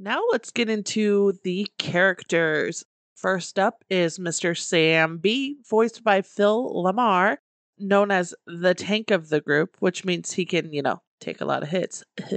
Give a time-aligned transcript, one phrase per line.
[0.00, 2.84] Now let's get into the characters.
[3.16, 4.56] First up is Mr.
[4.56, 7.38] Sam B, voiced by Phil LaMarr,
[7.78, 11.44] known as the tank of the group, which means he can, you know, take a
[11.44, 12.04] lot of hits.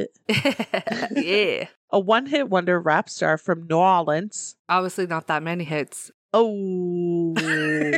[1.11, 1.68] yeah.
[1.91, 4.55] a one hit wonder rap star from New Orleans.
[4.68, 6.09] Obviously, not that many hits.
[6.34, 7.36] Oh,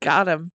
[0.00, 0.52] got him.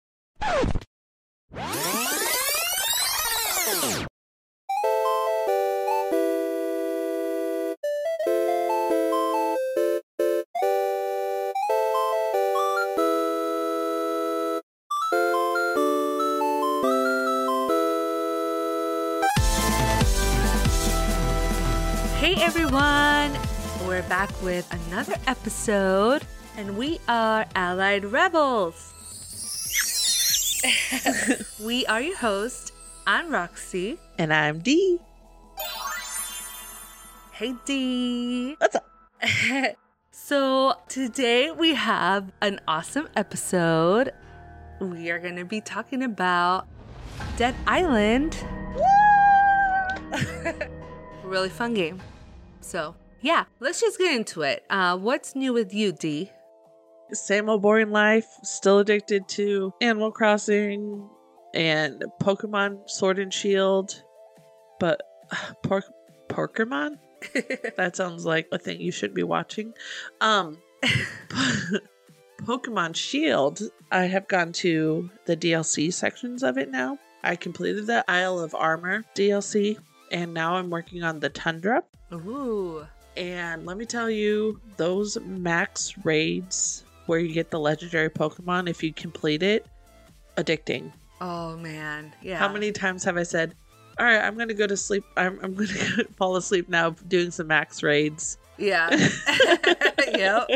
[22.44, 23.32] Everyone!
[23.88, 26.24] We're back with another episode,
[26.58, 28.92] and we are Allied Rebels.
[31.64, 32.74] we are your host.
[33.08, 33.98] I'm Roxy.
[34.18, 35.00] And I'm Dee.
[37.32, 38.56] Hey Dee.
[38.58, 38.90] What's up?
[40.12, 44.12] so today we have an awesome episode.
[44.82, 46.68] We are going to be talking about
[47.38, 48.38] Dead Island.
[51.24, 52.02] really fun game.
[52.64, 54.64] So yeah, let's just get into it.
[54.70, 56.32] Uh, what's new with you, D?
[57.12, 61.08] Same old boring life, still addicted to Animal Crossing
[61.54, 64.04] and Pokemon Sword and Shield.
[64.80, 65.02] But
[65.64, 65.84] por-
[66.30, 66.98] Pokemon?
[67.78, 69.74] that sounds like a thing you should be watching.
[70.22, 70.58] Um
[72.42, 76.98] Pokemon Shield, I have gone to the DLC sections of it now.
[77.24, 79.78] I completed the Isle of Armor DLC
[80.14, 81.84] and now I'm working on the Tundra.
[82.14, 82.86] Ooh.
[83.18, 88.82] And let me tell you, those max raids where you get the legendary Pokemon, if
[88.82, 89.66] you complete it,
[90.38, 90.92] addicting.
[91.20, 92.14] Oh man.
[92.22, 92.38] Yeah.
[92.38, 93.56] How many times have I said,
[94.00, 95.04] All right, I'm going to go to sleep.
[95.18, 98.38] I'm, I'm going to fall asleep now doing some max raids?
[98.58, 98.90] Yeah.
[100.16, 100.48] yep.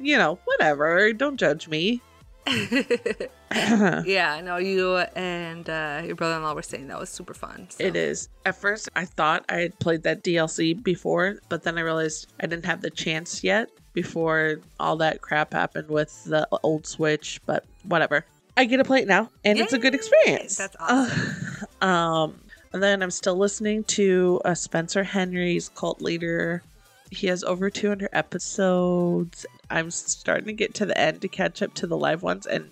[0.00, 1.12] You know, whatever.
[1.12, 2.00] Don't judge me.
[4.06, 7.68] yeah, no, you and uh, your brother in law were saying that was super fun.
[7.70, 7.84] so.
[7.84, 8.28] It is.
[8.44, 12.46] At first, I thought I had played that DLC before, but then I realized I
[12.46, 17.64] didn't have the chance yet before all that crap happened with the old Switch, but
[17.84, 18.24] whatever.
[18.56, 20.56] I get to play it now, and it's a good experience.
[20.56, 20.76] That's
[21.82, 22.40] um,
[22.72, 26.62] and then I'm still listening to uh, Spencer Henry's Cult Liter.
[27.10, 29.46] He has over 200 episodes.
[29.70, 32.70] I'm starting to get to the end to catch up to the live ones, and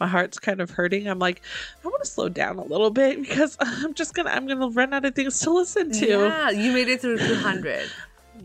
[0.00, 1.06] my heart's kind of hurting.
[1.08, 1.42] I'm like,
[1.84, 4.92] I want to slow down a little bit because I'm just gonna I'm gonna run
[4.94, 6.06] out of things to listen to.
[6.06, 7.90] Yeah, you made it through 200.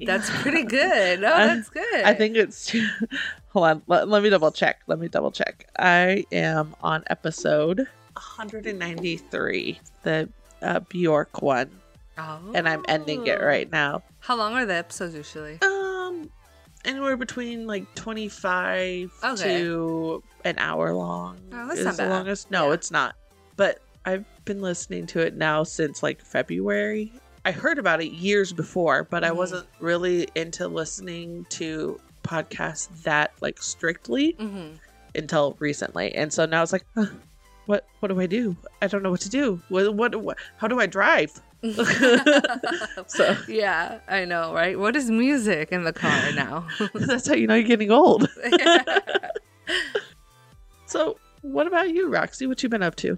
[0.05, 1.23] That's pretty good.
[1.23, 2.03] Oh, I- that's good.
[2.03, 2.71] I think it's
[3.49, 3.81] hold on.
[3.87, 4.81] Let, let me double check.
[4.87, 5.67] Let me double check.
[5.79, 10.29] I am on episode 193, the
[10.61, 11.69] uh, Bjork one,
[12.17, 12.51] Oh.
[12.55, 14.01] and I'm ending it right now.
[14.19, 15.59] How long are the episodes usually?
[15.61, 16.29] Um,
[16.85, 19.43] anywhere between like 25 Okay.
[19.59, 21.39] to an hour long.
[21.53, 22.49] Oh, that's is not the longest.
[22.51, 22.73] No, Yeah.
[22.73, 23.15] it's not.
[23.55, 27.11] But I've been listening to it now since like February.
[27.45, 29.35] I heard about it years before, but I Mhm.
[29.35, 34.75] wasn't really into listening to podcasts that like strictly Mm-hmm.
[35.15, 36.13] until recently.
[36.15, 37.05] And so now it's like, huh,
[37.65, 38.55] what what do I do?
[38.81, 39.61] I don't know what to do.
[39.69, 41.31] What what, what how do I drive?
[43.07, 44.77] So- yeah, I know, right?
[44.77, 46.67] What is music in the car now?
[46.93, 48.27] That's how you know you're getting old.
[50.85, 52.47] So, what about you, Roxy?
[52.47, 53.17] What you been up to?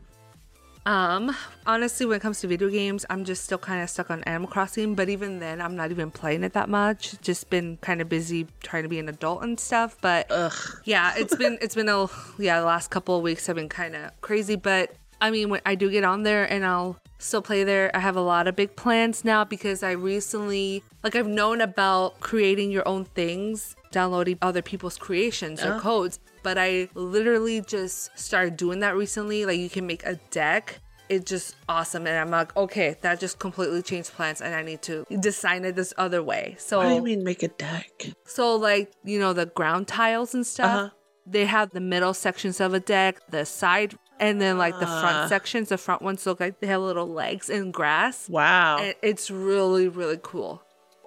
[0.87, 1.35] Um,
[1.67, 4.49] honestly, when it comes to video games, I'm just still kind of stuck on Animal
[4.49, 7.21] Crossing, but even then, I'm not even playing it that much.
[7.21, 10.51] Just been kind of busy trying to be an adult and stuff, but Ugh.
[10.85, 12.07] yeah, it's been it's been a
[12.39, 15.61] yeah, the last couple of weeks have been kind of crazy, but I mean, when
[15.65, 18.55] I do get on there and I'll still play there, I have a lot of
[18.55, 24.37] big plans now because I recently like I've known about creating your own things, downloading
[24.41, 25.79] other people's creations or Oh.
[25.79, 29.45] codes, but I literally just started doing that recently.
[29.45, 30.79] Like you can make a deck.
[31.09, 34.83] It's just awesome, and I'm like, okay, that just completely changed plans, and I need
[34.83, 36.55] to design it this other way.
[36.59, 37.89] So, What do you mean make a deck?
[38.25, 40.89] so like you know the ground tiles and stuff Uh-huh.
[41.25, 45.29] they have the middle sections of a deck the side and then like the front
[45.29, 48.79] sections the front ones look like they have little legs and grass Wow.
[48.79, 50.61] and it's really really cool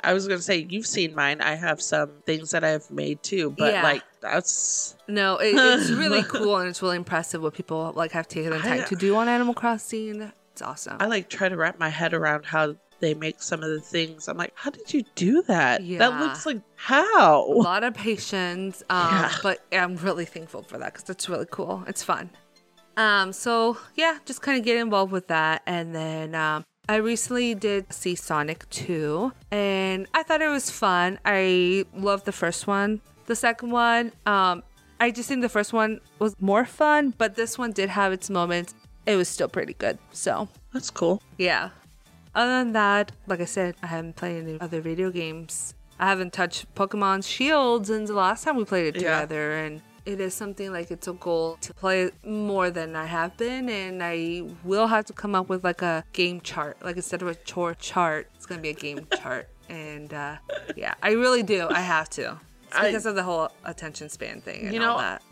[0.04, 1.40] I was gonna say you've seen mine.
[1.40, 3.84] I have some things that I've made too, but Yeah.
[3.84, 8.26] like that's no it, it's really cool and it's really impressive what people like have
[8.26, 11.78] taken the time to do on animal crossing it's awesome I like try to wrap
[11.78, 14.28] my head around how they make some of the things.
[14.28, 15.80] I'm like, how did you do that?
[15.80, 16.08] That Yeah.
[16.20, 17.44] looks like how?
[17.44, 19.32] a lot of patience um Yeah.
[19.40, 22.30] but i'm really thankful for that because it's really cool it's fun
[22.96, 27.54] um so yeah just kind of get involved with that and then um I recently
[27.54, 31.20] did see Sonic 2 and I thought it was fun.
[31.24, 33.00] I loved the first one.
[33.26, 34.64] The second one, um,
[34.98, 38.28] I just think the first one was more fun, but this one did have its
[38.28, 38.74] moments.
[39.06, 39.96] It was still pretty good.
[40.10, 41.22] So, That's cool.
[41.38, 41.70] yeah.
[42.34, 45.74] Other than that, like I said, I haven't played any other video games.
[46.00, 49.20] I haven't touched Pokemon Shield since the last time we played it Yeah.
[49.20, 53.36] together, and it is something like it's a goal to play more than I have
[53.36, 56.76] been, and I will have to come up with like a game chart.
[56.82, 60.36] Like instead of a chore chart, it's gonna be a game chart, and uh,
[60.76, 61.68] yeah, I really do.
[61.70, 62.38] I have to.
[62.68, 65.22] It's I- because of the whole attention span thing and You all know, that.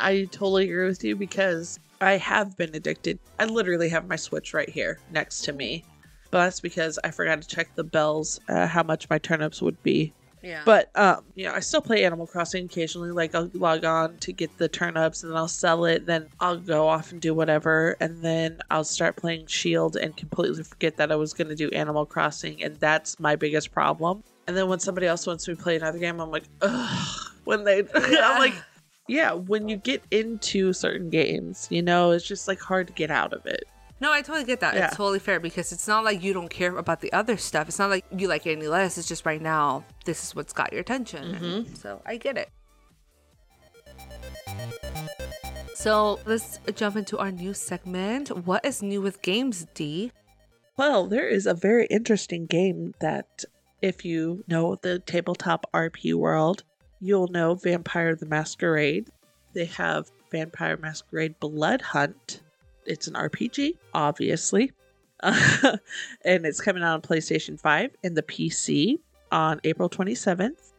[0.00, 3.18] I totally agree with you because I have been addicted.
[3.38, 5.84] I literally have my Switch right here next to me.
[6.32, 9.80] But that's because I forgot to check the bells, uh, how much my turnips would
[9.82, 10.14] be.
[10.42, 10.62] Yeah.
[10.64, 13.10] But um, you know, I still play Animal Crossing occasionally.
[13.10, 16.06] Like I'll log on to get the turnips, and then I'll sell it.
[16.06, 20.64] Then I'll go off and do whatever, and then I'll start playing Shield and completely
[20.64, 24.24] forget that I was going to do Animal Crossing, and that's my biggest problem.
[24.46, 27.18] And then when somebody else wants me to play another game, I'm like, ugh.
[27.44, 28.54] When they, I'm like,
[29.08, 29.32] yeah.
[29.32, 33.32] When you get into certain games, you know, it's just like hard to get out
[33.32, 33.64] of it.
[34.02, 34.74] No, I totally get that.
[34.74, 34.86] Yeah.
[34.86, 37.68] It's totally fair because it's not like you don't care about the other stuff.
[37.68, 38.98] It's not like you like it any less.
[38.98, 41.36] It's just right now, this is what's got your attention.
[41.36, 41.74] And mm-hmm.
[41.76, 42.50] So I get it.
[45.76, 48.44] So let's jump into our new segment.
[48.44, 50.10] What is new with games, D?
[50.76, 53.44] Well, there is a very interesting game that,
[53.82, 56.64] if you know the tabletop RP world,
[56.98, 59.10] you'll know Vampire the Masquerade.
[59.54, 62.40] They have Vampire Masquerade Blood Hunt.
[62.86, 64.72] It's an RPG, obviously.
[65.22, 65.78] and
[66.24, 68.98] it's coming out on PlayStation 5 and the PC
[69.30, 70.72] on April 27th.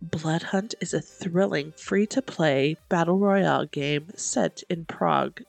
[0.00, 5.42] Blood Hunt is a thrilling, free to play battle royale game set in Prague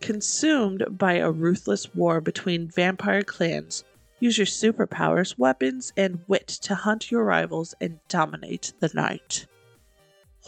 [0.00, 3.84] consumed by a ruthless war between vampire clans.
[4.20, 9.46] Use your superpowers, weapons, and wit to hunt your rivals and dominate the night.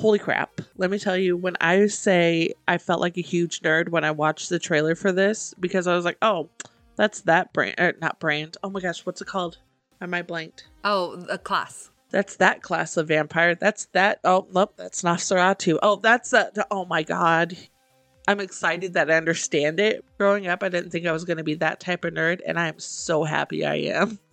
[0.00, 0.62] Holy crap.
[0.78, 4.10] Let me tell you, when I say I felt like a huge nerd when I
[4.10, 6.48] watched the trailer for this, because I was like, oh,
[6.96, 8.56] that's that brand, er, not brand.
[8.62, 9.58] Oh my gosh, what's it called?
[10.00, 10.68] Am I blanked?
[10.84, 11.90] Oh, a class.
[12.08, 13.54] That's that class of vampire.
[13.54, 14.20] That's that.
[14.24, 15.78] Oh, nope, that's Nosferatu.
[15.82, 16.56] Oh, that's that.
[16.70, 17.54] Oh my god.
[18.26, 20.02] I'm excited that I understand it.
[20.16, 22.58] Growing up, I didn't think I was going to be that type of nerd, and
[22.58, 24.18] I am so happy I am.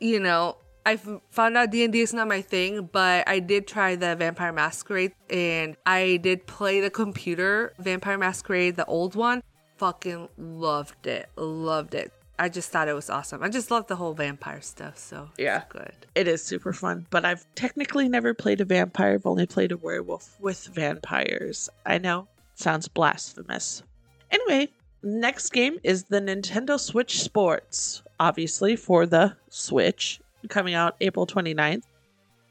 [0.00, 0.96] You know, I
[1.30, 5.76] found out D&D is not my thing, but I did try the Vampire Masquerade and
[5.86, 9.42] I did play the computer Vampire Masquerade, the old one.
[9.76, 11.28] Fucking loved it.
[11.36, 12.12] Loved it.
[12.38, 13.42] I just thought it was awesome.
[13.42, 15.62] I just love the whole vampire stuff, so it's Yeah.
[15.68, 15.92] good.
[16.16, 19.14] It is super fun, but I've technically never played a vampire.
[19.14, 21.68] I've only played a werewolf with vampires.
[21.86, 23.82] I know, sounds blasphemous.
[24.30, 24.70] Anyway,
[25.02, 31.84] next game is the Nintendo Switch Sports, obviously for the Switch, coming out April 29th.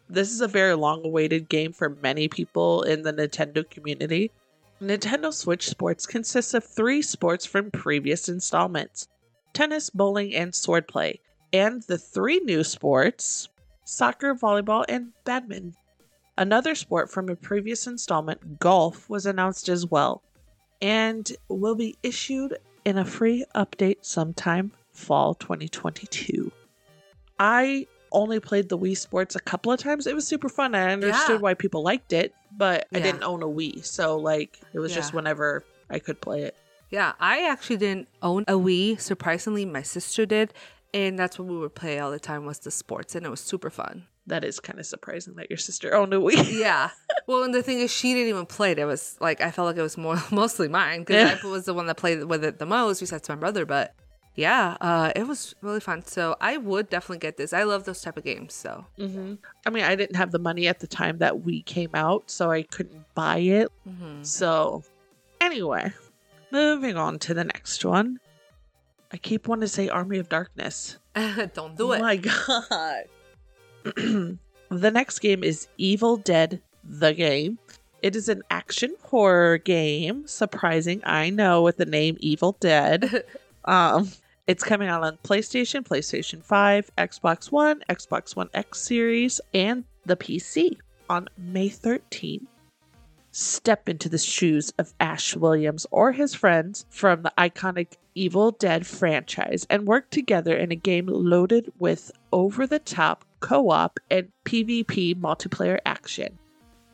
[0.10, 4.32] This is a very long awaited game for many people in the Nintendo community.
[4.82, 9.08] Nintendo Switch Sports consists of three sports from previous installments
[9.54, 11.20] tennis, bowling, and swordplay
[11.54, 13.50] and the three new sports
[13.84, 15.76] soccer, volleyball, and badminton.
[16.38, 20.24] Another sport from a previous installment, golf, was announced as well
[20.82, 26.52] and will be issued in a free update sometime fall 2022.
[27.38, 30.08] I only played the Wii Sports a couple of times.
[30.08, 30.76] It was super fun.
[30.76, 31.42] I understood Yeah.
[31.42, 33.86] why people liked it, but I didn't own a Wii.
[33.86, 36.56] So, like, it was just whenever I could play it.
[36.90, 39.00] Yeah, I actually didn't own a Wii.
[39.00, 40.54] Surprisingly, my sister did,
[40.94, 43.40] and that's what we would play all the time was the sports, and it was
[43.40, 44.08] super fun.
[44.28, 46.52] That is kind of surprising that your sister owned a Wii.
[46.60, 46.90] Yeah.
[47.28, 48.80] Well, and the thing is, she didn't even play it.
[48.80, 51.38] It was like I felt like it was more mostly mine because Yeah.
[51.42, 53.66] I was the one that played with it the most, besides my brother.
[53.66, 53.96] But
[54.36, 56.04] yeah, uh, it was really fun.
[56.06, 57.54] So I would definitely get this.
[57.54, 58.54] I love those type of games.
[58.54, 59.36] So hmm
[59.66, 62.50] I mean, I didn't have the money at the time that we came out, so
[62.52, 63.72] I couldn't buy it.
[63.88, 64.26] mhm.
[64.26, 64.84] So,
[65.40, 65.94] anyway,
[66.52, 68.20] moving on to the next one.
[69.14, 70.98] I keep wanting to say Army of Darkness.
[71.54, 72.00] don't do oh it.
[72.00, 73.04] my god.
[73.84, 77.60] the next game is Evil Dead the game.
[78.02, 80.26] It is an action horror game.
[80.28, 83.24] Surprising, I know, with the name Evil Dead.
[83.66, 84.10] um,
[84.52, 90.18] it's coming out on PlayStation, PlayStation 5, Xbox One, Xbox One X series, and the
[90.18, 90.78] PC
[91.10, 92.48] on May 13th.
[93.32, 98.86] Step into the shoes of Ash Williams or his friends from the iconic Evil Dead
[98.86, 104.34] franchise and work together in a game loaded with over the top co op and
[104.44, 106.38] PvP multiplayer action.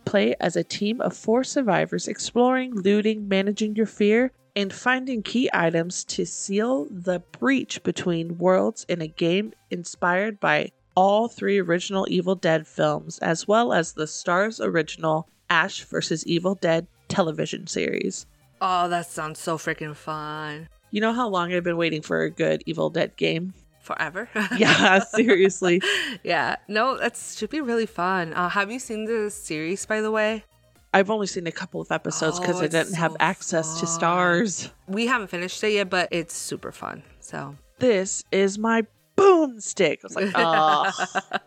[0.05, 5.47] Play as a team of four survivors exploring, looting, managing your fear, and finding key
[5.53, 12.07] items to seal the breach between worlds in a game inspired by all three original
[12.09, 16.25] Evil Dead films, as well as the Starz original Ash vs.
[16.25, 18.25] Evil Dead television series.
[18.59, 20.67] Oh, that sounds so freaking fun.
[20.89, 23.53] You know how long I've been waiting for a good Evil Dead game?
[23.81, 24.27] Forever.
[24.57, 25.83] Yeah, seriously.
[26.23, 26.55] yeah.
[26.67, 28.33] No, that should be really fun.
[28.33, 30.45] Uh, have you seen the series, by the way?
[30.94, 33.86] I've only seen a couple of episodes because Oh, I didn't have so access to
[33.86, 34.72] Starz.
[34.88, 37.03] We haven't finished it yet, but it's super fun.
[37.20, 38.86] So, This is my
[39.17, 39.98] boomstick.
[40.03, 40.91] I was like, oh.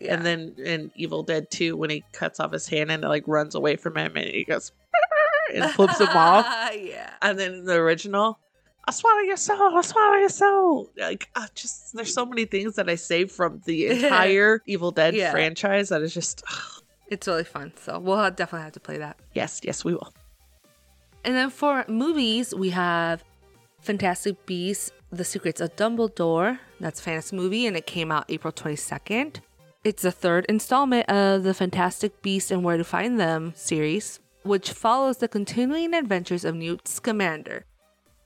[0.00, 0.14] yeah.
[0.14, 3.24] And then in Evil Dead 2, when he cuts off his hand and it like
[3.26, 4.72] runs away from him and he goes
[5.54, 6.46] and flips him off.
[6.74, 7.10] yeah.
[7.22, 8.38] And then in the original,
[8.86, 10.90] I'll swallow your soul, I'll swallow your soul.
[10.98, 15.14] Like, uh, just there's so many things that I saved from the entire Evil Dead
[15.14, 15.30] Yeah.
[15.30, 16.42] franchise that is just,
[17.12, 17.74] It's really fun.
[17.76, 19.18] So, we'll definitely have to play that.
[19.34, 20.14] yes, yes, we will.
[21.24, 23.22] And then for movies, we have
[23.80, 26.58] Fantastic Beasts: The Secrets of Dumbledore.
[26.80, 29.40] That's a fantasy movie, and it came out April 22nd.
[29.84, 34.72] It's the third installment of the Fantastic Beasts and Where to Find Them series, which
[34.72, 37.66] follows the continuing adventures of Newt Scamander.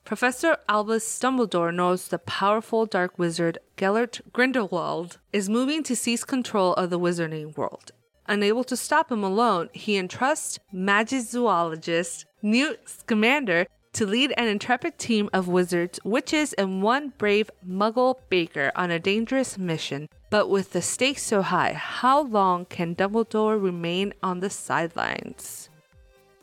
[0.04, 6.72] Professor Albus Dumbledore knows the powerful dark wizard Gellert Grindelwald is moving to seize control
[6.74, 7.90] of the wizarding world.
[8.28, 15.30] Unable to stop him alone, he entrusts magizoologist Newt Scamander to lead an intrepid team
[15.32, 20.08] of wizards, witches, and one brave muggle baker on a dangerous mission.
[20.28, 25.70] But with the stakes so high, how long can Dumbledore remain on the sidelines?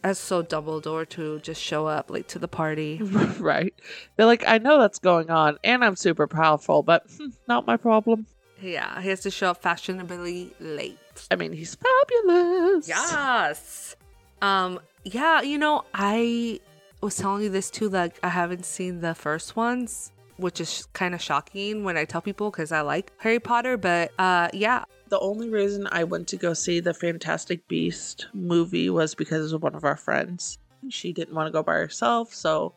[0.02, 3.00] That's so Dumbledore to just show up late to the party.
[3.40, 3.74] right.
[4.16, 7.78] They're like, I know that's going on and I'm super powerful, but hmm, not my
[7.78, 8.26] problem.
[8.62, 10.98] Yeah, he has to show up fashionably late.
[11.32, 12.88] I mean, he's fabulous.
[12.88, 13.96] Yes.
[14.42, 16.60] Um, yeah, you know, I
[17.02, 21.14] was telling you this too, like I haven't seen the first ones, which is kind
[21.14, 24.86] of shocking when I tell people because I like Harry Potter, but uh yeah.
[25.10, 29.62] The only reason I went to go see the Fantastic Beast movie was because of
[29.62, 30.58] one of our friends.
[30.90, 32.74] She didn't want to go by herself, so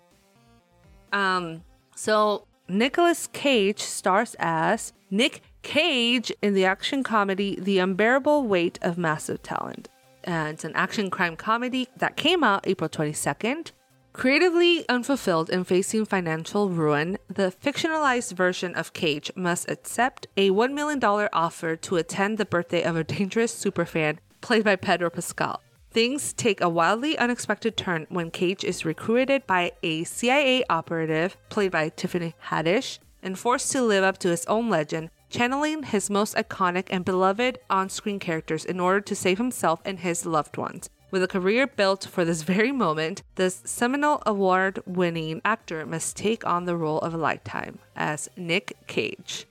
[1.13, 1.63] Um
[1.95, 8.97] so Nicolas Cage stars as Nick Cage in the action comedy The Unbearable Weight of
[8.97, 9.89] Massive Talent.
[10.23, 13.73] And it's an action crime comedy that came out April 22nd.
[14.13, 20.73] Creatively unfulfilled and facing financial ruin, the fictionalized version of Cage must accept a $1
[20.73, 25.61] million offer to attend the birthday of a dangerous superfan played by Pedro Pascal.
[25.91, 31.73] Things take a wildly unexpected turn when Cage is recruited by a CIA operative played
[31.73, 36.35] by Tiffany Haddish and forced to live up to his own legend, channeling his most
[36.37, 40.91] iconic and beloved on screen characters in order to save himself and his loved ones.
[41.11, 46.47] With a career built for this very moment, this seminal award winning actor must take
[46.47, 49.47] on the role of a lifetime as Nick Cage.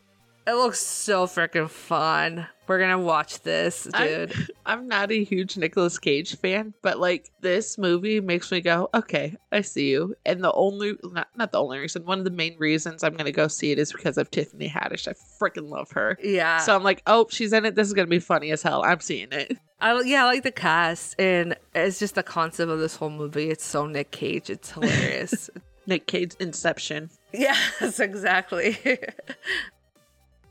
[0.47, 2.47] It looks so freaking fun.
[2.67, 4.31] We're gonna watch this, dude.
[4.33, 8.89] I, I'm not a huge Nicolas Cage fan, but like this movie makes me go,
[8.93, 10.15] okay, I see you.
[10.25, 13.31] And the only, not, not the only reason, one of the main reasons I'm to
[13.31, 15.07] go see it is because of Tiffany Haddish.
[15.07, 16.17] I freaking love her.
[16.23, 16.57] yeah.
[16.59, 17.75] So I'm like, oh, she's in it.
[17.75, 18.83] This is to be funny as hell.
[18.83, 19.57] I'm seeing it.
[19.79, 23.49] I yeah, I like the cast and it's just the concept of this whole movie.
[23.49, 24.49] It's so Nick Cage.
[24.49, 25.49] It's hilarious.
[25.87, 27.11] Nick Cage Inception.
[27.31, 28.77] yes, exactly.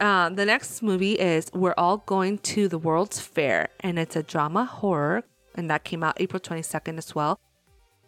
[0.00, 4.22] Um, the next movie is We're All Going to the World's Fair, and it's a
[4.22, 5.24] drama horror,
[5.54, 7.38] and that came out April 22nd as well.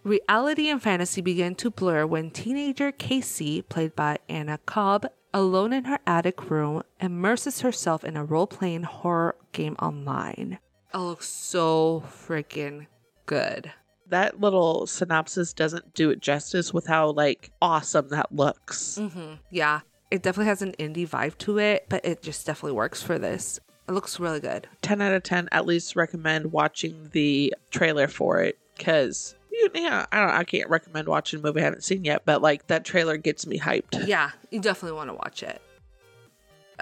[0.05, 5.85] Reality and fantasy begin to blur when teenager Casey, played by Anna Cobb, alone in
[5.85, 10.59] her attic room, immerses herself in a role playing horror game online.
[10.95, 12.87] It looks so freaking
[13.27, 13.73] good.
[14.09, 18.97] That little synopsis doesn't do it justice with how like awesome that looks.
[18.97, 23.03] hmm Yeah, it definitely has an indie vibe to it, but it just definitely works
[23.03, 23.59] for this.
[23.89, 24.67] It looks really good.
[24.83, 29.35] 10 out of 10 at least recommend watching the trailer for it because
[29.75, 32.67] yeah i don't i can't recommend watching a movie i haven't seen yet but like
[32.67, 35.61] that trailer gets me hyped Yeah, you definitely want to watch it.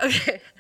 [0.03, 0.41] Okay.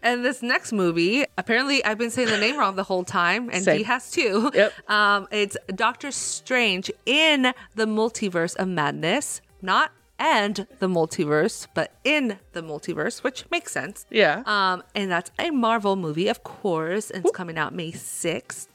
[0.00, 3.64] And this next movie, apparently I've been saying the name wrong the whole time, and
[3.64, 3.78] Same.
[3.78, 4.48] he has too.
[4.54, 4.72] Yep.
[4.88, 12.38] Um, it's Doctor Strange in the Multiverse of Madness, not and the multiverse, but in
[12.52, 14.06] the multiverse, which makes sense.
[14.10, 18.68] yeah Um, and that's a Marvel movie, of course, and it's coming out May 6th.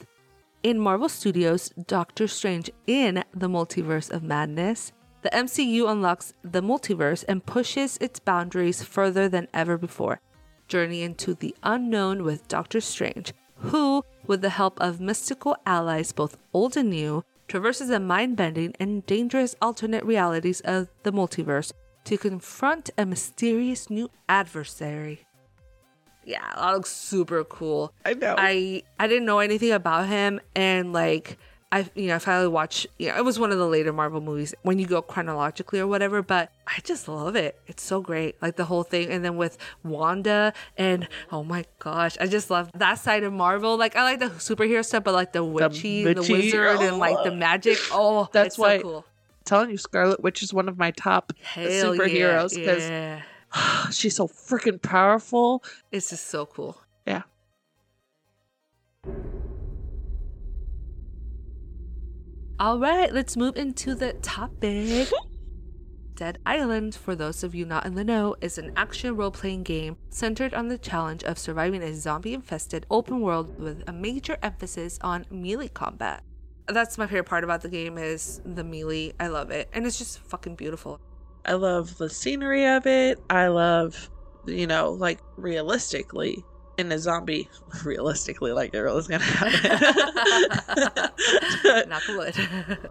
[0.64, 4.92] In Marvel Studios' Doctor Strange in the Multiverse of Madness,
[5.24, 10.20] the MCU unlocks the multiverse and pushes its boundaries further than ever before.
[10.68, 16.38] Journey into the unknown with Doctor Strange, who, with the help of mystical allies both
[16.54, 21.74] old and new, traverses the mind bending and dangerous alternate realities of the multiverse
[22.06, 25.26] to confront a mysterious new adversary.
[26.24, 27.94] Yeah, that looks super cool.
[28.06, 28.36] I know.
[28.38, 31.38] I I didn't know anything about him, and like
[31.72, 32.88] I you know I finally watched.
[33.00, 35.88] You know, it was one of the later Marvel movies when you go chronologically or
[35.88, 36.22] whatever.
[36.22, 37.60] But I just love it.
[37.68, 39.10] It's so great, like the whole thing.
[39.10, 43.78] And then with Wanda, and oh my gosh, I just love that side of Marvel.
[43.78, 47.24] Like I like the superhero stuff, but like the witchy, the, witchy, wizard, and like
[47.24, 47.36] the oh.
[47.36, 47.78] magic.
[47.92, 49.06] Oh, That's why- so cool.
[49.46, 53.90] telling you, Scarlet Witch is one of my top Hell superheroes yeah, because yeah.
[53.92, 55.64] she's so freaking powerful.
[55.92, 56.82] it's just so cool.
[57.08, 57.24] Yeah.
[62.62, 65.10] All right, let's move into the topic.
[66.14, 69.64] Dead Island, for those of you not in the know, is an action role playing
[69.64, 74.38] game centered on the challenge of surviving a zombie infested open world with a major
[74.44, 76.22] emphasis on melee combat.
[76.68, 79.14] That's my favorite part about the game is the melee.
[79.20, 79.68] I love it.
[79.74, 81.02] And it's just fucking beautiful.
[81.44, 83.18] I love the scenery of it.
[83.32, 84.12] I love,
[84.46, 86.46] you know, like realistically
[86.82, 87.50] in a zombie,
[87.86, 91.10] realistically, like it really is gonna happen.
[91.90, 92.36] Knock wood.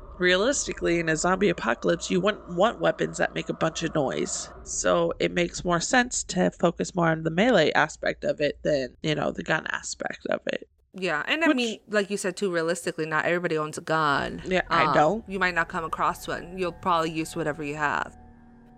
[0.18, 4.48] realistically, in a zombie apocalypse, you wouldn't want weapons that make a bunch of noise.
[4.64, 8.96] So it makes more sense to focus more on the melee aspect of it than,
[9.02, 10.68] you know, the gun aspect of it.
[10.92, 14.42] Yeah, and I Which- mean, like you said too, realistically, not everybody owns a gun.
[14.44, 15.24] Yeah, I Um, don't.
[15.28, 16.58] You might not come across one.
[16.58, 18.16] You'll probably use whatever you have.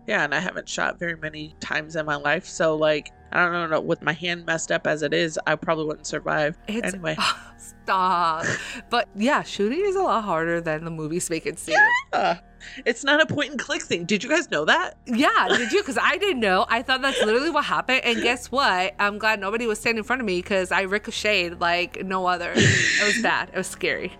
[0.06, 3.70] Yeah, and I haven't shot very many times in my life, so like I don't
[3.70, 6.56] know with my hand messed up as it is, I probably wouldn't survive.
[6.68, 7.16] It's anyway,
[7.56, 8.44] stop.
[8.90, 11.76] but yeah, shooting is a lot harder than the movies make it seem.
[12.12, 12.36] Uh,
[12.84, 14.04] it's not a point and click thing.
[14.04, 14.96] Did you guys know that?
[15.06, 15.80] Yeah, did you?
[15.80, 16.66] Because I didn't know.
[16.68, 18.02] I thought that's literally what happened.
[18.04, 18.94] And guess what?
[18.98, 22.52] I'm glad nobody was standing in front of me because I ricocheted like no other.
[22.54, 23.50] It was bad.
[23.52, 24.12] It was scary.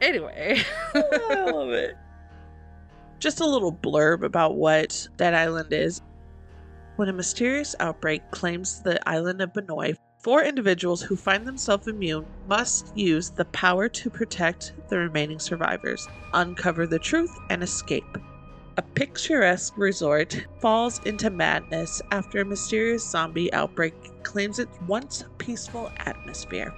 [0.00, 0.62] Anyway.
[0.94, 1.96] I love it.
[3.18, 6.02] Just a little blurb about what Dead Island is.
[6.96, 12.26] When a mysterious outbreak claims the island of Banoi, four individuals who find themselves immune
[12.46, 18.16] must use the power to protect the remaining survivors, uncover the truth, and escape.
[18.78, 25.90] A picturesque resort falls into madness after a mysterious zombie outbreak claims its once peaceful
[25.98, 26.72] atmosphere.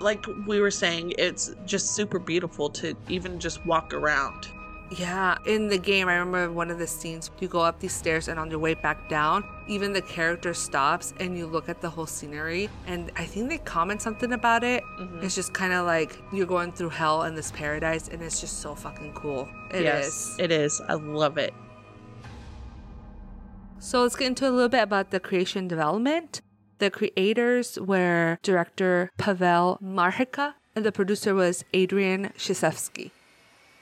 [0.00, 4.48] Like we were saying, it's just super beautiful to even just walk around.
[4.90, 7.30] Yeah, in the game, I remember one of the scenes.
[7.40, 11.14] You go up these stairs, and on your way back down, even the character stops
[11.18, 12.68] and you look at the whole scenery.
[12.86, 14.84] And I think they comment something about it.
[15.00, 15.22] Mhm.
[15.24, 18.60] It's just kind of like you're going through hell in this paradise, and it's just
[18.60, 19.48] so fucking cool.
[19.70, 19.84] It is.
[19.84, 20.80] yes, it is.
[20.86, 21.54] I love it.
[23.78, 26.40] So let's get into a little bit about the creation development.
[26.78, 33.10] The creators were director Pavel Marchewka, and the producer was Adrian Ciszewski.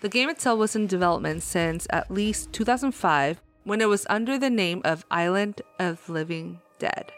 [0.02, 4.50] The game itself was in development since at least 2005 when it was under the
[4.50, 7.12] name of Island of Living Dead.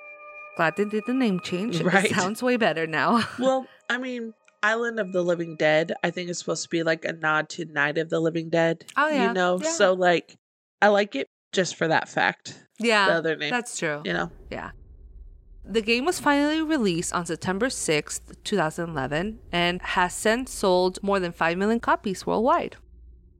[0.59, 1.81] Glad they did the name change.
[1.81, 2.05] Right.
[2.05, 3.27] It sounds way better now.
[3.39, 7.07] Well, I mean, Island of the Living Dead, I think is supposed to be like
[7.07, 8.85] a nod to Night of the Living Dead.
[8.99, 9.29] Oh, yeah.
[9.29, 9.59] You know?
[9.63, 9.71] Yeah.
[9.71, 10.37] So, like,
[10.83, 12.67] I like it just for that fact.
[12.79, 13.51] yeah, the other name.
[13.51, 14.03] that's true.
[14.05, 14.31] You know?
[14.51, 14.73] Yeah.
[15.67, 21.33] The game was finally released on September 6th, 2011, and has since sold more than
[21.33, 22.77] 5 million copies worldwide.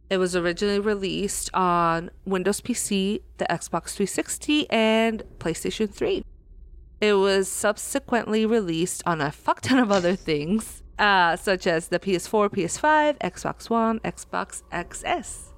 [0.09, 6.25] It was originally released on Windows PC, the Xbox 360, and PlayStation 3.
[7.01, 11.99] It was subsequently released on a fuck ton of other things, uh, such as the
[11.99, 15.54] PS4, PS5, Xbox One, Xbox XS.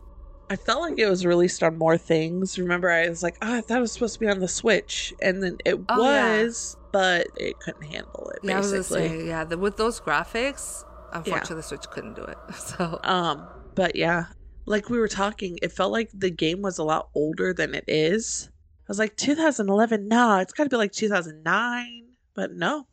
[0.48, 2.59] I felt like it was released on more things.
[2.59, 5.12] Remember, I was like, oh, I thought it was supposed to be on the Switch.
[5.20, 6.42] And then it Oh, yeah.
[6.42, 9.09] was, but it couldn't handle it, Yeah, basically.
[9.09, 12.38] say, yeah, the, with those graphics, unfortunately, the Switch couldn't do it.
[12.54, 14.26] So, Um, but yeah,
[14.66, 17.85] like we were talking, it felt like the game was a lot older than it
[17.88, 18.48] is.
[18.52, 22.04] I was like, 2011, nah, it's got to be like 2009,
[22.35, 22.87] but no.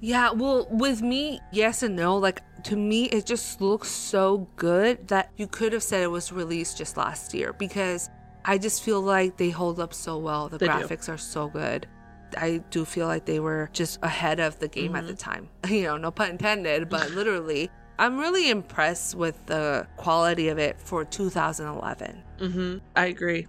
[0.00, 2.16] Yeah, well, with me, yes and no.
[2.16, 6.32] Like, to me, it just looks so good that you could have said it was
[6.32, 8.08] released just last year because
[8.44, 10.48] I just feel like they hold up so well.
[10.48, 10.72] The They do.
[10.72, 11.86] graphics are so good.
[12.36, 15.10] I do feel like they were just ahead of the game at Mm-hmm.
[15.12, 15.48] the time.
[15.68, 17.70] You know, no pun intended, but literally.
[18.00, 22.22] I'm really impressed with the quality of it for 2011.
[22.40, 22.78] Mm-hmm.
[22.94, 23.48] I agree.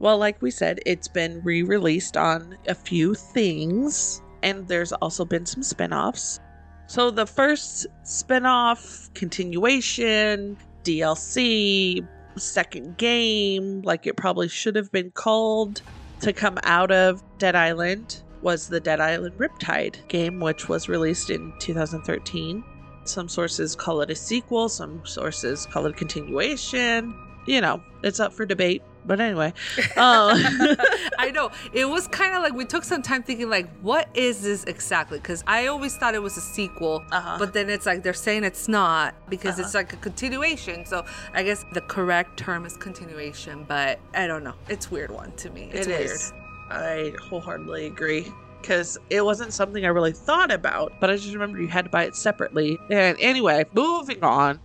[0.00, 5.24] Well, like we said, it's been re released on a few things, and there's also
[5.24, 6.40] been some spin offs.
[6.86, 15.10] So, the first spin off, continuation, DLC, second game, like it probably should have been
[15.12, 15.82] called,
[16.20, 21.30] to come out of Dead Island was the Dead Island Riptide game, which was released
[21.30, 22.64] in 2013.
[23.04, 27.14] Some sources call it a sequel, some sources call it a continuation.
[27.46, 28.82] You know, it's up for debate.
[29.04, 29.52] But anyway,
[29.96, 30.38] uh,
[31.18, 34.42] I know it was kind of like we took some time thinking like, what is
[34.42, 35.18] this exactly?
[35.18, 37.36] Because I always thought it was a sequel, Uh-huh.
[37.38, 39.78] but then it's like they're saying it's not because it's Uh-huh.
[39.78, 40.86] like a continuation.
[40.86, 44.54] So I guess the correct term is continuation, but I don't know.
[44.68, 45.70] It's a weird one to me.
[45.72, 46.02] It's It weird.
[46.10, 46.32] is.
[46.70, 51.60] I wholeheartedly agree because it wasn't something I really thought about, but I just remember
[51.60, 52.78] you had to buy it separately.
[52.88, 54.60] And anyway, moving on,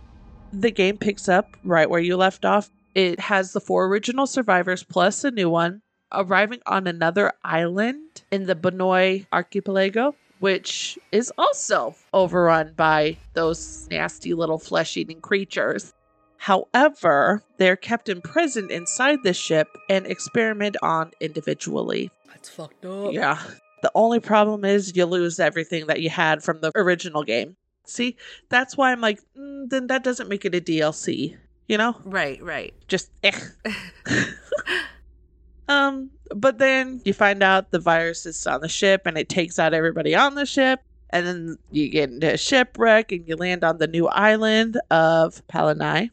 [0.52, 2.70] the game picks up right where you left off.
[2.98, 5.82] It has the four original survivors plus a new one
[6.12, 10.16] arriving on another island in the Banoi archipelago.
[10.40, 15.94] Which is also overrun by those nasty little flesh eating creatures.
[16.38, 22.10] However, they're kept imprisoned inside the ship and experimented on individually.
[22.26, 23.12] That's fucked up.
[23.12, 23.40] Yeah.
[23.82, 27.54] The only problem is you lose everything that you had from the original game.
[27.86, 28.16] See,
[28.48, 31.36] that's why I'm like, mm, then that doesn't make it a DLC.
[31.68, 32.74] You know, Right, right.
[32.88, 33.38] just eh.
[35.68, 36.10] um.
[36.34, 39.72] But then you find out the virus is on the ship and it takes out
[39.72, 40.80] everybody on the ship.
[41.10, 45.42] And then you get into a shipwreck and you land on the new island of
[45.48, 46.10] Palanai.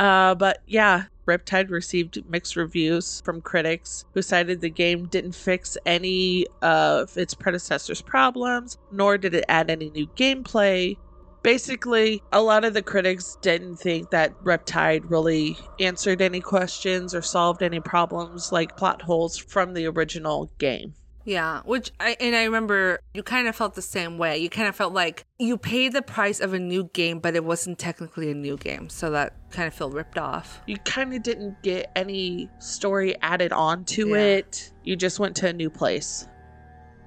[0.00, 5.78] Uh, but yeah, Riptide received mixed reviews from critics who cited the game didn't fix
[5.86, 10.96] any of its predecessor's problems, nor did it add any new gameplay.
[11.44, 17.20] Basically, a lot of the critics didn't think that Riptide really answered any questions or
[17.20, 20.94] solved any problems like plot holes from the original game.
[21.26, 24.38] Yeah, which I and I remember you kind of felt the same way.
[24.38, 27.44] You kind of felt like you paid the price of a new game, but it
[27.44, 30.60] wasn't technically a new game, so that kind of felt ripped off.
[30.66, 34.16] You kind of didn't get any story added on to Yeah.
[34.18, 34.72] it.
[34.82, 36.26] You just went to a new place.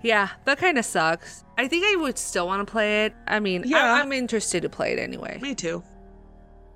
[0.01, 1.43] Yeah, that kind of sucks.
[1.57, 3.15] I think I would still want to play it.
[3.27, 3.93] I mean, Yeah.
[3.93, 5.39] I, I'm interested to play it anyway.
[5.41, 5.83] Me too.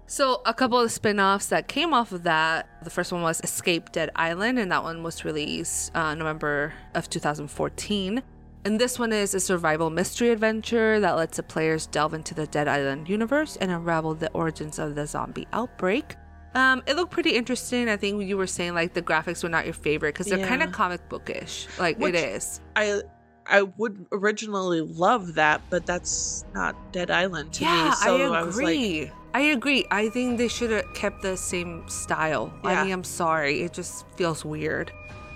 [0.07, 2.67] So, a couple of spin offs that came off of that.
[2.83, 7.09] The first one was Escape Dead Island, and that one was released uh, November of
[7.09, 8.21] 2014.
[8.65, 12.45] And this one is a survival mystery adventure that lets the players delve into the
[12.45, 16.15] Dead Island universe and unravel the origins of the zombie outbreak.
[16.53, 17.87] Um, it looked pretty interesting.
[17.89, 20.47] I think you were saying like the graphics were not your favorite because they're Yeah.
[20.47, 21.67] kind of comic bookish.
[21.79, 22.59] Like Which- it is.
[22.75, 23.01] I
[23.47, 27.91] I would originally love that, but that's not Dead Island to yeah, me.
[27.95, 29.11] So I I, was like, agree.
[29.33, 29.85] I agree.
[29.91, 32.53] I think they should have kept the same style.
[32.63, 32.69] Yeah.
[32.81, 33.61] I mean, I'm sorry.
[33.61, 34.91] It just feels weird.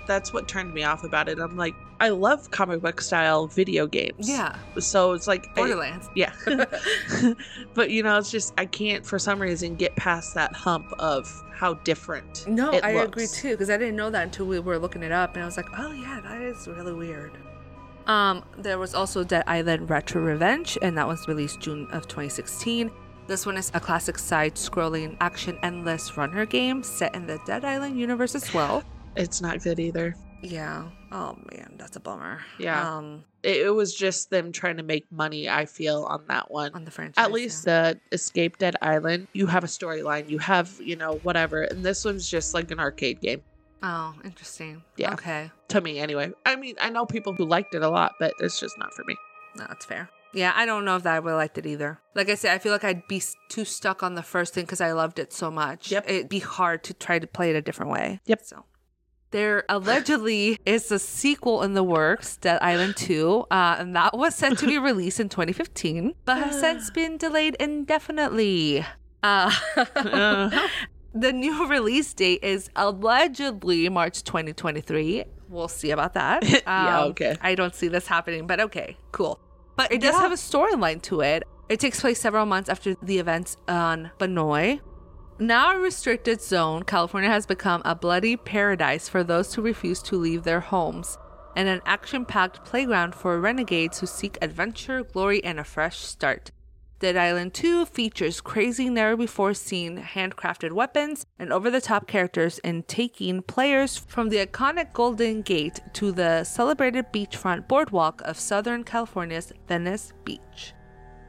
[0.06, 1.38] That's what turned me off about it.
[1.38, 4.28] I'm like, I love comic book style video games.
[4.28, 4.56] Yeah.
[4.78, 6.08] So it's like I- Borderlands.
[6.14, 6.32] yeah.
[7.74, 11.42] but you know, it's just I can't for some reason get past that hump of
[11.52, 12.46] how different.
[12.46, 13.06] No, I looks.
[13.08, 15.46] agree too because I didn't know that until we were looking it up, and I
[15.46, 17.32] was like, oh yeah, that is really weird.
[18.06, 22.90] Um, there was also Dead Island Retro Revenge, and that was released June of 2016.
[23.26, 27.98] This one is a classic side-scrolling action endless runner game set in the Dead Island
[27.98, 28.84] universe as well.
[29.16, 30.14] It's not good either.
[30.42, 30.88] Yeah.
[31.10, 32.40] Oh man, that's a bummer.
[32.58, 32.96] Yeah.
[32.96, 35.48] Um, It, it was just them trying to make money.
[35.48, 36.72] I feel on that one.
[36.74, 37.24] on the franchise.
[37.24, 41.62] At least the Escape Dead Island, you have a storyline, you have, you know, whatever.
[41.62, 43.42] And this one's just like an arcade game.
[43.82, 44.82] Oh, interesting.
[44.96, 45.12] Yeah.
[45.14, 45.50] Okay.
[45.68, 46.32] to me, anyway.
[46.44, 49.04] I mean, I know people who liked it a lot, but it's just not for
[49.04, 49.16] me.
[49.56, 50.08] No, that's fair.
[50.32, 51.98] Yeah, I don't know if that I would have liked it either.
[52.14, 54.80] Like I said, I feel like I'd be too stuck on the first thing because
[54.82, 55.90] I loved it so much.
[55.90, 56.04] Yep.
[56.10, 58.20] It'd be hard to try to play it a different way.
[58.26, 58.40] Yep.
[58.44, 58.64] So
[59.36, 64.34] there allegedly is a sequel in the works, Dead Island 2, uh, and that was
[64.34, 68.80] set to be released in 2015, but has since been delayed indefinitely.
[69.22, 70.68] Uh, Uh-huh.
[71.14, 75.24] the new release date is allegedly March 2023.
[75.50, 76.42] We'll see about that.
[76.66, 77.36] Yeah, Um, okay.
[77.42, 79.38] I don't see this happening, but okay, cool.
[79.76, 80.20] But it does Yeah.
[80.22, 81.42] have a storyline to it.
[81.68, 84.80] It takes place several months after the events on Banoi.
[85.38, 90.16] Now a restricted zone, California has become a bloody paradise for those who refuse to
[90.16, 91.18] leave their homes,
[91.54, 96.52] and an action packed playground for renegades who seek adventure, glory, and a fresh start.
[97.00, 102.58] Dead Island 2 features crazy, never before seen handcrafted weapons and over the top characters
[102.60, 108.84] in taking players from the iconic Golden Gate to the celebrated beachfront boardwalk of Southern
[108.84, 110.72] California's Venice Beach.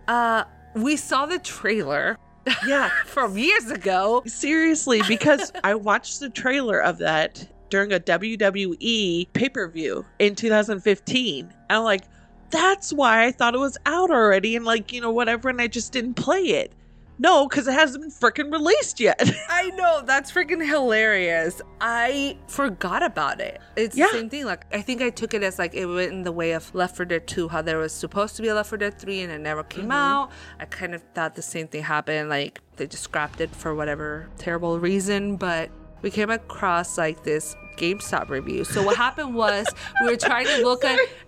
[0.08, 2.17] Uh, we saw the trailer
[2.66, 2.90] Yeah.
[3.06, 4.24] from years ago.
[4.26, 10.36] Seriously, because I watched the trailer of that during a WWE pay per view in
[10.36, 11.54] 2015.
[11.70, 12.04] I'm like,
[12.50, 15.68] that's why I thought it was out already, and like, you know, whatever, and I
[15.68, 16.72] just didn't play it.
[17.19, 19.30] No, because it hasn't been freaking released yet.
[19.49, 21.62] I know that's freaking hilarious.
[21.82, 23.60] I forgot about it.
[23.75, 24.08] It's Yeah.
[24.08, 24.45] the same thing.
[24.45, 26.95] Like I think I took it as like it went in the way of Left
[26.95, 29.32] 4 Dead 2, how there was supposed to be a Left 4 Dead 3 and
[29.32, 29.91] it never came mm-hmm.
[29.93, 30.32] out.
[30.60, 32.30] I kind of thought the same thing happened.
[32.30, 35.69] Like they just scrapped it for whatever terrible reason, but
[36.01, 38.63] we came across like this GameStop review.
[38.63, 39.68] So what happened was
[40.02, 41.00] we were trying to look at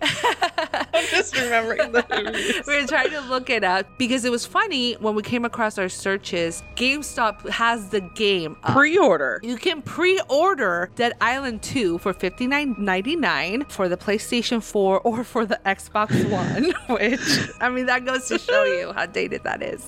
[0.92, 2.66] I'm just remembering the reviews.
[2.66, 5.78] we were trying to look it up because it was funny when we came across
[5.78, 6.62] our searches.
[6.76, 8.74] GameStop has the game up.
[8.74, 9.40] Pre-order.
[9.42, 15.60] You can pre-order Dead Island 2 for $59.99 for the PlayStation 4 or for the
[15.64, 19.86] Xbox One, which I mean that goes to show you how dated that is.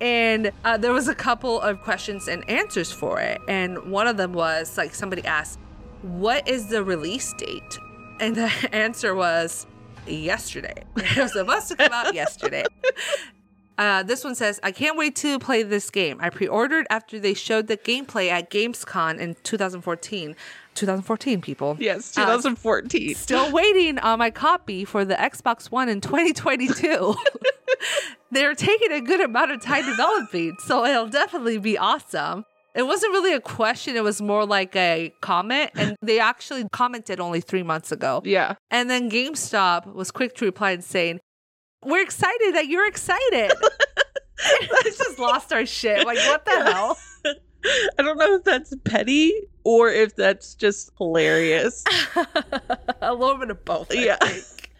[0.00, 4.16] And uh, there was a couple of questions and answers for it, and one of
[4.16, 5.58] them was like somebody asked,
[6.02, 7.78] "What is the release date?"
[8.20, 9.66] And the answer was
[10.06, 10.84] yesterday.
[10.96, 12.64] It was supposed to come out yesterday.
[13.78, 16.18] Uh, this one says, I can't wait to play this game.
[16.20, 20.36] I pre ordered after they showed the gameplay at Gamescom in 2014.
[20.74, 21.78] 2014, people.
[21.80, 23.14] Yes, Uh, 2014.
[23.14, 27.14] Still waiting on my copy for the Xbox One in 2022.
[28.30, 32.44] They're taking a good amount of time developing, so it'll definitely be awesome.
[32.74, 37.20] It wasn't really a question, it was more like a comment, and they actually commented
[37.20, 38.22] only three months ago.
[38.24, 38.54] yeah.
[38.70, 41.20] And then GameStop was quick to reply and saying,
[41.84, 43.52] We're excited that you're excited.
[44.42, 46.06] I just lost our shit.
[46.06, 46.98] Like, what the hell?
[47.98, 51.84] I don't know if that's petty or if that's just hilarious.
[53.02, 53.92] a little bit of both.
[53.92, 54.16] I Yeah.
[54.16, 54.70] think.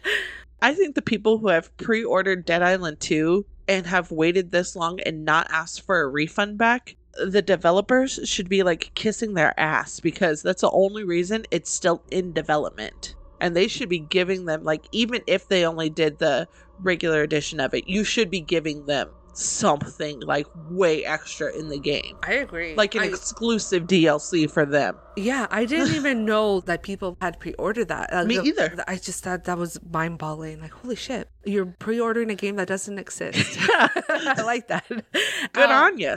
[0.62, 4.98] I think the people who have pre-ordered Dead Island 2 and have waited this long
[5.00, 10.00] and not asked for a refund back, the developers should be like kissing their ass
[10.00, 13.14] because that's the only reason it's still in development.
[13.40, 16.48] And they should be giving them like even if they only did the
[16.80, 21.78] regular edition of it, you should be giving them something like way extra in the
[21.78, 22.16] game.
[22.22, 22.74] I agree.
[22.74, 24.96] Like an I- exclusive DLC for them.
[25.16, 28.12] yeah, I didn't even know that people had pre-ordered that.
[28.12, 28.68] Uh, Me the- either.
[28.76, 30.60] the- I just thought that was mind-boggling.
[30.60, 33.56] Like, holy shit, you're pre-ordering a game that doesn't exist.
[33.70, 34.86] I like that.
[34.88, 36.16] Good Um, on you.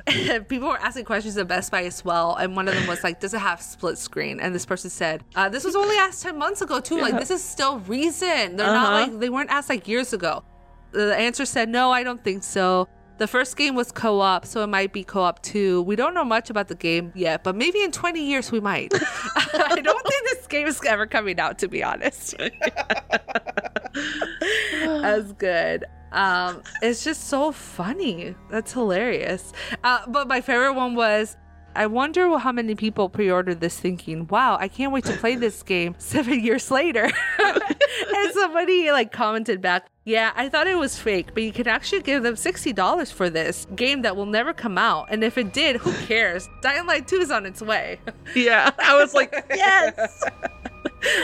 [0.50, 3.20] people were asking questions at Best Buy as well, and one of them was like,
[3.20, 6.38] "Does it have split screen?" And this person said, uh, "This was only asked ten
[6.38, 7.00] months ago too.
[7.00, 8.58] Like this is still recent.
[8.58, 9.12] They're not Uh-huh.
[9.12, 10.44] like they weren't asked like years ago."
[10.92, 14.68] The answer said, "No, I don't think so." The first game was co-op, so it
[14.68, 15.84] might be co-op too.
[15.84, 18.94] We don't know much about the game yet, but maybe in 20 years we might.
[19.54, 22.36] I don't think this game is ever coming out, to be honest.
[24.84, 25.86] That's good.
[26.12, 28.36] Um, it's just so funny.
[28.50, 29.54] That's hilarious.
[29.84, 31.38] Uh, but my favorite one was
[31.76, 35.36] I wonder how many people pre ordered this thinking, wow, I can't wait to play
[35.36, 37.10] this game seven years later.
[37.40, 42.02] and somebody like commented back, yeah, I thought it was fake, but you can actually
[42.02, 45.08] give them $60 for this game that will never come out.
[45.10, 46.50] And if it did, who cares?
[46.62, 48.00] Dying Light 2 is on its way.
[48.36, 48.72] Yeah.
[48.80, 50.24] I was like, yes.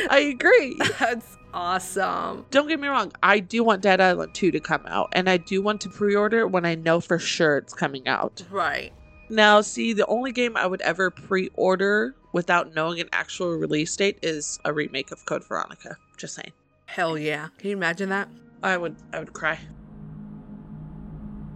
[0.10, 0.78] I agree.
[1.00, 2.46] That's awesome.
[2.52, 5.38] Don't get me wrong, I do want Dead Island 2 to come out, and I
[5.38, 8.44] do want to pre order when I know for sure it's coming out.
[8.52, 8.92] Right.
[9.30, 13.96] Now, see, the only game I would ever pre order without knowing an actual release
[13.96, 15.98] date is a remake of Code Veronica.
[16.18, 16.52] Just saying.
[16.86, 17.50] Hell yeah.
[17.60, 18.28] Can you imagine that?
[18.64, 19.60] I would I would cry.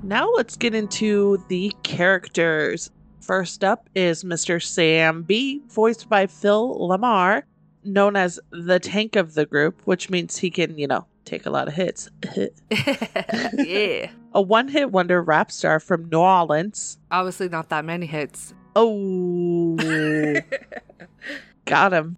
[0.04, 2.92] Now let's get into the characters.
[3.22, 4.62] First up is Mr.
[4.62, 7.44] Sam B, voiced by Phil LaMarr,
[7.86, 11.50] known as the tank of the group, which means he can, you know, take a
[11.50, 12.10] lot of hits.
[13.58, 14.10] yeah.
[14.34, 16.98] A one-hit wonder rap star from New Orleans.
[17.12, 18.54] Obviously, not that many hits.
[18.76, 19.78] Oh,
[21.66, 22.18] got him.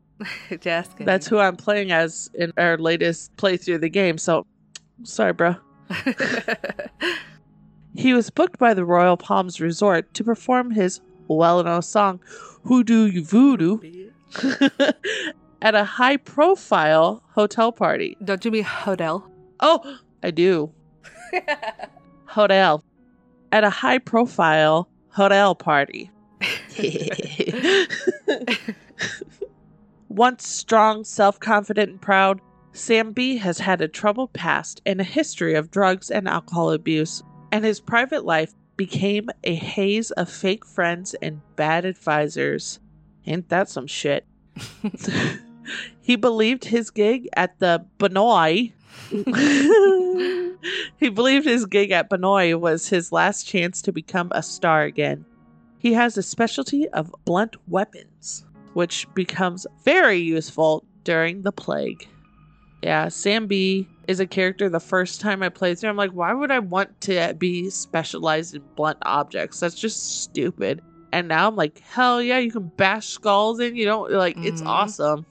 [0.62, 1.06] Just kidding.
[1.06, 4.18] That's who I'm playing as in our latest playthrough of the game.
[4.18, 4.46] So,
[5.04, 5.58] sorry, bro.
[7.98, 12.20] He was booked by the Royal Palms Resort to perform his well known song,
[12.64, 13.80] Who Do You Voodoo,
[15.62, 18.18] at a high profile hotel party.
[18.24, 19.32] Don't you mean hotel?
[19.62, 20.72] Oh, I do.
[22.28, 22.84] Hotel.
[23.52, 26.12] At a high profile hotel party.
[30.10, 32.42] Once strong, self confident, and proud,
[32.74, 37.24] Sam B has had a troubled past and a history of drugs and alcohol abuse,
[37.52, 42.80] and his private life became a haze of fake friends and bad advisors.
[43.26, 44.26] Ain't that some shit?
[46.02, 48.74] he believed his gig at the Banoi.
[50.98, 55.26] he believed his gig at Banoi was his last chance to become a star again.
[55.80, 62.08] He has a specialty of blunt weapons, which becomes very useful during the plague.
[62.82, 65.90] Yeah, Sam B is a character the first time I played through.
[65.90, 69.60] I'm like, why would I want to be specialized in blunt objects?
[69.60, 70.82] That's just stupid.
[71.12, 73.76] And now I'm like, hell yeah, you can bash skulls in.
[73.76, 74.68] You don't like it's Mhm.
[74.68, 75.26] awesome.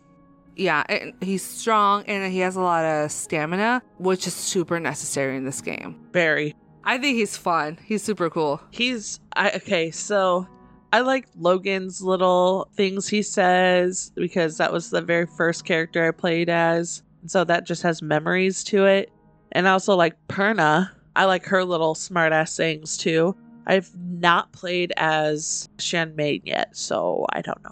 [0.56, 5.36] Yeah, and he's strong and he has a lot of stamina, which is super necessary
[5.36, 5.96] in this game.
[6.12, 6.54] Very.
[6.84, 7.78] I think he's fun.
[7.84, 8.60] He's super cool.
[8.70, 10.46] He's I okay, so
[10.92, 16.12] I like Logan's little things he says because that was the very first character I
[16.12, 17.02] played as.
[17.26, 19.10] So that just has memories to it.
[19.52, 20.92] And I also like Purna.
[21.16, 23.36] I like her little smartass sayings too.
[23.66, 27.70] I've not played as Xian Mei yet, so I don't know.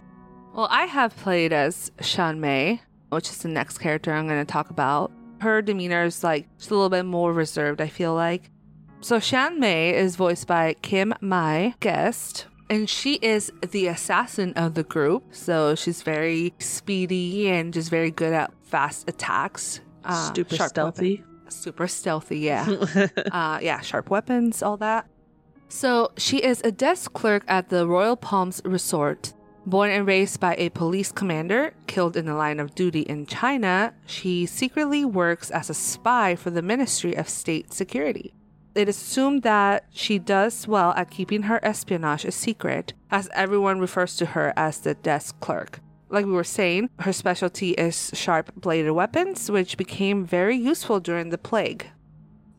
[0.52, 4.50] Well, I have played as Xian Mei, which is the next character I'm going to
[4.52, 5.10] talk about.
[5.40, 8.50] Her demeanor is like just a little bit more reserved, I feel like.
[9.00, 14.74] So Xian Mei is voiced by Kim Mai Guest, and she is the assassin of
[14.74, 15.24] the group.
[15.34, 19.80] So she's very speedy and just very good at fast attacks.
[20.04, 21.16] uh, Super sharp stealthy.
[21.16, 22.66] weapon- Super stealthy, yeah.
[23.30, 25.06] uh, yeah, sharp weapons, all that.
[25.68, 29.34] So she is a desk clerk at the Royal Palms Resort.
[29.64, 33.94] Born and raised by a police commander killed in the line of duty in China,
[34.06, 38.34] she secretly works as a spy for the Ministry of State Security.
[38.74, 43.78] It is assumed that she does well at keeping her espionage a secret, as everyone
[43.78, 45.78] refers to her as the desk clerk.
[46.08, 51.28] Like we were saying, her specialty is sharp bladed weapons, which became very useful during
[51.28, 51.86] the plague.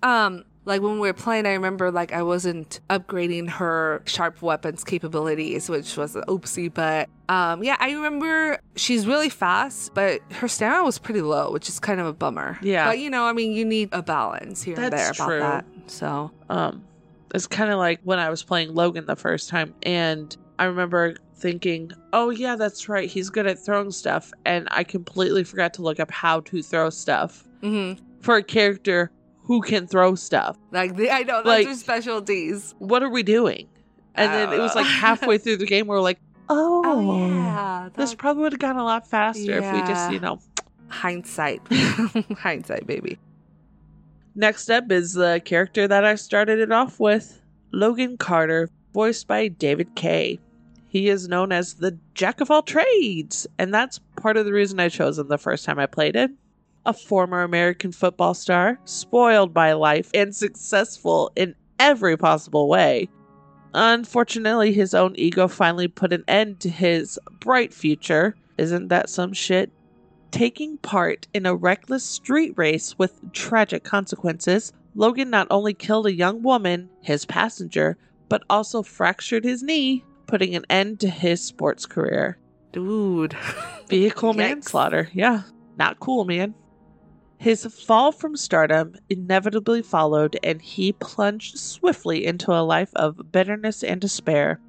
[0.02, 4.84] Um, like when we were playing, I remember like I wasn't upgrading her sharp weapons
[4.84, 6.74] capabilities, which was an oopsie.
[6.74, 11.70] But um, yeah, I remember she's really fast, but her stamina was pretty low, which
[11.70, 12.58] is kind of a bummer.
[12.62, 12.88] Yeah.
[12.88, 15.40] but you know, I mean, you need a balance here and there That's about true.
[15.40, 15.66] that.
[15.88, 16.84] So um
[17.34, 21.16] it's kind of like when i was playing logan the first time and i remember
[21.36, 25.82] thinking oh yeah that's right he's good at throwing stuff and i completely forgot to
[25.82, 28.00] look up how to throw stuff mhm.
[28.22, 29.12] for a character
[29.44, 32.74] who can throw stuff like the, I know those Like- are specialties.
[32.80, 33.68] what are we doing
[34.16, 34.82] and I then it was know.
[34.82, 38.54] like uh, halfway through the game we are like oh, Oh yeah, this probably would
[38.54, 40.40] have gone a lot faster if we just you know
[40.90, 41.62] hindsight,
[42.38, 43.18] hindsight, baby.
[44.36, 49.48] Next up is the character that I started it off with Logan Carter, voiced by
[49.48, 50.40] David Kaye.
[50.90, 54.80] He is known as the Jack of all trades, and that's part of the reason
[54.80, 56.30] I chose him the first time I played it.
[56.86, 63.10] A former American football star, spoiled by life, and successful in every possible way.
[63.74, 68.36] Unfortunately, his own ego finally put an end to his bright future.
[68.58, 69.72] Isn't that some shit?
[70.32, 76.14] Taking part in a reckless street race with tragic consequences, Logan not only killed a
[76.14, 77.98] young woman, his passenger,
[78.30, 82.38] but also fractured his knee, putting an end to his sports career.
[82.72, 83.36] Dude.
[83.88, 85.10] Vehicle manslaughter.
[85.14, 85.44] Yeah,
[85.78, 86.54] not cool, man.
[87.44, 93.84] His fall from stardom inevitably followed, and he plunged swiftly into a life of bitterness
[93.84, 94.62] and despair.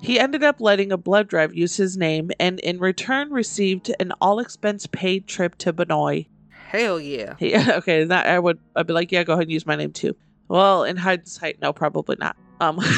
[0.00, 4.12] He ended up letting a blood drive use his name, and in return received an
[4.20, 6.28] all expense paid trip to Banoi.
[6.68, 7.34] Hell yeah.
[7.40, 9.90] Yeah, okay, that I would I'd be like, yeah, go ahead and use my name
[9.90, 10.14] too.
[10.46, 12.36] Well, in hindsight, no, probably not.
[12.60, 12.78] Um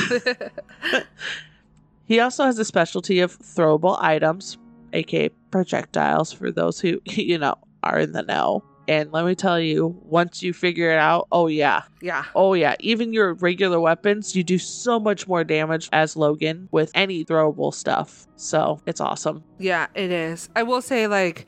[2.05, 4.59] He also has a specialty of throwable items,
[4.93, 8.63] aka projectiles, for those who, you know, are in the know.
[8.89, 11.83] And let me tell you, once you figure it out, oh yeah.
[12.01, 12.25] yeah.
[12.35, 12.75] Oh yeah.
[12.81, 17.73] Even your regular weapons, you do so much more damage as Logan with any throwable
[17.73, 18.27] stuff.
[18.37, 19.45] So it's awesome.
[19.59, 20.49] Yeah, it is.
[20.57, 21.47] I will say, like,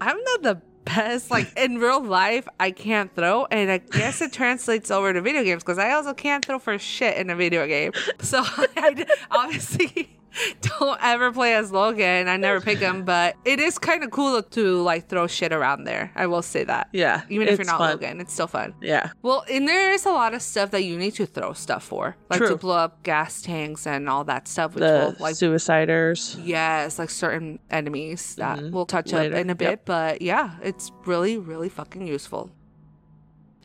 [0.00, 1.30] I'm not the best.
[1.30, 3.46] Like, in real life, I can't throw.
[3.46, 6.78] And I guess it translates over to video games because I also can't throw for
[6.78, 7.92] shit in a video game.
[8.20, 10.16] So I obviously
[10.78, 12.28] don't ever play as Logan.
[12.28, 15.84] I never pick him, but it is kind of cool to, like, throw shit around
[15.84, 16.10] there.
[16.16, 16.88] I will say that.
[16.92, 17.22] Yeah.
[17.28, 17.90] Even if you're not fun.
[17.92, 18.74] Logan, it's still fun.
[18.80, 19.10] Yeah.
[19.22, 22.16] Well, and there is a lot of stuff that you need to throw stuff for,
[22.30, 26.40] like to blow up gas tanks and all that stuff, which The will like suiciders.
[26.44, 28.72] Yes, like certain enemies that Mhm.
[28.72, 29.84] we'll touch Later, up in a bit, yep.
[29.84, 32.50] but yeah, it's really, really fucking useful.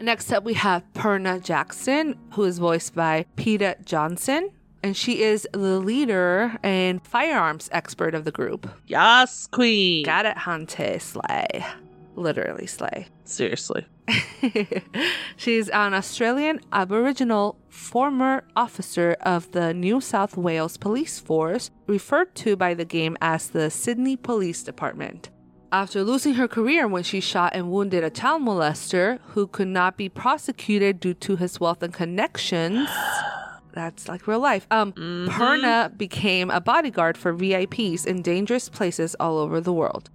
[0.02, 4.52] Next up, we have Purna Jackson, who is voiced by Peter Johnson,
[4.84, 8.70] and she is the leader and firearms expert of the group.
[8.88, 10.04] Yas, queen.
[10.04, 11.66] Got it, Hante Slay.
[12.16, 13.08] Literally Slay.
[13.24, 13.86] Seriously.
[15.38, 22.56] She's an Australian Aboriginal former officer of the New South Wales Police Force, referred to
[22.56, 25.30] by the game as the Sydney Police Department.
[25.72, 29.98] After losing her career when she shot and wounded a child molester who could not
[29.98, 32.90] be prosecuted due to his wealth and connections,
[33.74, 34.68] that's like real life.
[34.72, 40.10] Um, Purna became a bodyguard for VIPs in dangerous places all over the world.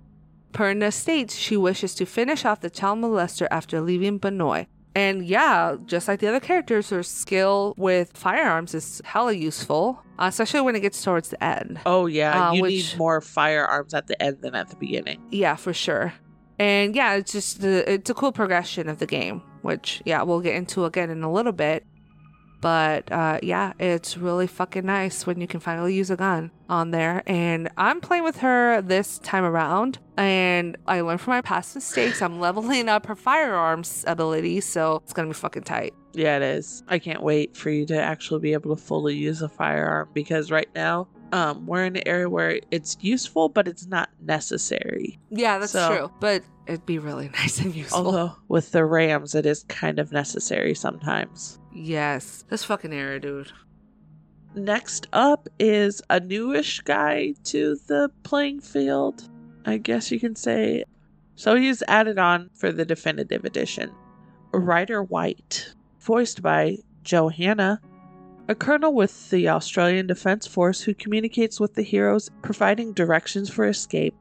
[0.53, 4.67] Purna states she wishes to finish off the child molester after leaving Banoi.
[4.97, 10.27] And yeah, just like the other characters, her skill with firearms is hella useful, uh,
[10.29, 11.81] especially when it gets towards the end.
[11.85, 15.21] Oh yeah, Uh, you which- need more firearms at the end than at the beginning.
[15.33, 16.13] Yeah, for sure.
[16.61, 20.41] And yeah, it's just the it's a cool progression of the game, which yeah, we'll
[20.41, 21.85] get into again in a little bit.
[22.65, 26.93] But uh, yeah, it's really fucking nice when you can finally use a gun on
[26.93, 27.23] there.
[27.27, 32.23] And I'm playing with her this time around, and I learned from my past mistakes.
[32.23, 35.93] I'm leveling up her firearms ability, so it's gonna be fucking tight.
[36.15, 36.83] Yeah, it is.
[36.89, 40.51] I can't wait for you to actually be able to fully use a firearm because
[40.51, 45.19] right now, um, we're in an area where it's useful, but it's not necessary.
[45.29, 46.11] Yeah, that's So- true.
[46.21, 48.07] But it'd be really nice and useful.
[48.07, 51.59] Although with the Rams, it is kind of necessary sometimes.
[51.75, 53.53] Yes, this fucking era, dude.
[54.55, 59.29] Next up is a newish guy to the playing field,
[59.67, 60.85] I guess you can say.
[61.35, 63.91] So he's added on for the definitive edition.
[64.53, 67.81] Ryder White, voiced by Johanna,
[68.47, 73.67] a colonel with the Australian Defence Force who communicates with the heroes, providing directions for
[73.67, 74.15] escape.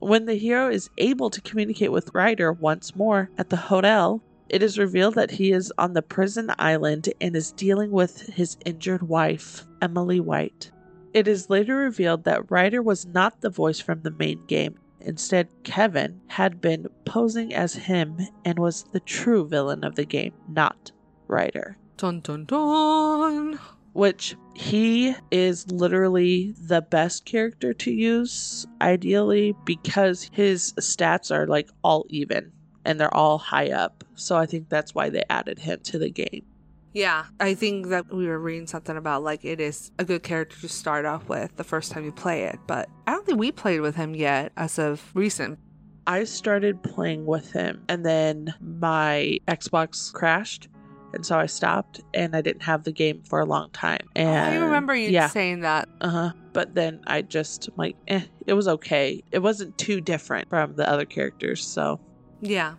[0.00, 4.62] When the hero is able to communicate with Ryder once more at the hotel, it
[4.62, 9.02] is revealed that he is on the prison island and is dealing with his injured
[9.02, 10.70] wife, Emily White.
[11.12, 14.78] It is later revealed that Ryder was not the voice from the main game.
[15.00, 20.32] Instead, Kevin had been posing as him and was the true villain of the game,
[20.48, 20.90] not
[21.28, 21.76] Ryder.
[21.96, 23.58] Dun dun dun.
[23.92, 31.70] Which he is literally the best character to use, ideally, because his stats are like
[31.84, 32.50] all even
[32.84, 34.04] and they're all high up.
[34.14, 36.44] So I think that's why they added him to the game.
[36.92, 40.60] Yeah, I think that we were reading something about like it is a good character
[40.60, 43.50] to start off with the first time you play it, but I don't think we
[43.50, 45.58] played with him yet as of recent.
[46.06, 50.68] I started playing with him and then my Xbox crashed
[51.14, 54.06] and so I stopped and I didn't have the game for a long time.
[54.14, 55.88] And I remember you yeah, saying that.
[56.00, 56.32] uh-huh.
[56.52, 59.22] But then I just like eh, it was okay.
[59.32, 62.00] It wasn't too different from the other characters, so
[62.44, 62.74] Yeah.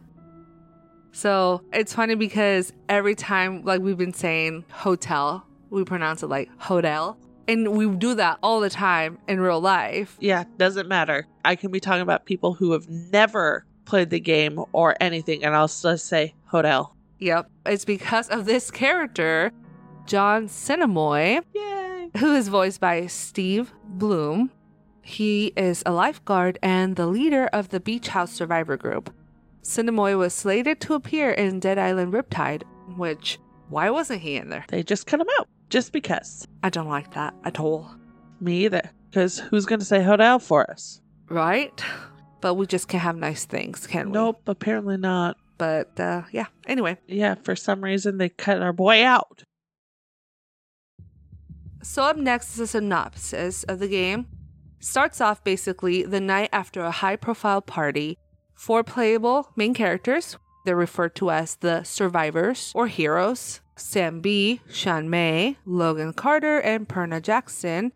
[1.11, 6.49] So it's funny because every time, like we've been saying hotel, we pronounce it like
[6.57, 7.17] hotel.
[7.47, 10.17] And we do that all the time in real life.
[10.19, 11.27] yeah, doesn't matter.
[11.43, 15.55] I can be talking about people who have never played the game or anything and
[15.55, 16.95] I'll just say hotel.
[17.19, 17.49] Yep.
[17.67, 19.51] It's because of this character,
[20.05, 22.09] John Sinamoi, Yay.
[22.17, 24.51] who is voiced by Steve Blum.
[25.01, 29.13] He is a lifeguard and the leader of the Beach House Survivor Group.
[29.65, 32.61] Sinamoi was slated to appear in Dead Island Riptide,
[32.97, 34.63] which, why wasn't he in there?
[34.67, 36.47] They just cut him out just because.
[36.61, 37.89] I don't like that at all.
[38.39, 38.91] Me either.
[39.09, 41.01] Because who's going to say hotel for us?
[41.29, 41.83] Right?
[42.41, 44.13] But we just can't have nice things, can we?
[44.13, 45.37] Nope, apparently not.
[45.57, 46.97] But uh, yeah, anyway.
[47.07, 49.41] Yeah, for some reason they cut our boy out.
[51.81, 54.27] So up next is a synopsis of the game.
[54.79, 58.19] Starts off basically the night after a high profile party.
[58.55, 60.37] Four playable main characters.
[60.65, 63.61] They're referred to as the survivors or heroes.
[63.75, 67.91] Sam B, Xian Mei, Logan Carter, and Purna Jackson.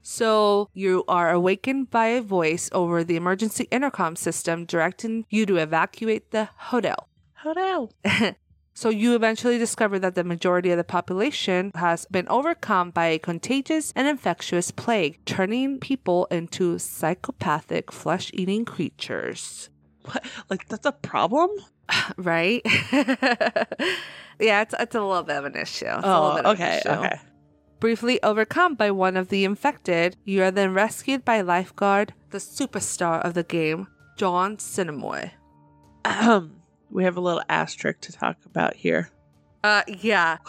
[0.00, 5.56] So you are awakened by a voice over the emergency intercom system directing you to
[5.56, 7.08] evacuate the hotel.
[7.34, 7.90] Hotel.
[8.76, 13.18] So you eventually discover that the majority of the population has been overcome by a
[13.18, 19.70] contagious and infectious plague, turning people into psychopathic flesh-eating creatures.
[20.06, 20.24] What?
[20.50, 21.50] Like, that's a problem?
[22.16, 22.62] Right?
[22.92, 25.86] yeah, it's, it's a little bit of an issue.
[25.86, 26.88] It's Oh, of an okay, issue.
[26.88, 27.18] okay.
[27.78, 33.24] Briefly overcome by one of the infected, you are then rescued by lifeguard, the superstar
[33.24, 33.86] of the game,
[34.16, 35.30] John Sinamoi.
[36.90, 39.10] We have a little asterisk to talk about here.
[39.62, 40.38] Uh, yeah.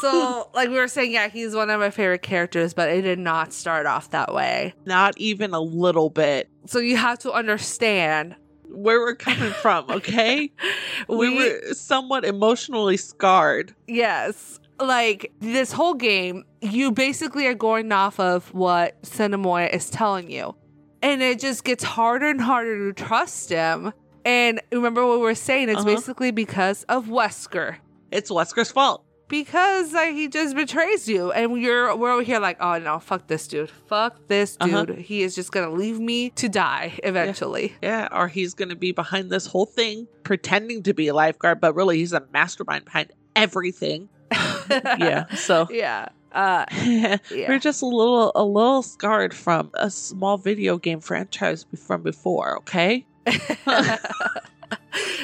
[0.00, 3.20] So, like we were saying, yeah, he's one of my favorite characters, but it did
[3.20, 4.74] not start off that way.
[4.84, 6.50] Not even a little bit.
[6.66, 8.34] So you have to understand.
[8.72, 10.50] Where we're coming from, okay?
[11.08, 13.74] we, We, were somewhat emotionally scarred.
[13.86, 20.30] yes, like this whole game, you basically are going off of what Sinamoi is telling
[20.30, 20.54] you,
[21.02, 23.92] and it just gets harder and harder to trust him.
[24.24, 25.68] And remember what we were saying?
[25.68, 25.86] It's Uh-huh.
[25.94, 27.76] basically because of Wesker.
[28.10, 29.04] It's Wesker's fault.
[29.32, 33.26] Because like, he just betrays you and you're we're over here like oh no fuck
[33.28, 35.00] this dude fuck this dude Uh-huh.
[35.00, 38.92] he is just gonna leave me to die eventually Yeah, or he's going to be
[38.92, 43.10] behind this whole thing, pretending to be a lifeguard, but really he's a mastermind behind
[43.34, 44.10] everything.
[44.70, 46.66] yeah, so yeah uh
[47.30, 52.58] we're just a little a little scarred from a small video game franchise from before.
[52.58, 53.06] Okay,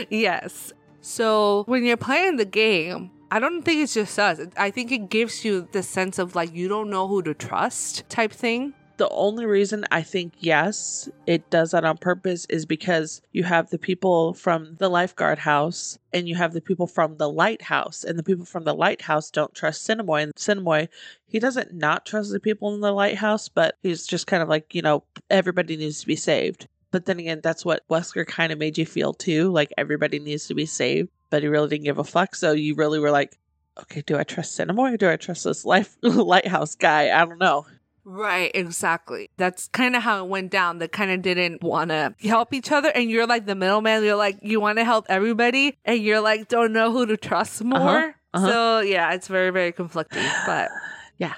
[0.09, 0.73] yes.
[1.01, 4.41] So when you're playing the game, I don't think it's just us.
[4.57, 8.09] I think it gives you the sense of like you don't know who to trust
[8.09, 8.73] type thing.
[8.97, 13.69] The only reason I think yes, it does that on purpose is because you have
[13.69, 18.19] the people from the lifeguard house and you have the people from the lighthouse, and
[18.19, 20.23] the people from the lighthouse don't trust Sinamoi.
[20.23, 20.89] And Sinamoi,
[21.27, 24.75] he doesn't not trust the people in the lighthouse, but he's just kind of like,
[24.75, 26.67] you know, everybody needs to be saved.
[26.91, 29.51] But then again, that's what Wesker kind of made you feel too.
[29.51, 32.35] Like everybody needs to be saved, but he really didn't give a fuck.
[32.35, 33.37] So you really were like,
[33.83, 37.11] okay, do I trust Sinamoi or do I trust this life lighthouse guy?
[37.11, 37.67] I don't know.
[38.05, 39.29] Right, exactly.
[39.37, 40.79] That's kind of how it went down.
[40.79, 42.89] They kind of didn't want to help each other.
[42.89, 44.03] And you're like the middleman.
[44.03, 45.77] You're like, you want to help everybody.
[45.85, 47.79] And you're like, don't know who to trust more.
[47.79, 48.49] Uh-huh, uh-huh.
[48.49, 50.25] So, yeah, it's very, very conflicting.
[50.47, 50.71] But
[51.19, 51.35] Yeah.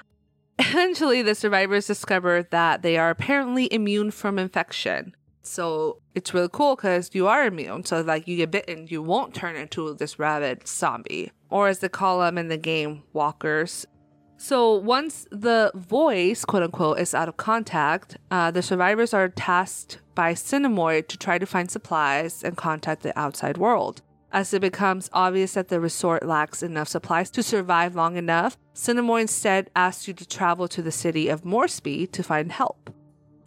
[0.59, 5.15] Eventually, the survivors discover that they are apparently immune from infection.
[5.43, 7.85] So it's really cool because you are immune.
[7.85, 11.89] So, like, you get bitten, you won't turn into this rabid zombie, or as they
[11.89, 13.85] call them in the game, walkers.
[14.37, 19.99] So once the voice, quote unquote, is out of contact, uh, the survivors are tasked
[20.15, 24.01] by Sinamoi to try to find supplies and contact the outside world.
[24.31, 29.21] As it becomes obvious that the resort lacks enough supplies to survive long enough, Sinamoi
[29.21, 32.89] instead asks you to travel to the city of Moresby to find help.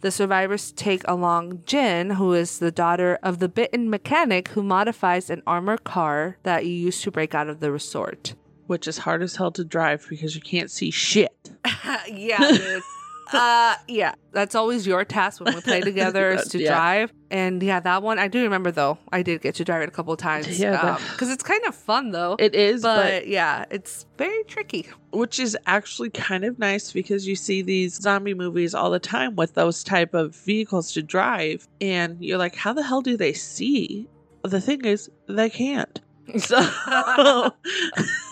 [0.01, 5.29] The survivors take along Jin, who is the daughter of the bitten mechanic who modifies
[5.29, 8.35] an armored car that you use to break out of the resort.
[8.67, 11.51] Which is hard as hell to drive because you can't see shit.
[12.11, 12.79] yeah.
[13.33, 16.73] uh, yeah, that's always your task when we play together is to Yeah.
[16.73, 17.13] drive.
[17.31, 18.97] And yeah, that one I do remember though.
[19.11, 20.59] I did get to drive it a couple times.
[20.59, 22.35] Yeah, because it's kind of fun though.
[22.39, 24.87] It is, but, but yeah, it's very tricky.
[25.11, 29.35] which is actually kind of nice because you see these zombie movies all the time
[29.35, 33.31] with those type of vehicles to drive and you're like how the hell do they
[33.33, 34.07] see
[34.43, 36.01] the thing is they can't
[36.37, 36.55] so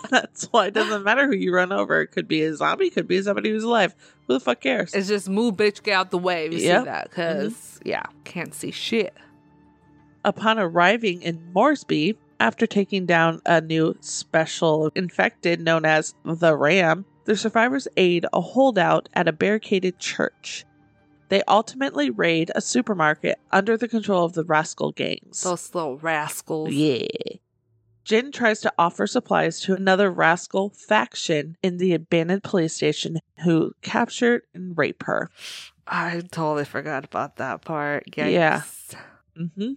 [0.10, 3.08] that's why it doesn't matter who you run over it could be a zombie could
[3.08, 3.96] be somebody who's alive
[4.28, 6.46] who the fuck cares It's just move, bitch, get out the way.
[6.46, 6.82] You Yep.
[6.82, 7.10] see that?
[7.10, 9.14] Because yeah, can't see shit.
[10.24, 17.06] upon arriving in moresby after taking down a new special infected known as the ram
[17.26, 20.66] the survivors aid a holdout at a barricaded church
[21.30, 26.72] they ultimately raid a supermarket under the control of the rascal gangs Those little rascals.
[26.72, 27.08] yeah
[28.04, 33.74] Jin tries to offer supplies to another rascal faction in the abandoned police station who
[33.82, 35.30] captured and rape her.
[35.88, 38.06] I totally forgot about that part.
[38.12, 38.32] Yikes.
[38.32, 38.62] Yeah.
[39.38, 39.74] Mm-hmm.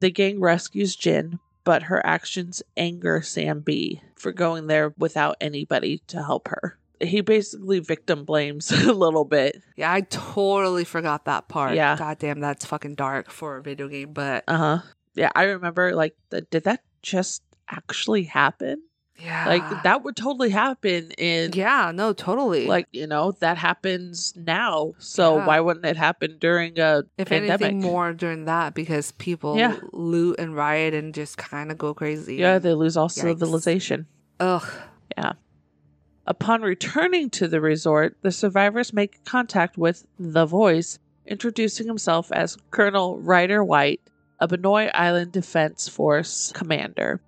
[0.00, 6.02] The gang rescues Jin, but her actions anger Sam B for going there without anybody
[6.08, 6.78] to help her.
[7.00, 9.62] He basically victim blames a little bit.
[9.76, 11.74] Yeah, I totally forgot that part.
[11.74, 11.96] Yeah.
[11.96, 14.78] God damn, that's fucking dark for a video game, but Uh huh.
[15.14, 15.94] Yeah, I remember.
[15.94, 18.82] Like, the, did that just actually happen?
[19.22, 19.44] yeah.
[19.46, 21.52] Like, that would totally happen in.
[21.52, 22.66] Yeah, no, totally.
[22.66, 25.46] Like you know that happens now, so Yeah.
[25.46, 27.60] why wouldn't it happen during a if pandemic?
[27.60, 29.76] anything more during that because people Yeah.
[29.92, 32.36] loot and riot and just kind of go crazy.
[32.36, 33.20] yeah, they lose all Yikes.
[33.20, 34.06] civilization.
[34.40, 34.66] Ugh.
[35.18, 35.32] Yeah.
[36.26, 42.56] Upon returning to the resort, the survivors make contact with the voice, introducing himself as
[42.70, 44.00] Colonel Ryder White,
[44.38, 47.20] a Banoi Island Defense Force commander.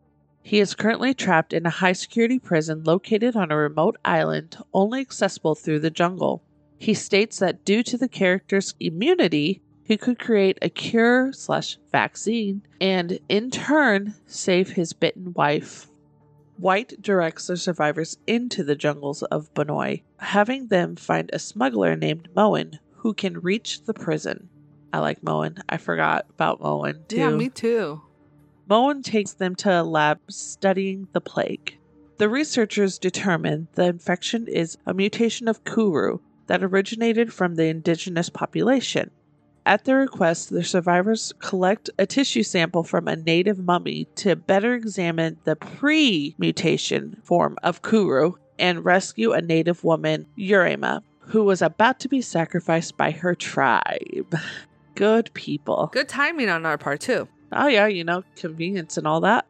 [0.43, 5.01] He is currently trapped in a high security prison located on a remote island, only
[5.01, 6.43] accessible through the jungle.
[6.78, 12.62] He states that due to the character's immunity, he could create a cure slash vaccine
[12.80, 15.88] and in turn save his bitten wife.
[16.57, 22.28] White directs the survivors into the jungles of Banoi, having them find a smuggler named
[22.36, 24.49] Mowen who can reach the prison.
[24.93, 25.61] I like Mowen.
[25.68, 27.16] I forgot about Mowen too.
[27.16, 28.03] Yeah, me too.
[28.73, 31.77] Mowen takes them to a lab studying the plague.
[32.16, 38.31] The researchers determine the infection is a mutation of Kuru that originated from the indigenous
[38.31, 39.11] population.
[39.66, 44.73] At their request, the survivors collect a tissue sample from a native mummy to better
[44.73, 51.61] examine the pre mutation form of Kuru and rescue a native woman, Yerema, who was
[51.61, 54.35] about to be sacrificed by her tribe.
[54.95, 55.91] Good people.
[55.93, 57.29] Good timing on our part too.
[57.53, 59.46] Oh, yeah, you know, convenience and all that.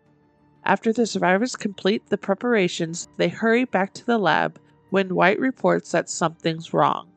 [0.64, 5.90] After the survivors complete the preparations, they hurry back to the lab when White reports
[5.92, 7.08] that something's wrong.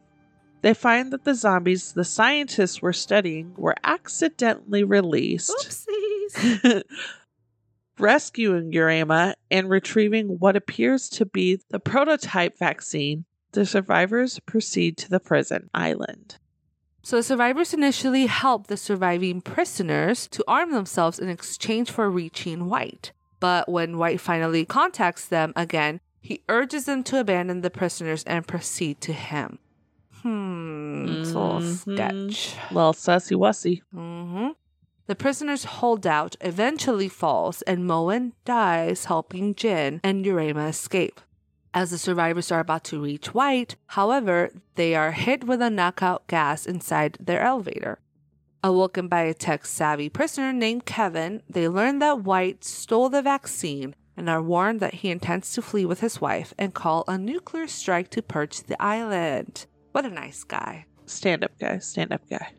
[0.61, 6.83] They find that the zombies the scientists were studying were accidentally released, Oopsies.
[7.99, 13.25] rescuing Yerema and retrieving what appears to be the prototype vaccine.
[13.51, 16.39] The survivors proceed to the prison island.
[17.06, 22.66] So the survivors initially help the surviving prisoners to arm themselves in exchange for reaching
[22.68, 23.12] White.
[23.39, 28.47] But when White finally contacts them again, he urges them to abandon the prisoners and
[28.47, 29.60] proceed to him.
[30.24, 32.32] Hmm, it's a little Mhm.
[32.34, 32.58] sketch.
[32.72, 33.84] Well, sussy wussy.
[33.93, 34.47] hmm
[35.06, 41.22] The prisoner's holdout eventually falls, and Mowen dies helping Jin and Yerema escape.
[41.76, 46.26] As the survivors are about to reach White, however, they are hit with a knockout
[46.26, 47.99] gas inside their elevator.
[48.63, 53.93] Awoken by a tech savvy prisoner named Kevin, they learn that White stole the vaccine
[54.15, 57.67] and are warned that he intends to flee with his wife and call a nuclear
[57.67, 59.65] strike to purge the island.
[59.91, 60.86] What a nice guy.
[61.05, 61.80] Stand up guy.
[61.80, 62.53] Stand up guy.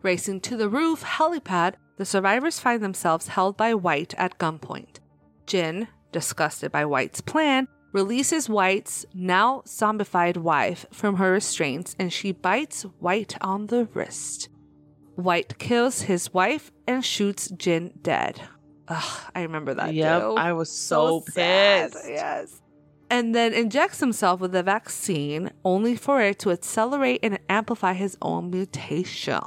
[0.00, 5.00] Racing to the roof helipad, the survivors find themselves held by White at gunpoint.
[5.46, 12.32] Jin, disgusted by White's plan, releases White's now zombified wife from her restraints and she
[12.32, 14.48] bites White on the wrist.
[15.16, 18.40] White kills his wife and shoots Jin dead.
[18.88, 19.92] Ugh, I remember that.
[19.92, 20.22] Yep.
[20.22, 20.34] too.
[20.36, 22.08] I was so, sad, pissed.
[22.08, 22.62] Yes.
[23.10, 28.16] And then injects himself with the vaccine, only for it to accelerate and amplify his
[28.20, 29.40] own mutation.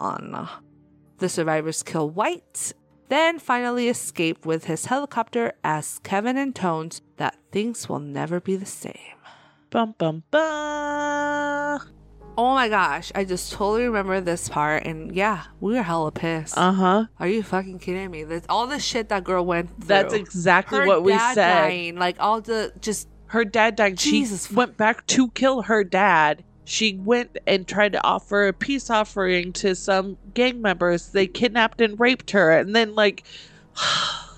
[1.20, 2.74] The survivors kill White,
[3.12, 8.66] then finally escape with his helicopter as Kevin intones that things will never be the
[8.66, 9.18] same.
[9.70, 11.82] Bum bum bum.
[12.38, 16.58] Oh my gosh, I just totally remember this part, and yeah, we were hella pissed.
[16.58, 17.06] Uh huh.
[17.20, 18.24] Are you fucking kidding me?
[18.24, 19.88] That's all the shit that girl went through.
[19.88, 21.36] That's exactly Her what we said.
[21.36, 23.98] dying, like all the just Her dad died.
[23.98, 26.44] Jesus She went back to kill her dad.
[26.66, 31.10] She went and tried to offer a peace offering to some gang members.
[31.10, 33.24] They kidnapped and raped her, and then like,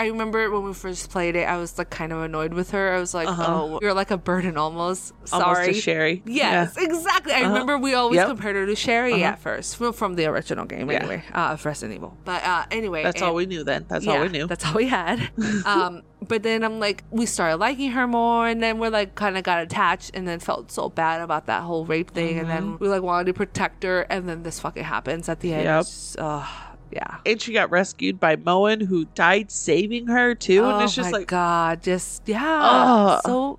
[0.00, 2.94] I remember when we first played it, I was like kind of annoyed with her.
[2.94, 3.44] I was like, Uh-huh.
[3.46, 5.30] "Oh, you're like a burden almost." almost
[5.60, 5.66] Sorry.
[5.74, 6.22] to Sherry.
[6.24, 7.32] Yes, exactly.
[7.34, 7.50] I Uh-huh.
[7.52, 8.28] remember we always Yep.
[8.28, 9.32] compared her to Sherry Uh-huh.
[9.32, 10.98] at first, from, from the original game, Yeah.
[11.00, 12.16] anyway, uh, of Resident Evil.
[12.24, 13.84] But uh, anyway, That's and- all we knew then.
[13.88, 14.46] That's all we knew.
[14.46, 15.30] That's all we had.
[15.66, 19.36] um, but then I'm like, we started liking her more, and then we're like, kind
[19.36, 22.78] of got attached, and then felt so bad about that whole rape thing, and then
[22.80, 25.64] we like wanted to protect her, and then this fucking happens at the end.
[25.64, 25.80] Yep.
[25.82, 26.46] It's, uh,
[26.90, 27.18] yeah.
[27.26, 30.64] and she got rescued by Mowen, who died saving her too.
[30.64, 33.20] oh and it's oh just my like, god, just yeah, Ugh.
[33.24, 33.58] so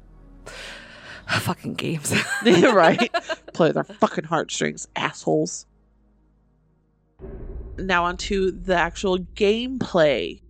[1.40, 2.14] fucking games.
[2.44, 3.14] right?
[3.54, 5.66] Play their fucking heartstrings, assholes.
[7.78, 10.42] Now onto the actual gameplay.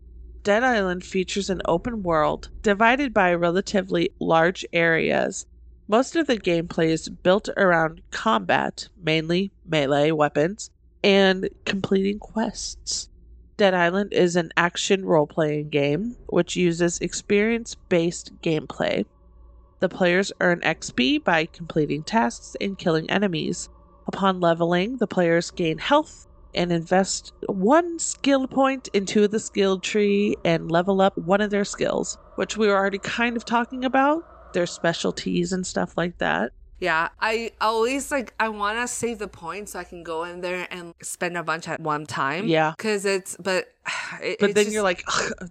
[0.43, 5.45] Dead Island features an open world divided by relatively large areas.
[5.87, 10.71] Most of the gameplay is built around combat, mainly melee weapons,
[11.03, 13.09] and completing quests.
[13.57, 19.05] Dead Island is an action role playing game which uses experience based gameplay.
[19.79, 23.69] The players earn XP by completing tasks and killing enemies.
[24.07, 30.35] Upon leveling, the players gain health and invest one skill point into the skill tree
[30.43, 34.23] and level up one of their skills, which we were already kind of talking about,
[34.53, 36.51] their specialties and stuff like that.
[36.81, 40.41] Yeah, I always like I want to save the points so I can go in
[40.41, 42.47] there and spend a bunch at one time.
[42.47, 42.73] Yeah.
[42.75, 43.67] because it's but
[44.21, 45.03] it, But it's then just- you're like,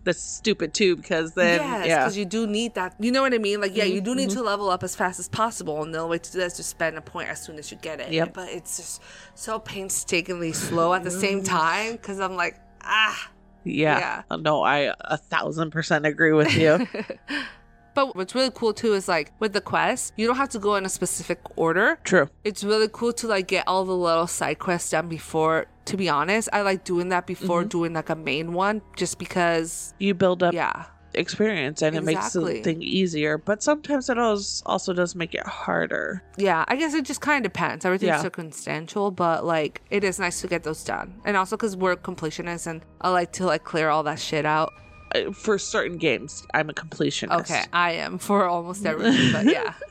[0.05, 1.99] that's stupid too, because then, yes, yeah.
[2.01, 2.97] because you do need that.
[2.99, 3.61] You know what I mean?
[3.61, 5.99] Like, yeah, you do need Mhm, to level up as fast as possible, and the
[6.01, 8.01] only way to do that is to spend a point as soon as you get
[8.01, 8.12] it.
[8.12, 8.35] Yep.
[8.35, 9.01] But it's just
[9.37, 13.31] so painstakingly slow at the same time because I'm like, ah.
[13.62, 14.22] Yeah.
[14.31, 14.37] yeah.
[14.37, 16.87] No, I a thousand percent agree with you.
[17.95, 20.76] But what's really cool too is like with the quest, you don't have to go
[20.76, 21.99] in a specific order.
[22.05, 22.28] True.
[22.45, 25.66] It's really cool to like get all the little side quests done before.
[25.86, 27.68] To be honest, I like doing that before Mm-hmm.
[27.68, 29.93] doing like a main one, just because.
[29.99, 30.84] You build up Yeah,
[31.14, 35.45] experience and it makes the thing easier, but sometimes it also also does make it
[35.47, 36.22] harder.
[36.36, 36.64] yeah.
[36.68, 37.84] I guess it just kind of depends.
[37.84, 38.22] Everything's Yeah.
[38.22, 42.68] circumstantial, but like it is nice to get those done, and also because we're completionists,
[42.68, 44.72] and I like to like clear all that shit out.
[45.14, 47.40] Uh, For certain games, I'm a completionist.
[47.40, 49.74] Okay, I am for almost everything, but yeah.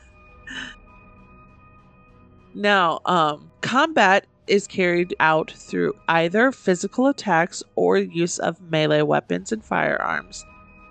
[2.54, 9.52] Now, um, combat is carried out through either physical attacks or use of melee weapons
[9.52, 10.44] and firearms.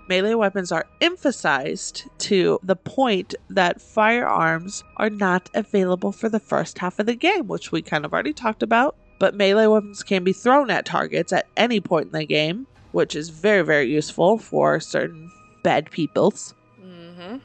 [0.08, 6.78] Melee weapons are emphasized to the point that firearms are not available for the first
[6.78, 8.96] half of the game, which we kind of already talked about.
[9.18, 13.14] But melee weapons can be thrown at targets at any point in the game, which
[13.14, 15.30] is very, very useful for certain
[15.62, 16.54] bad peoples.
[16.82, 17.36] Mm-hmm.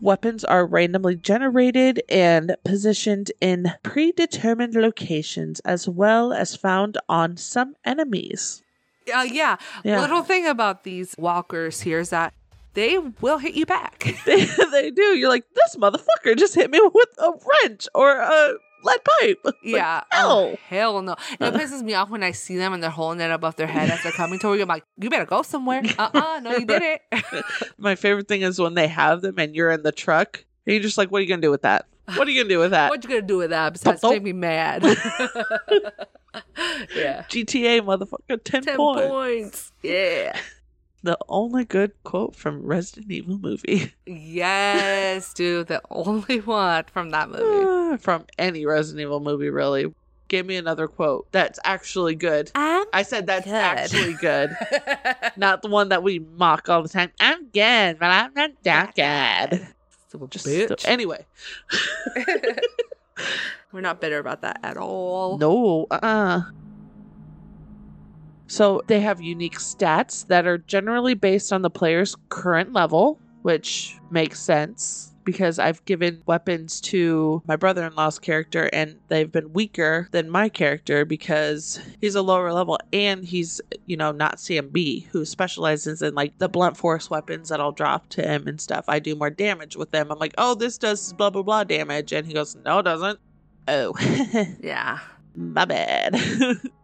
[0.00, 7.74] Weapons are randomly generated and positioned in predetermined locations as well as found on some
[7.84, 8.62] enemies.
[9.12, 9.56] Uh, yeah.
[9.84, 10.00] Yeah.
[10.00, 12.32] Little thing about these walkers here is that
[12.74, 14.04] they will hit you back.
[14.24, 15.16] They, they do.
[15.16, 19.38] You're like, this motherfucker just hit me with a wrench or a lead pipe.
[19.44, 20.02] Like, Yeah.
[20.10, 20.30] hell.
[20.30, 21.12] Oh, hell no.
[21.32, 23.90] It pisses me off when I see them and they're holding it above their head
[23.90, 24.62] as they're coming toward you.
[24.62, 25.82] I'm like, you better go somewhere.
[25.98, 27.00] Uh uh no, you didn't.
[27.78, 30.44] My favorite thing is when they have them and you're in the truck.
[30.66, 31.86] And you're just like, what are you gonna do with that?
[32.14, 32.90] What are you gonna do with that?
[32.90, 34.82] what you gonna do with that besides make me mad?
[36.94, 37.24] yeah.
[37.28, 39.08] GTA motherfucker, 10, 10 points.
[39.08, 39.72] points.
[39.82, 40.38] Yeah.
[41.02, 43.92] The only good quote from Resident Evil movie.
[44.06, 45.68] Yes, dude.
[45.68, 47.98] The only one from that movie.
[48.02, 49.94] from any Resident Evil movie, really.
[50.26, 52.50] Give me another quote that's actually good.
[52.54, 53.54] I'm I said that's Good.
[53.54, 54.54] actually good.
[55.38, 57.12] Not the one that we mock all the time.
[57.18, 59.66] I'm good, but I'm not that good.
[60.30, 60.86] Just bitch.
[60.86, 61.24] anyway.
[63.72, 65.38] We're not bitter about that at all.
[65.38, 66.42] No, Uh uh
[68.48, 73.96] So they have unique stats that are generally based on the player's current level, which
[74.10, 79.52] makes sense because I've given weapons to my brother in law's character and they've been
[79.52, 85.08] weaker than my character because he's a lower level and he's, you know, not CMB
[85.08, 88.86] who specializes in like the blunt force weapons that I'll drop to him and stuff.
[88.88, 90.10] I do more damage with them.
[90.10, 92.14] I'm like, oh, this does blah, blah, blah damage.
[92.14, 93.20] And he goes, no, it doesn't.
[93.68, 93.92] Oh.
[94.62, 94.98] Yeah.
[95.36, 96.16] My bad.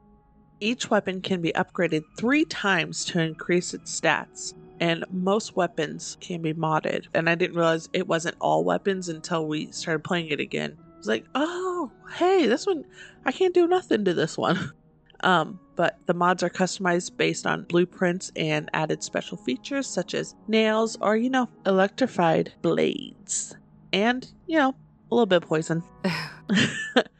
[0.61, 6.43] Each weapon can be upgraded three times to increase its stats, and most weapons can
[6.43, 7.07] be modded.
[7.15, 10.77] And I didn't realize it wasn't all weapons until we started playing it again.
[10.79, 12.85] I was like, oh, hey, this one,
[13.25, 14.73] I can't do nothing to this one.
[15.21, 20.35] Um, but the mods are customized based on blueprints and added special features such as
[20.49, 23.57] nails or, you know, electrified blades.
[23.95, 24.75] And, you know,
[25.11, 25.83] a little bit of poison.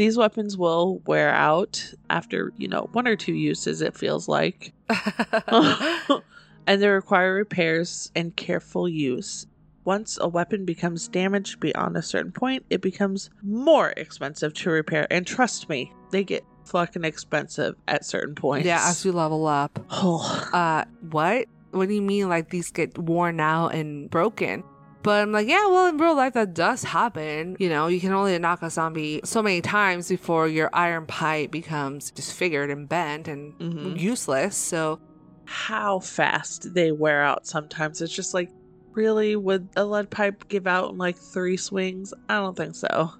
[0.00, 4.72] These weapons will wear out after, you know, one or two uses, it feels like.
[4.88, 9.46] and they require repairs and careful use.
[9.84, 15.06] Once a weapon becomes damaged beyond a certain point, it becomes more expensive to repair.
[15.10, 18.64] And trust me, they get fucking expensive at certain points.
[18.64, 19.84] yeah, as you level up.
[19.90, 21.46] Oh, Uh, what?
[21.72, 24.64] What do you mean like these get worn out and broken?
[25.02, 27.56] But I'm like, yeah, well, in real life, that does happen.
[27.58, 31.50] You know, you can only knock a zombie so many times before your iron pipe
[31.50, 33.98] becomes disfigured and bent and Mhm.
[33.98, 34.56] useless.
[34.56, 35.00] So,
[35.46, 38.00] how fast they wear out sometimes.
[38.02, 38.50] It's just like,
[38.94, 39.36] really?
[39.36, 42.12] Would a lead pipe give out in like three swings?
[42.28, 43.10] I don't think so.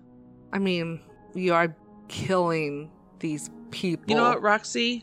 [0.52, 1.00] I mean,
[1.34, 1.74] you are
[2.08, 4.04] killing these people.
[4.08, 5.02] You know what, Roxy?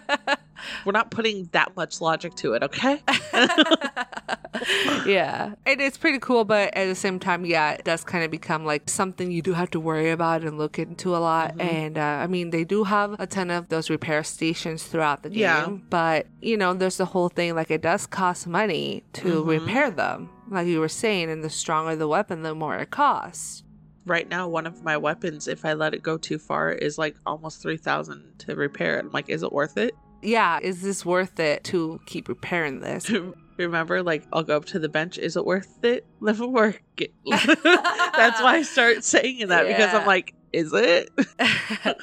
[0.84, 3.00] We're not putting that much logic to it, okay?
[5.06, 5.54] yeah.
[5.66, 8.64] And it's pretty cool, but at the same time, yeah, it does kind of become
[8.64, 11.56] like something you do have to worry about and look into a lot.
[11.56, 11.72] Mhm.
[11.72, 15.30] And uh, I mean, they do have a ton of those repair stations throughout the
[15.30, 15.66] game, Yeah.
[15.90, 19.46] but you know, there's the whole thing like it does cost money to Mhm.
[19.48, 20.30] repair them.
[20.50, 23.62] Like you were saying, and the stronger the weapon, the more it costs.
[24.08, 27.16] right now, one of my weapons, if I let it go too far, is like
[27.26, 29.04] almost 3000 to repair it.
[29.04, 29.96] I'm like, is it worth it?
[30.22, 33.10] Yeah, is this worth it to keep repairing this?
[33.56, 35.18] Remember, like, I'll go up to the bench.
[35.18, 36.06] Is it worth it?
[36.20, 36.82] Me work.
[37.26, 41.10] That's why I start saying that because I'm like, is it?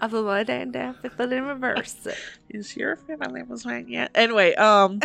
[0.00, 2.06] Otherwise, and down, flip it in reverse.
[2.48, 5.00] Is your family was saying yet Anyway, um,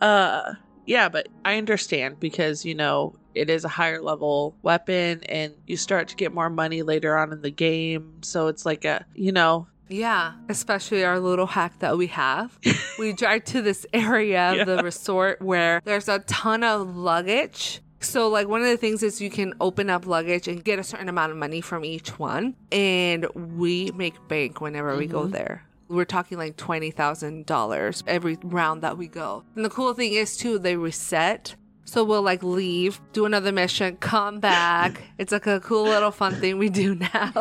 [0.00, 0.54] uh,
[0.86, 5.76] yeah, but I understand because you know it is a higher level weapon, and you
[5.76, 8.22] start to get more money later on in the game.
[8.22, 12.58] So it's like a, you know, Yeah, especially our little hack that we have.
[12.98, 17.80] we drive to this area of the resort where there's a ton of luggage.
[18.00, 20.84] So, like, one of the things is you can open up luggage and get a
[20.84, 22.54] certain amount of money from each one.
[22.70, 25.32] And we make bank whenever we go Mhm.
[25.32, 25.64] there.
[25.88, 29.42] We're talking like $20,000 every round that we go.
[29.56, 31.56] And the cool thing is, too, they reset.
[31.86, 35.00] So we'll like leave, do another mission, come back.
[35.18, 37.32] It's like a cool little fun thing we do now.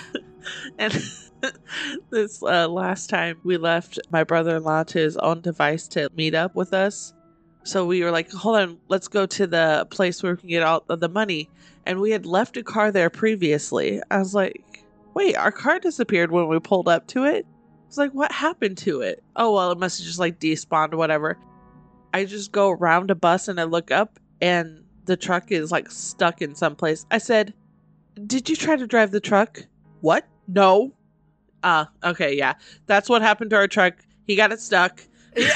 [0.78, 0.92] and
[2.10, 6.54] this uh, last time we left my brother-in-law to his own device to meet up
[6.54, 7.12] with us.
[7.64, 10.62] So we were like hold on let's go to the place where we can get
[10.62, 11.50] all the money.
[11.84, 14.00] And we had left a car there previously.
[14.10, 14.84] I was like
[15.14, 17.44] wait our car disappeared when we pulled up to it?
[17.46, 19.22] I was like what happened to it?
[19.34, 21.38] Oh well it must have just like despawned or whatever.
[22.14, 25.90] I just go around a bus and i look up and the truck is like
[25.90, 27.04] stuck in some place.
[27.10, 27.52] I said
[28.26, 29.60] did you try to drive the truck?
[30.00, 30.26] What?
[30.48, 30.92] No.
[31.68, 32.54] Ah, okay, yeah.
[32.86, 33.94] That's what happened to our truck.
[34.24, 35.02] He got it stuck.
[35.36, 35.50] yeah.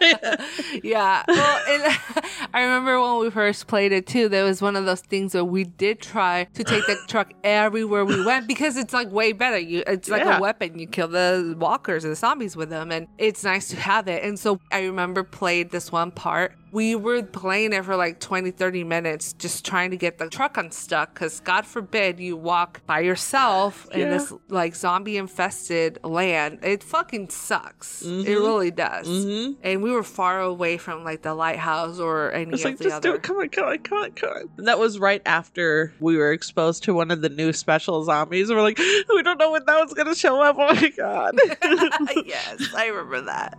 [0.82, 1.24] yeah.
[1.28, 1.98] Well, and
[2.54, 5.44] I remember when we first played it too, there was one of those things where
[5.44, 9.58] we did try to take the truck everywhere we went because it's like way better.
[9.58, 10.38] You it's like Yeah.
[10.38, 10.78] a weapon.
[10.78, 14.24] You kill the walkers and the zombies with them and it's nice to have it.
[14.24, 18.50] And so I remember played this one part we were playing it for like 20,
[18.50, 23.00] 30 minutes just trying to get the truck unstuck because God forbid you walk by
[23.00, 26.58] yourself in this like zombie infested land.
[26.62, 28.02] It fucking sucks.
[28.02, 28.26] It Mhm.
[28.26, 29.08] really does.
[29.08, 29.60] Mm-hmm.
[29.62, 32.84] And we were far away from like the lighthouse or any It's of like, the
[32.84, 33.10] just other.
[33.10, 33.22] do it.
[33.22, 34.48] Come on, come on, come on, come on.
[34.58, 38.50] And that was right after we were exposed to one of the new special zombies.
[38.50, 40.56] And we're like, we don't know when that one's going to show up.
[40.58, 41.38] Oh my God.
[42.26, 43.58] yes, I remember that.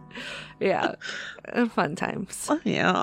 [0.59, 0.95] Yeah,
[1.69, 2.47] fun times.
[2.49, 2.96] Oh, yeah.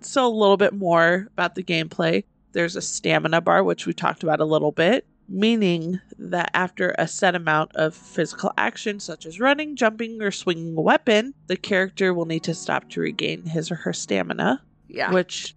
[0.00, 2.24] So, a little bit more about the gameplay.
[2.52, 7.08] There's a stamina bar, which we talked about a little bit, meaning that after a
[7.08, 12.14] set amount of physical action, such as running, jumping, or swinging a weapon, the character
[12.14, 15.54] will need to stop to regain his or her stamina, Yeah, which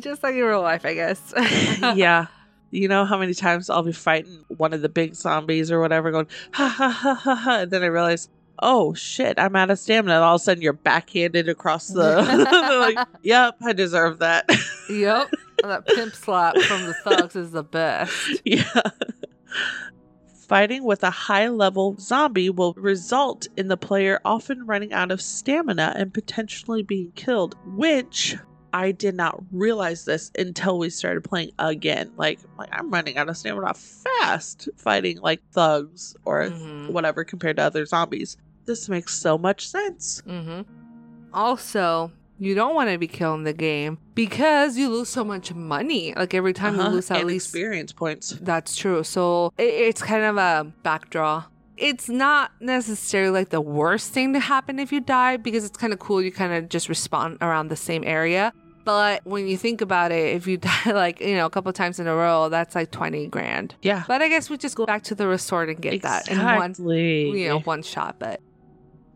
[0.00, 1.32] just like in real life, I guess.
[1.96, 2.26] yeah.
[2.70, 6.10] You know how many times I'll be fighting one of the big zombies or whatever,
[6.10, 7.58] going, ha ha ha ha ha.
[7.60, 8.28] And then I realize,
[8.62, 10.14] oh shit, I'm out of stamina.
[10.14, 12.22] And all of a sudden you're backhanded across the.
[12.96, 14.48] like, yep, I deserve that.
[14.88, 15.30] Yep.
[15.62, 18.12] That pimp slap from the thugs is the best.
[18.44, 18.64] yeah.
[20.48, 25.22] Fighting with a high level zombie will result in the player often running out of
[25.22, 28.36] stamina and potentially being killed, which
[28.72, 32.10] I did not realize this until we started playing again.
[32.16, 36.90] Like, like I'm running out of stamina fast fighting like thugs or Mhm.
[36.90, 38.36] whatever compared to other zombies.
[38.66, 40.22] This makes so much sense.
[40.26, 40.62] Mm-hmm.
[41.34, 46.12] Also, you don't want to be killing the game because you lose so much money.
[46.14, 48.30] Like every time Uh-huh, you lose at and least experience points.
[48.40, 49.02] That's true.
[49.04, 51.44] So it, it's kind of a backdraw.
[51.76, 55.92] It's not necessarily like the worst thing to happen if you die because it's kind
[55.92, 56.20] of cool.
[56.22, 58.52] You kind of just respawn around the same area.
[58.84, 61.98] But when you think about it, if you die like, you know, a couple times
[62.00, 63.74] in a row, that's like 20 grand.
[63.82, 64.02] Yeah.
[64.06, 66.74] But I guess we just go back to the resort and get that in one,
[66.78, 68.16] you know, one shot.
[68.18, 68.40] But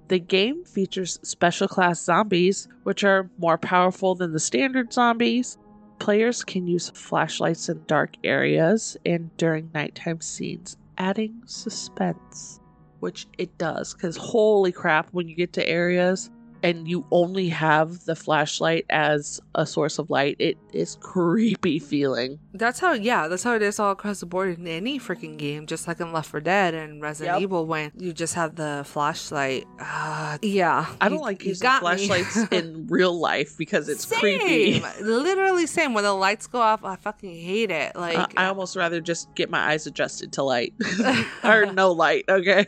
[0.09, 5.59] The game features special class zombies, which are more powerful than the standard zombies.
[5.99, 12.61] Players can use flashlights in dark areas and during nighttime scenes, adding suspense,
[13.01, 13.95] which it does.
[13.95, 16.31] Because holy crap, when you get to areas
[16.69, 22.39] and you only have the flashlight as a source of light, it is creepy feeling.
[22.55, 25.67] that's how, yeah, that's how it is all across the board in any freaking game,
[25.67, 27.43] just like in Left 4 Dead and Resident Yep.
[27.43, 29.65] Evil when you just have the flashlight.
[29.79, 30.87] Uh, yeah.
[31.01, 34.81] I don't you- like using got flashlights in real life because it's creepy.
[34.81, 34.85] Same.
[35.07, 35.95] Literally same.
[35.95, 37.95] When the lights go off, I fucking hate it.
[37.97, 40.75] Like Uh, I almost rather just get my eyes adjusted to light
[41.45, 42.25] or no light.
[42.29, 42.67] Okay.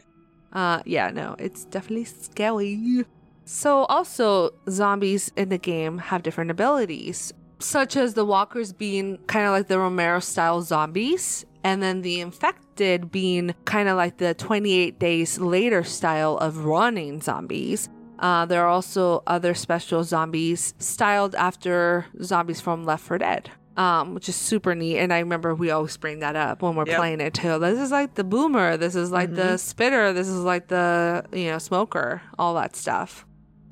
[0.52, 3.04] uh yeah, no, it's definitely scary.
[3.50, 9.46] So also zombies in the game have different abilities, such as the walkers being kind
[9.46, 14.34] of like the Romero style zombies and then the infected being kind of like the
[14.34, 17.88] 28 days later style of running zombies.
[18.18, 23.50] Uh, there are also other special zombies styled after zombies from Left 4 Dead.
[23.78, 24.98] Um, which is super neat.
[24.98, 26.96] And I remember we always bring that up when we're Yep.
[26.98, 27.60] playing it too.
[27.60, 28.76] This is like the boomer.
[28.76, 30.12] This is like the spitter.
[30.12, 33.24] This is like the, you know, smoker, all that stuff.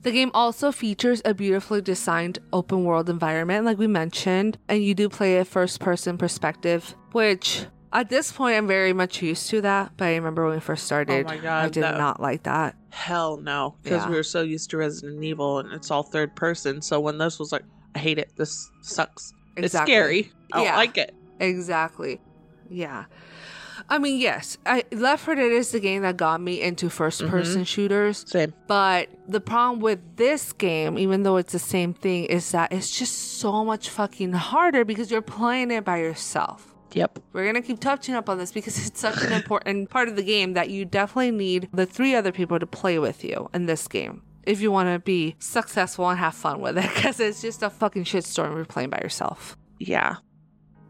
[0.06, 4.94] The game also features a beautifully designed open world environment, like we mentioned, and you
[4.94, 9.60] do play a first person perspective, which at this point I'm very much used to
[9.62, 9.94] that.
[9.96, 12.76] But I remember when we first started, Oh God, I did not like that.
[12.90, 13.74] Hell no.
[13.82, 14.10] Because Yeah.
[14.10, 16.80] we were so used to Resident Evil and it's all third person.
[16.82, 17.64] So when this was like,
[17.96, 18.30] I hate it.
[18.36, 19.32] This sucks.
[19.56, 19.64] Exactly.
[19.64, 20.32] It's scary.
[20.52, 20.76] I don't Yeah.
[20.76, 21.16] like it.
[21.40, 22.20] Exactly.
[22.70, 23.06] Yeah.
[23.88, 27.20] I mean, yes, I, Left 4 Dead is the game that got me into first
[27.20, 27.30] mm-hmm.
[27.30, 28.24] person shooters.
[28.26, 28.52] Same.
[28.66, 32.96] But the problem with this game, even though it's the same thing, is that it's
[32.96, 36.74] just so much fucking harder because you're playing it by yourself.
[36.92, 37.18] Yep.
[37.32, 40.22] We're gonna keep touching up on this because it's such an important part of the
[40.22, 43.86] game that you definitely need the three other people to play with you in this
[43.86, 47.62] game if you want to be successful and have fun with it because it's just
[47.62, 49.56] a fucking shitstorm you're playing by yourself.
[49.78, 50.16] Yeah.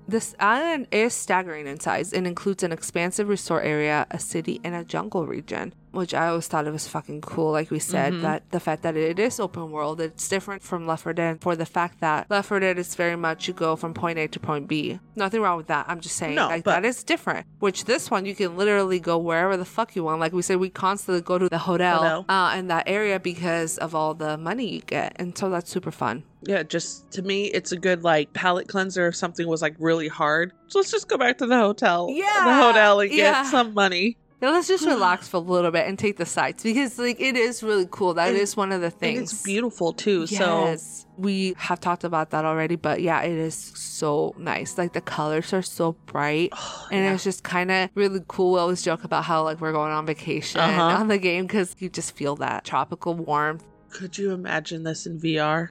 [0.08, 2.12] This island is staggering in size.
[2.12, 6.46] And includes an expansive resort area, a city, and a jungle region, which I always
[6.46, 7.50] thought it was fucking cool.
[7.52, 8.22] Like we said, Mhm.
[8.22, 11.56] that the fact that it is open world, it's different from Left 4 Dead for
[11.56, 14.38] the fact that Left 4 Dead is very much you go from point A to
[14.38, 15.00] point B.
[15.16, 15.86] Nothing wrong with that.
[15.88, 17.46] I'm just saying, No, like but- that is different.
[17.58, 20.20] Which this one, you can literally go wherever the fuck you want.
[20.20, 22.24] Like we said, we constantly go to the hotel, Hotel.
[22.28, 25.90] Uh, in that area because of all the money you get, and so that's super
[25.90, 26.22] fun.
[26.42, 26.62] Yeah.
[26.62, 30.52] Just to me, it's a good like palate cleanser if something was like really hard.
[30.68, 32.08] So let's just go back to the hotel.
[32.10, 33.42] Yeah, The hotel and get yeah.
[33.50, 34.16] some money.
[34.52, 37.62] Let's just relax for a little bit and take the sights because like it is
[37.62, 38.14] really cool.
[38.14, 39.32] That is one of the things.
[39.32, 40.26] it's beautiful too.
[40.26, 40.76] So
[41.16, 44.76] we have talked about that already, but yeah, it is so nice.
[44.78, 46.52] Like the colors are so bright.
[46.90, 47.14] And yeah.
[47.14, 48.52] it's just kind of really cool.
[48.52, 50.82] We always joke about how like we're going on vacation Uh-huh.
[51.00, 53.64] on the game because you just feel that tropical warmth.
[53.90, 55.70] could you imagine this in VR?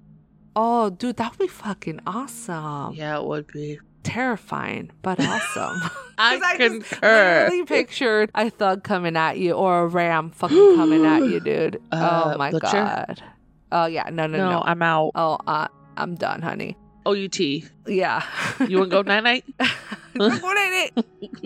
[0.57, 2.93] Oh, dude, that would be fucking awesome.
[2.95, 3.80] Yeah, it would be.
[4.06, 5.82] Terrifying, but awesome.
[6.18, 7.43] I, just concur.
[7.49, 11.82] literally pictured a thug coming at you or a ram fucking coming at you, dude.
[11.91, 12.72] Uh, oh my Butcher?
[12.72, 13.24] god.
[13.72, 14.62] Oh yeah, no, no, No, no.
[14.62, 15.12] I'm out.
[15.16, 16.78] oh, uh, I'm done, honey.
[17.08, 17.39] OUT.
[17.88, 18.24] Yeah.
[18.68, 19.45] You want to go night night?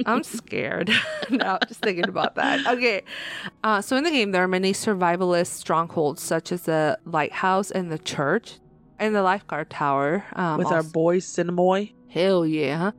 [0.05, 0.91] I'm scared.
[1.29, 2.65] no, just thinking about that.
[2.67, 3.01] Okay.
[3.63, 7.91] Uh, so in the game, there are many survivalist strongholds, such as the lighthouse and
[7.91, 8.59] the church
[8.99, 10.23] and the lifeguard tower.
[10.33, 11.93] Um, With our also- boy Sinamoi.
[12.09, 12.91] Hell yeah.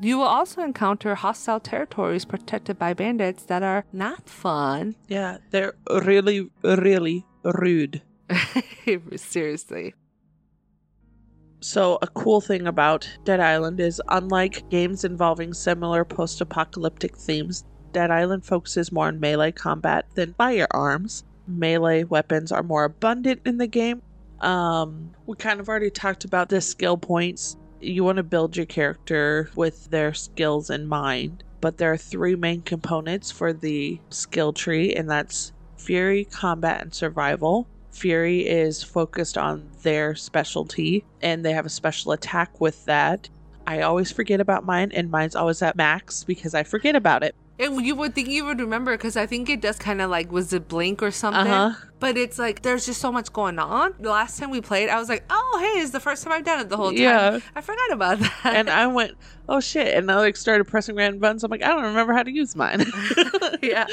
[0.00, 4.96] You will also encounter hostile territories protected by bandits that are not fun.
[5.08, 8.02] Yeah, they're really, really rude.
[9.16, 9.94] Seriously.
[11.60, 17.64] So, a cool thing about Dead Island is unlike games involving similar post apocalyptic themes,
[17.92, 21.24] Dead Island focuses more on melee combat than firearms.
[21.46, 24.02] Melee weapons are more abundant in the game.
[24.40, 27.56] Um, we kind of already talked about the skill points.
[27.84, 32.34] You want to build your character with their skills in mind, but there are three
[32.34, 37.66] main components for the skill tree, and that's Fury, Combat, and Survival.
[37.92, 43.28] Fury is focused on their specialty, and they have a special attack with that.
[43.66, 47.34] I always forget about mine, and mine's always at max because I forget about it.
[47.56, 50.32] It, you would think you would remember because I think it does kind of like
[50.32, 51.52] was it blink or something.
[51.52, 51.86] Uh huh.
[52.04, 53.94] But it's like there's just so much going on.
[53.98, 56.44] The last time we played, I was like, "Oh, hey, it's the first time I've
[56.44, 57.38] done it the whole time." Yeah.
[57.56, 58.54] I forgot about that.
[58.54, 59.16] And I went,
[59.48, 59.94] oh shit.
[59.96, 61.44] And I like started pressing random buttons.
[61.44, 62.84] I'm like, I don't remember how to use mine.
[63.62, 63.86] yeah,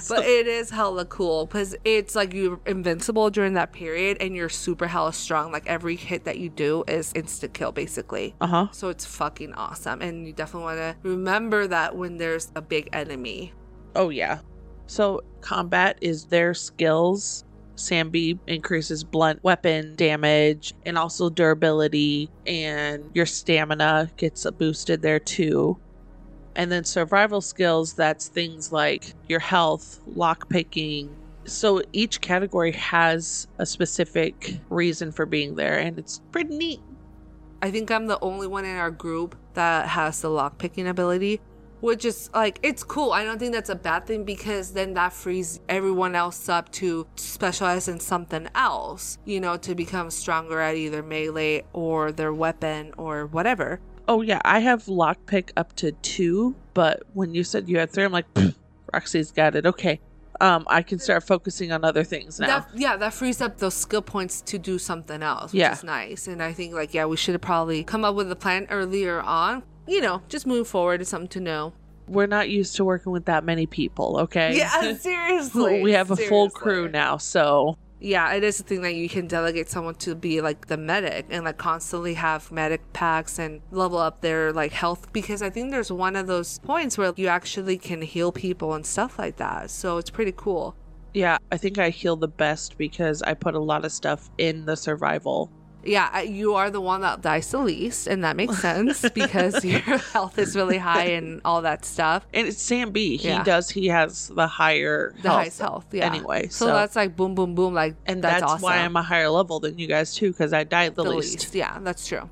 [0.00, 4.34] So- but it is hella cool because it's like you're invincible during that period, and
[4.34, 5.52] you're super hella strong.
[5.52, 8.34] Like every hit that you do is instant kill, basically.
[8.40, 8.66] Uh huh.
[8.72, 12.88] So it's fucking awesome, and you definitely want to remember that when there's a big
[12.92, 13.52] enemy.
[13.96, 14.38] Oh, yeah.
[14.86, 17.44] So, combat is their skills.
[17.80, 25.18] Sam B increases blunt weapon damage and also durability, and your stamina gets boosted there
[25.18, 25.78] too.
[26.56, 31.08] And then survival skills, that's things like your health, lockpicking.
[31.44, 36.80] So each category has a specific reason for being there, and it's pretty neat.
[37.62, 41.40] I think I'm the only one in our group that has the lockpicking ability,
[41.80, 43.12] which is like it's cool.
[43.12, 47.06] I don't think that's a bad thing because then that frees everyone else up to
[47.16, 52.92] specialize in something else, you know, to become stronger at either melee or their weapon
[52.96, 53.80] or whatever.
[54.08, 58.04] Oh yeah, I have lockpick up to two, but when you said you had three,
[58.04, 58.26] I'm like,
[58.92, 59.66] Roxy's got it.
[59.66, 60.00] Okay,
[60.40, 62.46] um, I can start focusing on other things now.
[62.60, 65.72] That, yeah, that frees up those skill points to do something else, which Yeah.
[65.72, 66.26] is nice.
[66.26, 69.20] And I think like yeah, we should have probably come up with a plan earlier
[69.20, 69.62] on.
[69.90, 71.72] You know, just move forward is something to know.
[72.06, 74.18] We're not used to working with that many people.
[74.20, 74.56] Okay.
[74.56, 75.82] Yeah, seriously.
[75.82, 79.26] we have a full crew now, so Yeah, it is a thing that you can
[79.26, 83.98] delegate someone to be like the medic and like constantly have medic packs and level
[83.98, 87.76] up their like health because I think there's one of those points where you actually
[87.76, 89.70] can heal people and stuff like that.
[89.70, 90.76] So it's pretty cool.
[91.14, 94.64] yeah, I think I heal the best because I put a lot of stuff in
[94.66, 95.50] the survival.
[95.84, 99.80] Yeah, you are the one that dies the least, and that makes sense because your
[99.80, 102.26] health is really high and all that stuff.
[102.34, 103.16] And it's Sam B.
[103.16, 103.42] He Yeah.
[103.44, 103.70] does.
[103.70, 106.06] He has the higher The health highest health, yeah.
[106.06, 106.48] anyway.
[106.48, 107.72] So, So, that's like boom, boom, boom.
[107.74, 108.62] Like, and that's, that's, awesome.
[108.62, 111.38] why I'm a higher level than you guys too, because I died the, the least.
[111.40, 111.54] least.
[111.54, 112.28] Yeah, that's true.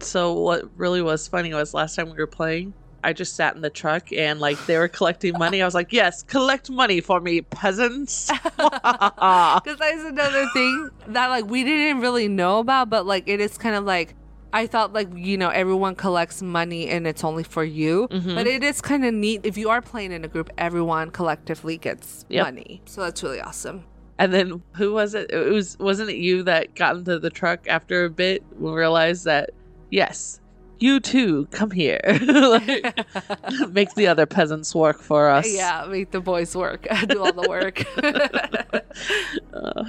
[0.00, 2.74] So what really was funny was last time we were playing,
[3.04, 5.60] I just sat in the truck and like they were collecting money.
[5.60, 11.46] I was like, "Yes, collect money for me, peasants." Because that's another thing that like
[11.46, 14.14] we didn't really know about, but like it is kind of like
[14.52, 18.34] I thought like you know everyone collects money and it's only for you, Mhm.
[18.34, 21.78] but it is kind of neat if you are playing in a group, everyone collectively
[21.78, 22.44] gets Yep.
[22.44, 22.82] money.
[22.84, 23.84] So that's really awesome.
[24.18, 25.30] and then who was it?
[25.32, 28.44] It was wasn't it you that got into the truck after a bit?
[28.58, 29.50] We realized that
[29.90, 30.38] yes,
[30.82, 32.00] you too come here.
[32.22, 32.98] like,
[33.70, 35.50] make the other peasants work for us.
[35.50, 37.82] yeah, make the boys work, do all the work.
[39.52, 39.84] Uh,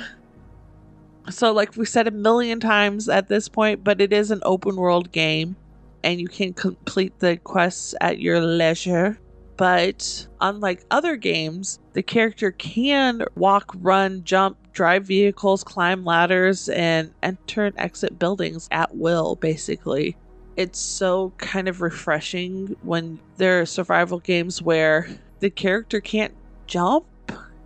[1.30, 4.76] so, like we said a million times at this point, but it is an open
[4.76, 5.56] world game
[6.04, 9.18] and you can complete the quests at your leisure.
[9.56, 17.14] But unlike other games, the character can walk, run, jump, drive vehicles, climb ladders, and
[17.22, 20.18] enter and exit buildings at will, basically.
[20.56, 25.08] It's so kind of refreshing when there are survival games where
[25.40, 26.34] the character can't
[26.68, 27.06] jump.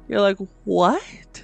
[0.08, 1.44] You're like, what?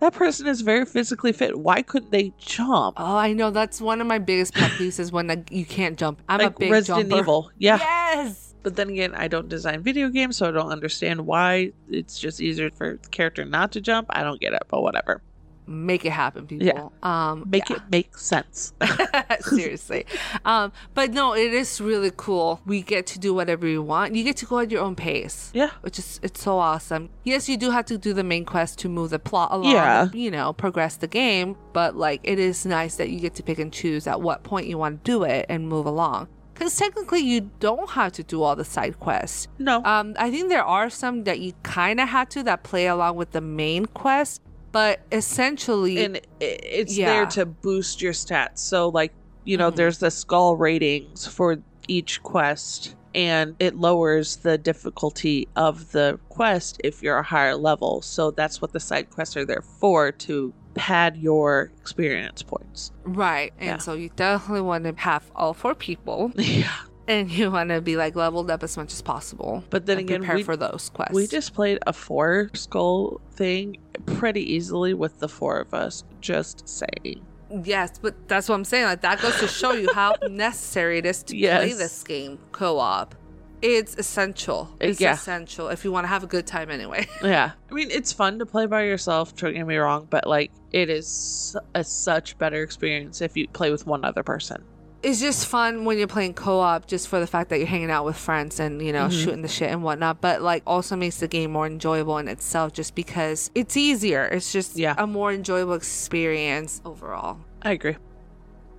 [0.00, 1.56] That person is very physically fit.
[1.56, 2.98] Why couldn't they jump?
[2.98, 5.96] oh, I know that's one of my biggest pet peeves is when like, you can't
[5.96, 6.20] jump.
[6.28, 7.22] I'm like a big Resident jumper.
[7.22, 7.50] Evil.
[7.58, 7.78] Yeah.
[7.78, 8.54] Yes.
[8.64, 12.40] But then again, I don't design video games, so I don't understand why it's just
[12.40, 14.08] easier for the character not to jump.
[14.10, 15.22] I don't get it, but whatever.
[15.66, 16.92] Make it happen, people.
[17.02, 17.76] Um, Make yeah.
[17.76, 18.72] it make sense.
[19.40, 20.06] Seriously.
[20.44, 22.60] Um, but no, it is really cool.
[22.66, 24.14] We get to do whatever you want.
[24.14, 25.50] You get to go at your own pace.
[25.54, 25.70] Yeah.
[25.82, 27.10] Which is it's so awesome.
[27.24, 29.72] Yes, you do have to do the main quest to move the plot along.
[29.72, 30.08] Yeah.
[30.12, 31.56] You know, progress the game.
[31.72, 34.66] But like it is nice that you get to pick and choose at what point
[34.66, 36.28] you want to do it and move along.
[36.54, 39.48] Because technically you don't have to do all the side quests.
[39.58, 39.82] no.
[39.84, 43.16] Um, I think there are some that you kind of have to that play along
[43.16, 44.42] with the main quest,
[44.72, 47.06] but essentially, and it's Yeah.
[47.06, 48.58] there to boost your stats.
[48.58, 49.12] So, like,
[49.44, 49.76] you know, Mhm.
[49.76, 51.58] there's the skull ratings for
[51.88, 58.00] each quest, and it lowers the difficulty of the quest if you're a higher level.
[58.02, 62.92] So, that's what the side quests are there for to pad your experience points.
[63.04, 63.52] right?
[63.58, 63.76] And Yeah.
[63.78, 66.70] so you definitely want to have all four people, yeah.
[67.06, 69.64] and you want to be like leveled up as much as possible.
[69.68, 71.14] But then again, prepare we, for those quests.
[71.14, 76.04] we just played a four skull thing pretty easily with the four of us.
[76.20, 77.24] Just saying.
[77.64, 78.86] yes, but that's what I'm saying.
[78.86, 83.14] Like that goes to show you how necessary it is to play this game co-op.
[83.60, 84.68] It's essential.
[84.74, 85.12] Uh, it's Yeah.
[85.12, 87.06] essential if you want to have a good time anyway.
[87.22, 87.52] Yeah.
[87.70, 90.90] I mean, it's fun to play by yourself, don't get me wrong, but like, it
[90.90, 94.64] is a such better experience if you play with one other person.
[95.02, 98.04] It's just fun when you're playing co-op just for the fact that you're hanging out
[98.04, 99.24] with friends and you know Mhm.
[99.24, 102.72] shooting the shit and whatnot but like also makes the game more enjoyable in itself
[102.72, 104.94] just because it's easier it's just Yeah.
[104.98, 107.96] a more enjoyable experience overall I agree.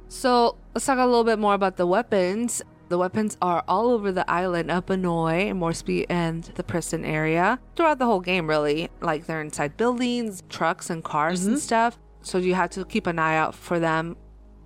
[0.08, 4.12] so let's talk a little bit more about the weapons the weapons are all over
[4.12, 8.90] the island of Banoi, Moresby, and the prison area throughout the whole game, really.
[9.02, 11.60] Like they're inside buildings, trucks, and cars and Mhm.
[11.60, 11.98] stuff.
[12.22, 14.16] So you have to keep an eye out for them.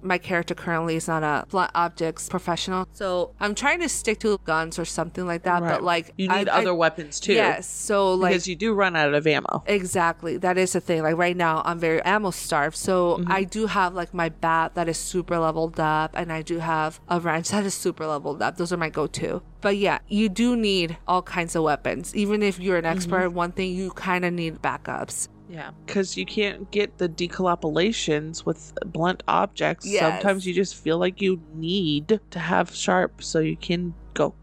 [0.08, 4.39] My character currently is not a blunt objects professional, so I'm trying to stick to
[4.45, 5.62] guns or something like that.
[5.62, 5.72] Right.
[5.74, 7.34] But like, You need I- other weapons too.
[7.34, 9.64] Yes, so like because you do run out of ammo.
[9.68, 10.38] Exactly.
[10.38, 11.03] That is the thing.
[11.03, 12.78] Like right now, I'm very ammo starved.
[12.78, 13.32] So Mm-hmm.
[13.32, 16.99] I do have like my bat that is super leveled up, and I do have
[17.10, 18.58] a wrench that is super leveled up.
[18.58, 19.41] Those are my go to.
[19.62, 22.16] But yeah, you do need all kinds of weapons.
[22.16, 23.24] Even if you're an expert Mm-hmm.
[23.26, 25.28] at one thing, you kind of need backups.
[25.50, 25.72] Yeah.
[25.86, 29.86] Because you can't get the decolapolations with blunt objects.
[29.86, 30.02] Yes.
[30.02, 34.34] Sometimes you just feel like you need to have sharp so you can go.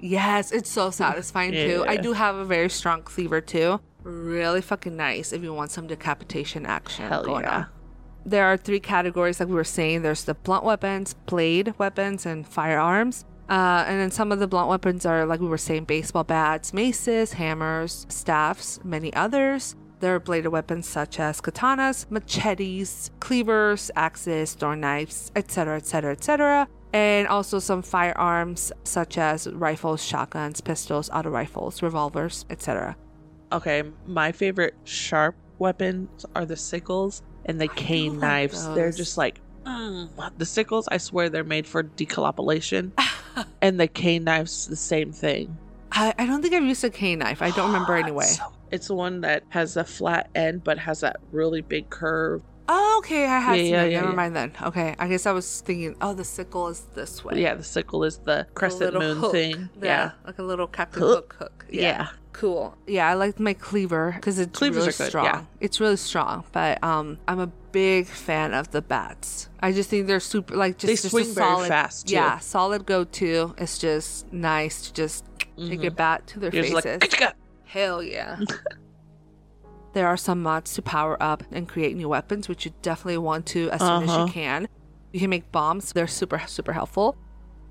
[0.00, 1.84] Yes, it's so satisfying too.
[1.86, 3.80] I do have a very strong cleaver too.
[4.02, 7.56] Really fucking nice if you want some decapitation action Hell going yeah.
[7.56, 7.66] on.
[8.26, 10.02] There are three categories, like we were saying.
[10.02, 13.24] There's the blunt weapons, blade weapons, and firearms.
[13.48, 16.72] Uh, and then some of the blunt weapons are, like we were saying, baseball bats,
[16.72, 19.76] maces, hammers, staffs, many others.
[20.04, 26.68] Are bladed weapons such as katanas, machetes, cleavers, axes, thorn knives, etc., etc., etc.
[26.92, 32.96] And also some firearms such as rifles, shotguns, pistols, auto rifles, revolvers, etc.
[33.50, 33.82] Okay.
[34.06, 38.68] My favorite sharp weapons are the sickles and the cane like knives.
[38.74, 39.40] They're just like.
[39.64, 40.08] mm.
[40.38, 42.92] The sickles, I swear, they're made for decolapolation,
[43.62, 45.56] and the cane knives, the same thing.
[45.92, 47.40] I, I don't think I've used a cane knife.
[47.40, 48.24] I don't remember anyway.
[48.26, 52.42] So- it's the one that has a flat end but has that really big curve.
[52.66, 53.26] Oh, okay.
[53.26, 53.92] I have Yeah, seen yeah, it.
[53.92, 54.16] yeah, Never yeah.
[54.16, 54.52] mind then.
[54.62, 54.94] Okay.
[54.98, 57.40] I guess I was thinking, oh, the sickle is this way.
[57.42, 59.32] Yeah, the sickle is the crescent moon hook.
[59.32, 59.68] thing.
[59.82, 60.10] Yeah, Yeah.
[60.26, 61.34] Like a little Captain Hook.
[61.38, 61.66] Hook hook.
[61.70, 62.08] Yeah.
[62.32, 62.74] Cool.
[62.86, 65.24] Yeah, I like my cleaver because it's Cleavers really good, strong.
[65.26, 65.44] yeah.
[65.60, 69.48] It's really strong, but um, I'm a big fan of the bats.
[69.60, 72.14] I just think they're super, like just They just swing very solid, fast, too.
[72.14, 73.54] Yeah, solid go-to.
[73.58, 75.24] It's just nice to just
[75.56, 77.02] take a bat to their You're faces.
[77.20, 77.34] like!
[77.74, 78.38] Hell yeah.
[79.94, 83.46] there are some mods to power up and create new weapons, which you definitely want
[83.46, 84.24] to as soon as Uh-huh.
[84.26, 84.68] you can.
[85.12, 87.16] You can make bombs, they're super, super helpful.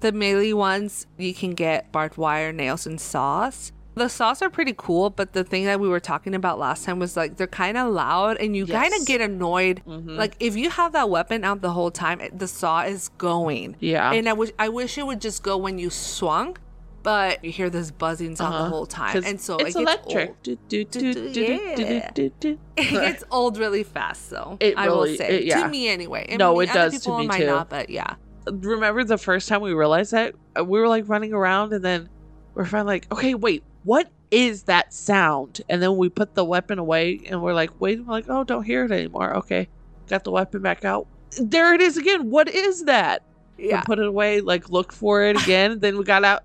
[0.02, 3.72] The melee ones, you can get barbed wire, nails, and saws.
[3.96, 6.98] The saws are pretty cool, but the thing that we were talking about last time
[7.00, 9.82] was like they're kind of loud and you kind of get annoyed.
[9.88, 10.18] Mhm.
[10.18, 13.76] Like if you have that weapon out the whole time, the saw is going.
[13.80, 14.12] yeah.
[14.12, 16.58] And I wish I wish it would just go when you swung,
[17.04, 18.70] but you hear this buzzing sound the Uh-huh.
[18.70, 19.22] whole time.
[19.26, 20.42] and so it's it gets electric.
[20.44, 22.12] Do, do, do, Yeah.
[22.16, 24.58] It gets old really fast, though.
[24.60, 25.64] It I will say it- yeah.
[25.64, 26.36] to me anyway.
[26.40, 27.46] No, it does to me might too.
[27.48, 28.16] Not, but yeah,
[28.52, 30.34] Remember the first time we realized that?
[30.58, 32.10] We were like running around and then
[32.56, 35.62] we're finally like, okay, wait, what is that sound?
[35.70, 38.64] And then we put the weapon away and we're like, wait, we're like, oh, don't
[38.64, 39.36] hear it anymore.
[39.38, 39.70] Okay.
[40.08, 41.08] Got the weapon back out.
[41.40, 42.30] There it is again.
[42.30, 43.24] What is that?
[43.58, 43.82] We yeah.
[43.84, 45.80] put it away, like look for it again.
[45.80, 46.44] then we got out.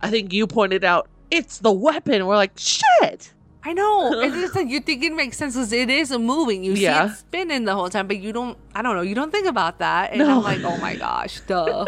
[0.00, 2.26] I think you pointed out it's the weapon.
[2.26, 3.32] We're like, shit.
[3.64, 4.12] I know.
[4.22, 6.64] It's just like you think it makes sense because it is moving.
[6.64, 7.08] You Yeah.
[7.08, 8.56] see it spinning the whole time, but you don't.
[8.74, 9.02] I don't know.
[9.02, 10.36] You don't think about that, and No.
[10.38, 11.86] I'm like, oh my gosh, duh.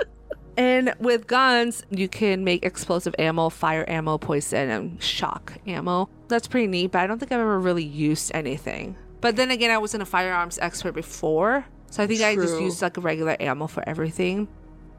[0.57, 6.11] And with guns, you can make explosive ammo, fire ammo, poison, and shock ammo.
[6.29, 8.97] That's pretty neat, but I don't think I've ever really used anything.
[9.23, 11.65] But then again, I wasn't a firearms expert before.
[11.91, 14.49] So I think I just used like a regular ammo for everything.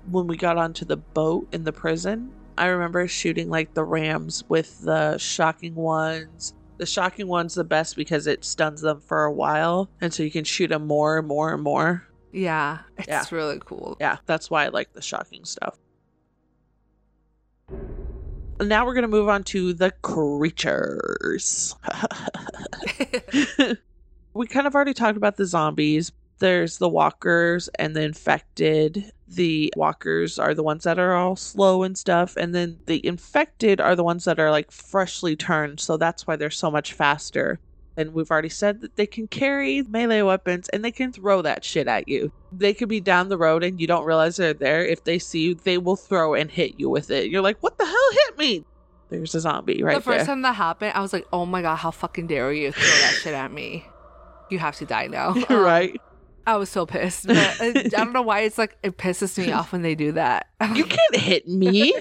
[0.09, 4.43] when we got onto the boat in the prison, I remember shooting like the rams
[4.49, 6.53] with the shocking ones.
[6.77, 10.31] The shocking one's the best because it stuns them for a while, and so you
[10.31, 12.07] can shoot them more and more and more.
[12.31, 13.25] Yeah, it's Yeah.
[13.31, 13.97] really cool.
[13.99, 15.77] Yeah, that's why I like the shocking stuff.
[18.59, 21.75] Now we're gonna move on to the creatures.
[24.33, 26.11] we kind of already talked about the zombies.
[26.41, 29.11] There's the walkers and the infected.
[29.27, 33.79] The walkers are the ones that are all slow and stuff, and then the infected
[33.79, 37.59] are the ones that are like freshly turned, so that's why they're so much faster.
[37.95, 41.63] And we've already said that they can carry melee weapons and they can throw that
[41.63, 42.31] shit at you.
[42.51, 44.83] They could be down the road and you don't realize they're there.
[44.83, 47.29] If they see you, they will throw and hit you with it.
[47.29, 48.65] You're like, what the hell hit me?
[49.09, 49.99] There's a zombie right there.
[49.99, 50.25] the first there.
[50.25, 53.19] time that happened, I was like, "Oh my god, how fucking dare you throw that
[53.21, 53.85] shit at me?
[54.49, 56.01] You have to die now." Um, right?
[56.47, 57.27] I was so pissed.
[57.27, 60.13] But uh, I don't know why it's like it pisses me off when they do
[60.13, 60.47] that.
[60.73, 61.93] You can't hit me.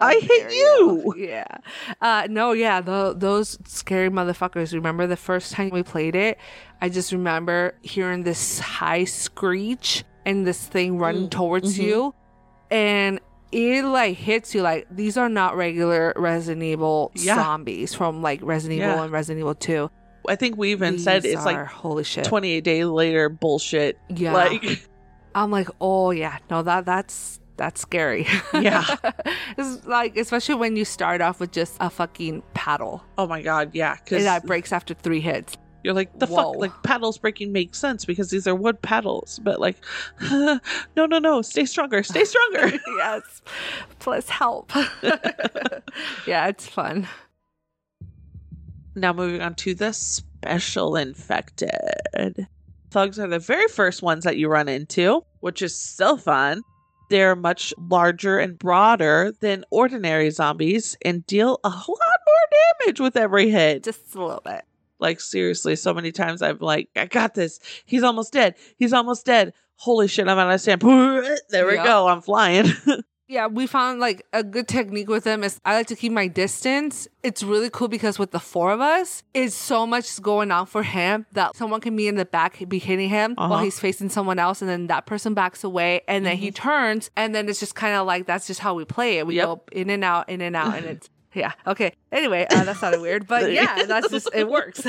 [0.00, 1.14] I hit dare you.
[1.16, 1.46] Yeah.
[2.00, 4.72] Uh, no, yeah, tho- those scary motherfuckers.
[4.74, 6.36] Remember the first time we played it?
[6.80, 11.82] I just remember hearing this high screech and this thing running Mm, towards mhm.
[11.84, 12.14] you.
[12.70, 13.20] And
[13.52, 17.36] it like hits you like these are not regular Resident Evil Yeah.
[17.36, 19.02] zombies from like Resident Evil Yeah.
[19.04, 19.90] and Resident Evil 2.
[20.28, 22.24] I think we even said it's are- like holy shit.
[22.24, 23.98] 28 day later bullshit.
[24.08, 24.32] yeah.
[24.32, 24.86] Like,
[25.34, 28.26] I'm like, oh yeah, no, that that's that's scary.
[28.54, 28.84] Yeah.
[29.58, 33.70] it's like especially when you start off with just a fucking paddle oh my god,
[33.74, 33.96] yeah.
[33.96, 35.56] Because that breaks after three hits.
[35.84, 36.52] you're like, the Whoa.
[36.52, 36.56] fuck?
[36.56, 39.40] Like, paddles breaking makes sense because these are wood paddles.
[39.42, 39.76] But, like,
[40.30, 40.60] no,
[40.96, 41.42] no, no.
[41.42, 42.02] Stay stronger.
[42.04, 42.78] Stay stronger.
[42.98, 43.42] yes,
[43.98, 44.70] please help.
[46.26, 47.08] yeah, it's fun.
[48.94, 52.46] Now, moving on to the special infected.
[52.90, 56.62] Thugs are the very first ones that you run into, which is so fun.
[57.10, 63.16] They're much larger and broader than ordinary zombies and deal a lot more damage with
[63.16, 63.84] every hit.
[63.84, 64.62] Just a little bit.
[64.98, 67.58] Like seriously, so many times I'm like, I got this.
[67.84, 68.54] He's almost dead.
[68.76, 69.52] He's almost dead.
[69.76, 70.82] Holy shit, I'm out of stamp.
[70.82, 71.84] There we Yeah.
[71.84, 72.08] go.
[72.08, 72.66] I'm flying.
[73.32, 76.26] Yeah, we found like a good technique with them is I like to keep my
[76.28, 77.08] distance.
[77.22, 80.82] It's really cool because with the four of us, it's so much going on for
[80.82, 83.64] him that someone can be in the back, be hitting him while Uh-huh.
[83.64, 87.34] he's facing someone else, and then that person backs away, and then he turns, and
[87.34, 89.26] then it's just kind of like that's just how we play it.
[89.26, 89.46] We Yep.
[89.46, 91.52] go in and out, in and out, and it's yeah.
[91.66, 91.94] Okay.
[92.12, 94.86] Anyway, uh, that sounded weird, but yeah, that's just it works.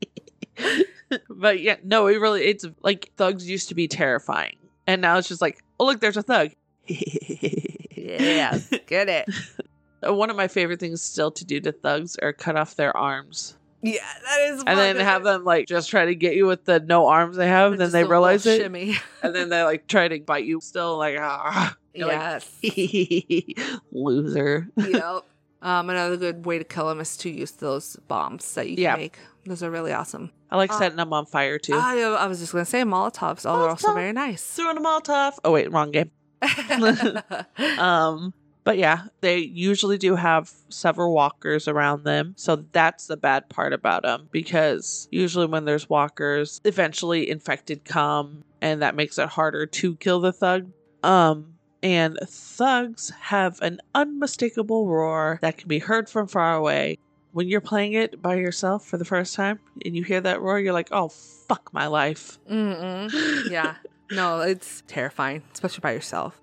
[1.28, 4.54] but yeah, no, it really it's like thugs used to be terrifying.
[4.86, 6.50] And now it's just like, oh look, there's a thug.
[7.96, 9.28] yeah, get it.
[10.02, 13.56] One of my favorite things still to do to thugs are cut off their arms.
[13.82, 14.64] Yeah, that is.
[14.66, 17.48] And then have them like just try to get you with the no arms they
[17.48, 18.60] have, and then they realize it.
[18.60, 18.96] Shimmy.
[19.22, 23.80] And then they like try to bite you still like ah You're like, yes.
[23.92, 24.68] loser.
[24.76, 25.24] yep.
[25.62, 28.92] Um, another good way to kill them is to use those bombs that you Yeah.
[28.92, 29.18] can make.
[29.44, 30.30] Those are really awesome.
[30.50, 31.74] I like Uh, setting them on fire too.
[31.74, 33.42] I, I was just gonna say Molotovs.
[33.44, 34.42] Oh, they're also very nice.
[34.42, 35.34] Throwing a Molotov.
[35.44, 36.10] Oh wait, wrong game.
[37.78, 38.32] Um,
[38.64, 42.34] but yeah, they usually do have several walkers around them.
[42.36, 48.44] So that's the bad part about them because usually when there's walkers, eventually infected come
[48.60, 50.70] and that makes it harder to kill the thug.
[51.02, 56.98] Um, and thugs have an unmistakable roar that can be heard from far away.
[57.32, 60.58] When you're playing it by yourself for the first time and you hear that roar,
[60.60, 62.38] you're like, oh, fuck my life.
[62.50, 63.50] Mm-mm.
[63.50, 63.76] Yeah.
[64.10, 66.40] No, it's terrifying, especially by yourself.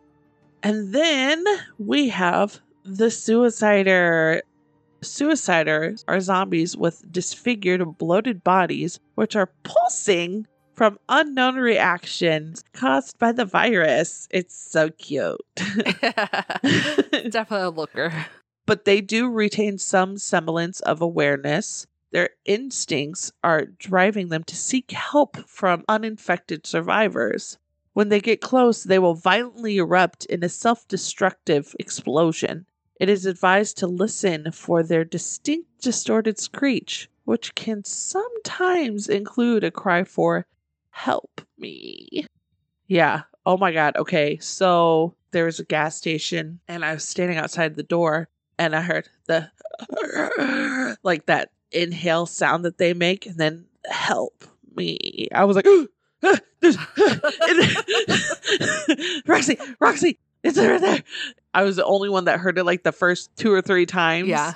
[0.64, 1.44] And then
[1.77, 4.41] we have the Suicider.
[5.02, 13.31] Suiciders are zombies with disfigured, bloated bodies, which are pulsing from unknown reactions caused by
[13.31, 14.27] the virus.
[14.31, 15.39] It's so cute.
[15.56, 18.26] Definitely a looker.
[18.65, 21.85] but they do retain some semblance of awareness.
[22.11, 27.57] Their instincts are driving them to seek help from uninfected survivors.
[27.93, 32.65] When they get close, they will violently erupt in a self destructive explosion.
[32.99, 39.71] It is advised to listen for their distinct distorted screech, which can sometimes include a
[39.71, 40.45] cry for,
[40.91, 42.25] Help me.
[42.88, 43.23] Yeah.
[43.45, 43.95] Oh my God.
[43.97, 44.38] Okay.
[44.39, 48.81] So there was a gas station, and I was standing outside the door, and I
[48.81, 49.51] heard the
[51.03, 54.44] like that inhale sound that they make, and then help
[54.76, 55.27] me.
[55.34, 55.68] I was like,
[56.23, 56.77] "Ah, there's
[59.27, 61.03] Roxy, Roxy, it's right there.
[61.53, 64.30] I was the only one that heard it like the first two or three times.
[64.30, 64.53] Yeah.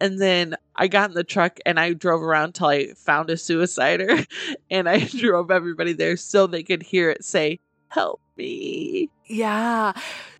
[0.00, 3.34] And then I got in the truck and I drove around till I found a
[3.34, 4.26] suicider
[4.70, 9.10] and I drove everybody there so they could hear it say, Help me.
[9.26, 9.92] Yeah,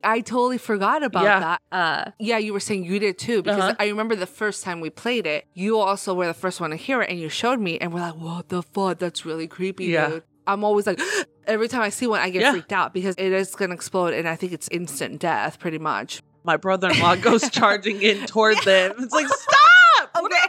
[0.02, 1.40] I totally forgot about Yeah.
[1.40, 1.60] that.
[1.70, 3.74] Uh, yeah, you were saying you did too because Uh-huh.
[3.78, 6.76] I remember the first time we played it, you also were the first one to
[6.76, 8.98] hear it, and you showed me, and we're like, "What the fuck?
[8.98, 10.08] That's really creepy, Yeah.
[10.08, 10.98] dude." I'm always like,
[11.46, 12.52] every time I see one, I get Yeah.
[12.52, 16.22] freaked out because it is gonna explode, and I think it's instant death, pretty much.
[16.44, 18.94] My brother in law goes charging in toward them.
[18.98, 20.10] It's like, Stop!
[20.14, 20.42] What are you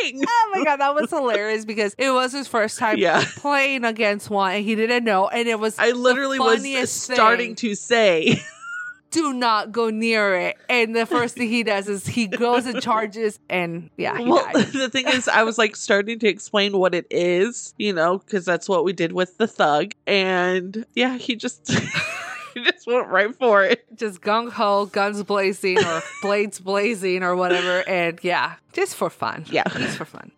[0.00, 0.24] doing?
[0.28, 3.24] Oh my god, that was hilarious because it was his first time Yeah.
[3.36, 7.54] playing against one, and he didn't know, and it was I literally was starting thing.
[7.56, 8.40] to say,
[9.10, 10.56] do not go near it.
[10.68, 14.44] And the first thing he does is he goes and charges, and yeah, he well,
[14.52, 14.66] died.
[14.72, 18.44] the thing is, I was like starting to explain what it is, you know, because
[18.44, 19.92] that's what we did with the thug.
[20.06, 21.70] And yeah, he just,
[22.64, 23.84] just went right for it.
[23.96, 27.86] Just gung ho, guns blazing, or blades blazing, or whatever.
[27.88, 29.44] And yeah, just for fun.
[29.50, 29.64] Yeah.
[29.68, 30.32] Just for fun.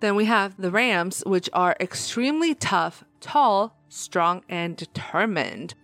[0.00, 5.74] Then we have the Rams, which are extremely tough, tall, strong, and determined.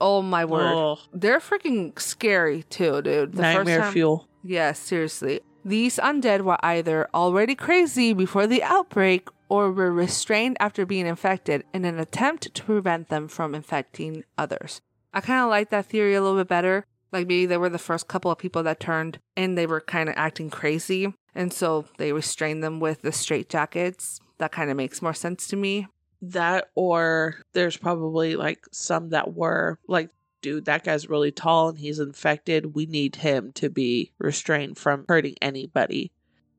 [0.00, 0.74] Oh my word.
[0.74, 3.32] Oh, They're freaking scary too, dude.
[3.32, 4.28] The nightmare first time, fuel.
[4.42, 5.40] Yeah, seriously.
[5.64, 11.62] These undead were either already crazy before the outbreak or were restrained after being infected
[11.72, 14.80] in an attempt to prevent them from infecting others.
[15.12, 16.86] I kind of like that theory a little bit better.
[17.12, 20.08] Like maybe they were the first couple of people that turned and they were kind
[20.08, 21.12] of acting crazy.
[21.34, 24.20] And so they restrained them with the straitjackets.
[24.38, 25.86] That kind of makes more sense to me.
[26.22, 30.10] That or there's probably like some that were like,
[30.40, 32.74] dude, that guy's really tall and he's infected.
[32.74, 36.12] We need him to be restrained from hurting anybody.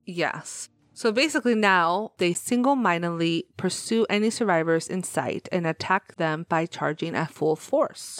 [0.05, 0.69] Yes.
[0.93, 6.65] So basically, now they single mindedly pursue any survivors in sight and attack them by
[6.65, 8.19] charging at full force.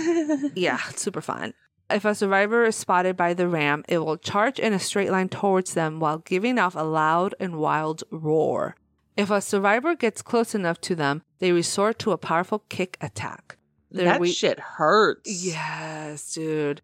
[0.54, 1.54] yeah, super fun.
[1.90, 5.28] If a survivor is spotted by the ram, it will charge in a straight line
[5.28, 8.76] towards them while giving off a loud and wild roar.
[9.16, 13.56] If a survivor gets close enough to them, they resort to a powerful kick attack.
[13.90, 15.30] Their that weak- shit hurts.
[15.44, 16.82] Yes, dude.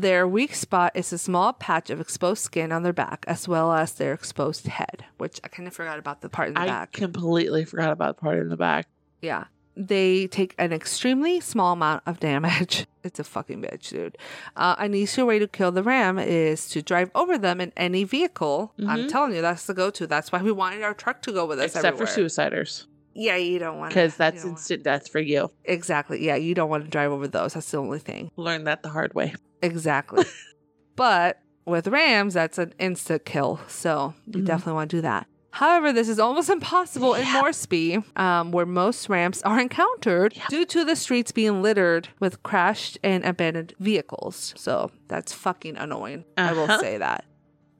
[0.00, 3.72] Their weak spot is a small patch of exposed skin on their back, as well
[3.72, 6.66] as their exposed head, which I kind of forgot about the part in the I
[6.66, 6.92] back.
[6.92, 8.88] completely forgot about the part in the back.
[9.22, 9.44] Yeah.
[9.74, 12.86] They take an extremely small amount of damage.
[13.06, 14.18] It's a fucking bitch, dude.
[14.56, 18.02] Uh, an easier way to kill the ram is to drive over them in any
[18.02, 18.72] vehicle.
[18.80, 19.08] I'm Mhm.
[19.08, 20.08] telling you, that's the go to.
[20.08, 22.06] That's why we wanted our truck to go with us Except everywhere.
[22.08, 22.86] for suiciders.
[23.18, 25.50] Yeah, you don't want Because that's instant death for you.
[25.64, 26.24] Exactly.
[26.24, 27.54] Yeah, you don't want to drive over those.
[27.54, 28.30] That's the only thing.
[28.36, 29.34] Learned that the hard way.
[29.62, 30.24] Exactly.
[30.96, 33.60] but with rams, that's an instant kill.
[33.68, 34.46] So you Mhm.
[34.46, 35.26] definitely want to do that.
[35.52, 37.32] However, this is almost impossible in Yeah.
[37.40, 40.44] Moresby, um, where most rams are encountered Yeah.
[40.50, 44.52] due to the streets being littered with crashed and abandoned vehicles.
[44.58, 46.24] So that's fucking annoying.
[46.36, 46.78] I will Uh-huh.
[46.80, 47.24] say that.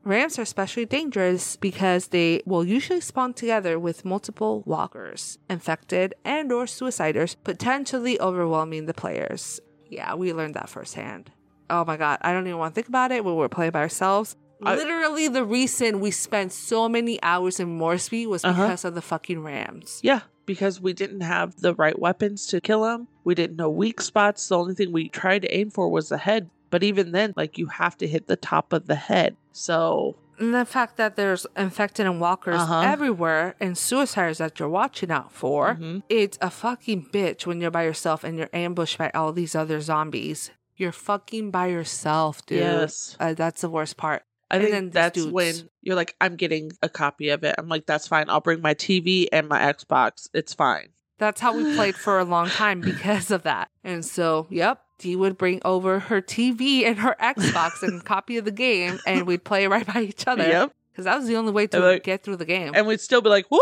[0.06, 6.52] Rams are especially dangerous because they will usually spawn together with multiple walkers, infected and
[6.52, 9.58] or suiciders, potentially overwhelming the players.
[9.90, 11.32] Yeah, we learned that firsthand.
[11.68, 13.80] Oh my god, I don't even want to think about it when we're playing by
[13.80, 14.36] ourselves.
[14.62, 18.62] I- Literally, the reason we spent so many hours in Moresby was Uh-huh.
[18.62, 19.98] because of the fucking Rams.
[20.04, 23.08] Yeah, because we didn't have the right weapons to kill them.
[23.24, 24.46] We didn't know weak spots.
[24.48, 26.48] The only thing we tried to aim for was the head.
[26.70, 29.36] But even then, like you have to hit the top of the head.
[29.56, 32.80] So And the fact that there's infected and walkers Uh-huh.
[32.82, 36.02] everywhere and suicides that you're watching out for, Mhm.
[36.10, 39.80] it's a fucking bitch when you're by yourself and you're ambushed by all these other
[39.80, 40.50] zombies.
[40.76, 42.58] You're fucking by yourself, dude.
[42.58, 44.24] yes, Uh, that's the worst part.
[44.50, 47.54] I And think then that's dudes- when you're like, I'm getting a copy of it.
[47.56, 48.28] I'm like, that's fine.
[48.28, 50.28] I'll bring my TV and my Xbox.
[50.34, 50.88] It's fine.
[51.18, 53.70] That's how we played for a long time because of that.
[53.82, 58.44] And so, yep, Dee would bring over her TV and her Xbox and copy of
[58.44, 60.47] the game, and we'd play right by each other.
[60.47, 60.73] Yep.
[60.93, 62.73] Because that was the only way to like- get through the game.
[62.74, 63.60] And we'd still be like, woo!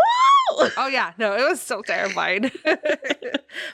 [0.76, 1.12] oh, yeah.
[1.18, 2.52] No, it was so terrifying.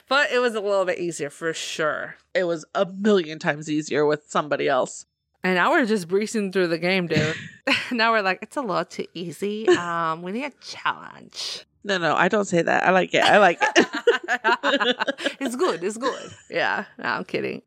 [0.09, 2.15] but it was a little bit easier for sure.
[2.33, 5.05] it was a million times easier with somebody else.
[5.43, 7.35] And now we're just breezing through the game, dude.
[7.91, 9.67] now we're like, it's a little too easy.
[9.69, 11.65] Um, we need a challenge.
[11.83, 12.83] No, no, I don't say that.
[12.83, 13.23] I like it.
[13.23, 13.87] I like it.
[15.39, 15.83] it's good.
[15.83, 16.31] It's good.
[16.49, 17.63] Yeah, no, I'm kidding.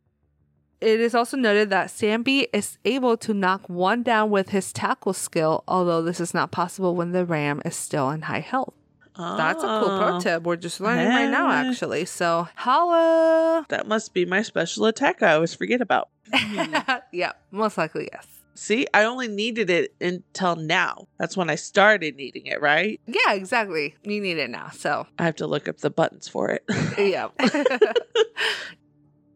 [0.81, 4.73] It is also noted that Sam B is able to knock one down with his
[4.73, 8.75] tackle skill, although this is not possible when the ram is still in high health.
[9.17, 10.43] That's a cool pro Oh, tip.
[10.43, 12.05] We're just learning right now, actually.
[12.05, 13.65] So, holla.
[13.69, 16.09] That must be my special attack I always forget about.
[17.13, 18.27] yeah, most likely, yes.
[18.55, 21.09] See, I only needed it until now.
[21.19, 23.01] That's when I started needing it, right?
[23.07, 23.97] Yeah, exactly.
[24.03, 24.71] You need it now.
[24.73, 26.65] So, I have to look up the buttons for it.
[26.99, 27.29] yeah.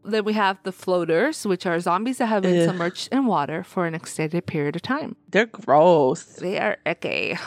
[0.01, 2.69] Then we have the floaters, which are zombies that have been Ugh.
[2.69, 5.15] submerged in water for an extended period of time.
[5.29, 6.23] They're gross.
[6.23, 7.37] They are icky.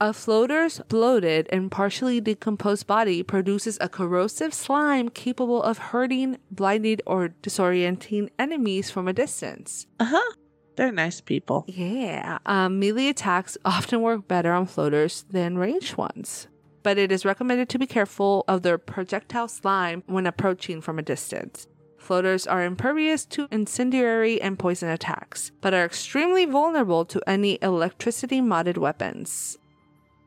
[0.00, 6.98] A floater's bloated and partially decomposed body produces a corrosive slime capable of hurting, blinding,
[7.06, 9.86] or disorienting enemies from a distance.
[10.00, 10.32] Uh huh.
[10.76, 11.64] They're nice people.
[11.68, 12.38] Yeah.
[12.46, 16.48] Um, melee attacks often work better on floaters than ranged ones,
[16.82, 21.02] but it is recommended to be careful of their projectile slime when approaching from a
[21.02, 21.66] distance.
[21.98, 28.40] Floaters are impervious to incendiary and poison attacks, but are extremely vulnerable to any electricity
[28.40, 29.56] modded weapons.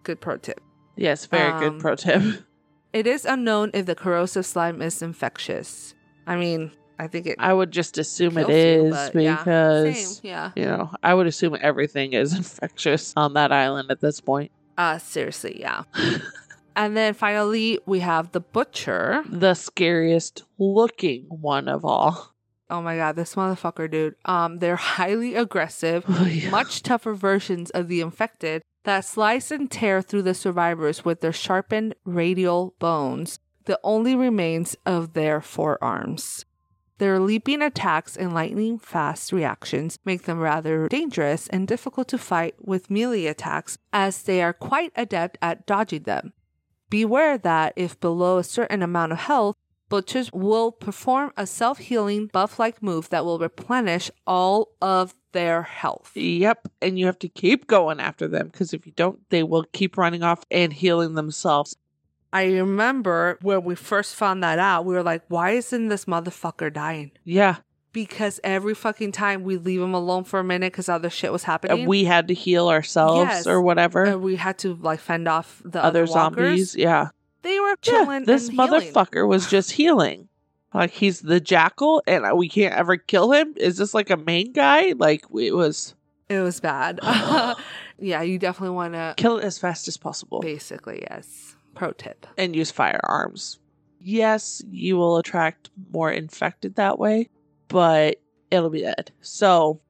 [0.04, 0.62] Good pro tip.
[0.96, 2.22] Yes, very Um, good pro tip.
[2.94, 5.94] It is unknown if the corrosive slime is infectious.
[6.26, 10.30] I mean, I think it I would just assume it is you, yeah, because same,
[10.30, 10.52] yeah.
[10.56, 14.52] you know I would assume everything is infectious on that island at this point.
[14.78, 15.84] Uh seriously, yeah.
[16.76, 19.24] and then finally we have the butcher.
[19.30, 22.36] The scariest looking one of all.
[22.70, 24.16] Oh my god, this motherfucker, dude.
[24.26, 26.50] Um, they're highly aggressive, Oh, yeah.
[26.50, 31.34] much tougher versions of the infected that slice and tear through the survivors with their
[31.34, 36.46] sharpened radial bones, the only remains of their forearms.
[36.98, 42.56] Their leaping attacks and lightning fast reactions make them rather dangerous and difficult to fight
[42.60, 46.32] with melee attacks, as they are quite adept at dodging them.
[46.90, 49.56] Beware that if below a certain amount of health,
[49.88, 55.62] Butchers will perform a self healing buff like move that will replenish all of their
[55.62, 56.12] health.
[56.16, 59.64] Yep, and you have to keep going after them because if you don't, they will
[59.74, 61.78] keep running off and healing themselves.
[62.34, 66.72] I remember when we first found that out, we were like, why isn't this motherfucker
[66.74, 67.12] dying?
[67.24, 67.58] Yeah,
[67.94, 71.44] Because every fucking time we leave him alone for a minute because other shit was
[71.44, 71.80] happening.
[71.80, 73.48] and we had to heal ourselves Yes.
[73.48, 74.04] or whatever.
[74.04, 77.10] and we had to like fend off the Other other, zombies, yeah.
[77.44, 78.26] They were Yeah, chilling.
[78.26, 78.82] this and healing.
[78.92, 80.28] motherfucker was just healing.
[80.74, 83.54] Like he's the jackal, and we can't ever kill him.
[83.56, 84.92] Is this like a main guy?
[84.98, 85.96] Like it was
[86.28, 87.00] It was bad.
[87.98, 89.14] yeah, you definitely want to.
[89.16, 91.55] kill it as fast as possible Basically, yes.
[91.76, 92.26] Pro tip.
[92.38, 93.60] and use firearms.
[94.00, 97.30] Yes, you will attract more infected that way,
[97.68, 98.22] but
[98.52, 99.12] it'll be dead.
[99.22, 99.82] So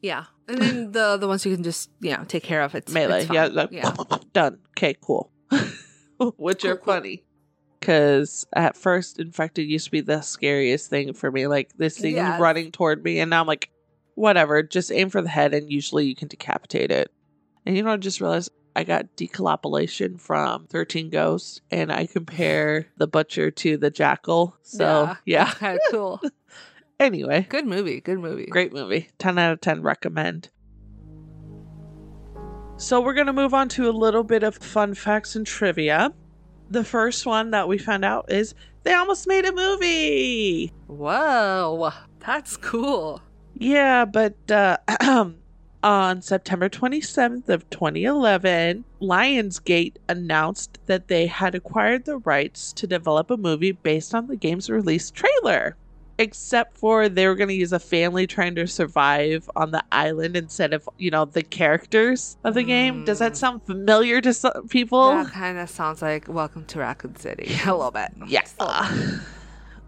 [0.00, 2.74] Yeah, and then the the ones you can just you know take care of.
[2.74, 3.94] It's melee, it's yeah, like, yeah.
[4.32, 4.58] done.
[4.76, 5.30] Okay, cool.
[6.36, 7.24] Which are funny.
[7.80, 11.46] Because at first, infected used to be the scariest thing for me.
[11.46, 12.40] Like this thing Yes.
[12.40, 13.70] running toward me, and now I'm like,
[14.14, 14.62] whatever.
[14.62, 17.10] Just aim for the head, and usually you can decapitate it.
[17.66, 22.86] And you know, I just realized I got decolapolation from Thirteen Ghosts, and I compare
[22.96, 24.56] the butcher to the jackal.
[24.62, 25.50] So yeah.
[25.50, 26.20] kind of cool.
[27.00, 28.00] Anyway, Good movie.
[28.00, 28.46] Good movie.
[28.46, 29.08] Great movie.
[29.18, 30.48] 10 out of 10 recommend.
[32.76, 36.12] So we're going to move on to a little bit of fun facts and trivia.
[36.70, 40.72] The first one that we found out is they almost made a movie.
[40.86, 43.20] Whoa, that's cool.
[43.54, 44.76] Yeah, but uh,
[45.84, 53.30] on September 27th of 2011, Lionsgate announced that they had acquired the rights to develop
[53.30, 55.76] a movie based on the game's release trailer.
[56.16, 60.36] Except for they were going to use a family trying to survive on the island
[60.36, 63.04] instead of, you know, the characters of the game.
[63.04, 63.36] Does that Mm.
[63.36, 65.10] sound familiar to some people?
[65.10, 68.10] that kind of sounds like Welcome to Raccoon City a little bit.
[68.26, 68.42] Yeah.
[68.58, 68.74] Little
[69.10, 69.20] bit.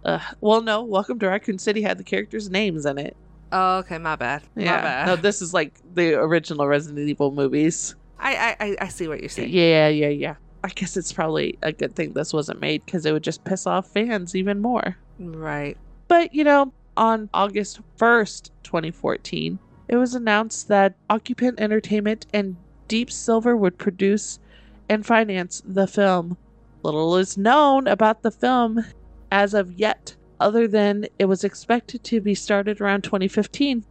[0.04, 0.82] Uh, well, no.
[0.82, 3.16] Welcome to Raccoon City had the characters' names in it.
[3.52, 4.42] Oh, okay, my bad.
[4.56, 4.82] My Yeah.
[4.82, 5.06] bad.
[5.06, 7.94] No, this is like the original Resident Evil movies.
[8.18, 9.50] I, I I I see what you're saying.
[9.50, 10.34] Yeah, yeah, yeah.
[10.64, 13.66] I guess it's probably a good thing this wasn't made because it would just piss
[13.66, 14.96] off fans even more.
[15.20, 15.76] Right.
[16.08, 19.58] But, you know, on August 1st, 2014,
[19.88, 22.56] it was announced that Occupant Entertainment and
[22.88, 24.40] Deep Silver would produce
[24.88, 26.36] and finance the film.
[26.82, 28.84] Little is known about the film
[29.30, 33.84] as of yet, other than it was expected to be started around 2015.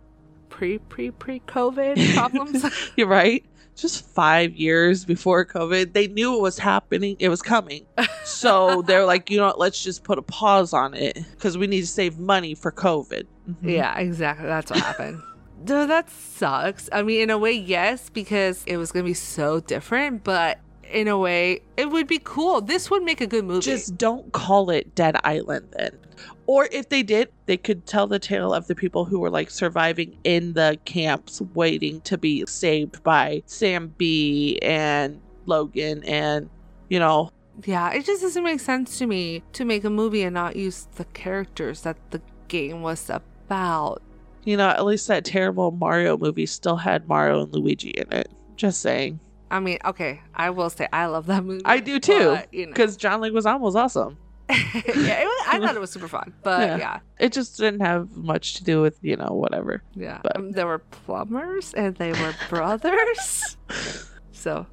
[0.50, 2.66] Pre pre pre COVID problems.
[2.96, 3.46] You're right.
[3.76, 7.18] Just five years before COVID, they knew it was happening.
[7.20, 7.86] It was coming.
[8.24, 9.60] So they're like, you know what?
[9.60, 13.26] Let's just put a pause on it because we need to save money for COVID.
[13.50, 13.58] Mhm.
[13.64, 14.46] Yeah, exactly.
[14.48, 15.22] That's what happened.
[15.66, 16.88] Dude, that sucks.
[16.94, 20.60] I mean, in a way, yes, because it was gonna be so different, but
[20.90, 22.62] in a way, it would be cool.
[22.62, 23.62] This would make a good movie.
[23.62, 25.98] Just don't call it Dead Island then.
[26.48, 29.50] Or if they did, they could tell the tale of the people who were like
[29.50, 36.50] surviving in the camps, waiting to be saved by Sam B and Logan and,
[36.90, 37.32] you know,
[37.64, 40.88] yeah, it just doesn't make sense to me to make a movie and not use
[40.96, 44.02] the characters that the game was about.
[44.46, 48.32] you know, at least that terrible Mario movie still had Mario and Luigi in it.
[48.56, 49.20] Just saying.
[49.52, 51.64] I mean, okay, I will say I love that movie.
[51.66, 52.72] I do too, but, you know.
[52.72, 54.18] Because John Leguizamo was awesome.
[54.50, 56.78] yeah, it was, I thought it was super fun, but Yeah.
[56.78, 59.82] yeah, It just didn't have much to do with, you know, whatever.
[59.96, 60.20] yeah.
[60.24, 63.58] But- Um, there were plumbers and they were brothers.
[64.32, 64.68] so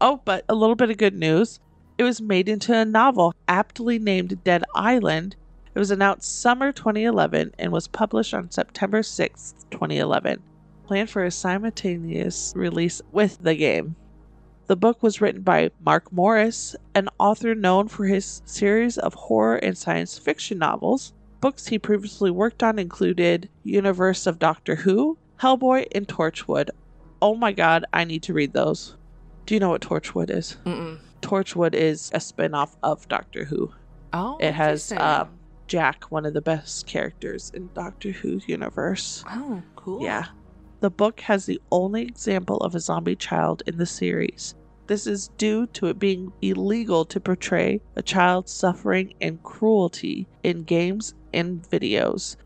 [0.00, 1.60] Oh, but a little bit of good news.
[1.98, 5.36] It was made into a novel aptly named Dead Island.
[5.74, 10.42] It was announced summer 2011 and was published on September 6th, 2011.
[10.86, 13.96] Planned for a simultaneous release with the game.
[14.66, 19.56] The book was written by Mark Morris, an author known for his series of horror
[19.56, 21.12] and science fiction novels.
[21.40, 26.70] Books he previously worked on included Universe of Doctor Who, Hellboy, and Torchwood.
[27.22, 28.96] Oh my god, I need to read those.
[29.44, 30.56] Do you know what Torchwood is?
[30.64, 30.98] mm-mm.
[31.22, 33.72] Torchwood is a spin-off of Doctor Who.
[34.12, 35.28] oh, It has um,
[35.68, 39.22] Jack, one of the best characters in Doctor Who's universe.
[39.30, 40.02] oh cool.
[40.02, 40.26] Yeah.
[40.80, 44.54] The book has the only example of a zombie child in the series.
[44.86, 50.62] This is due to it being illegal to portray a child's suffering and cruelty in
[50.62, 52.36] games and videos.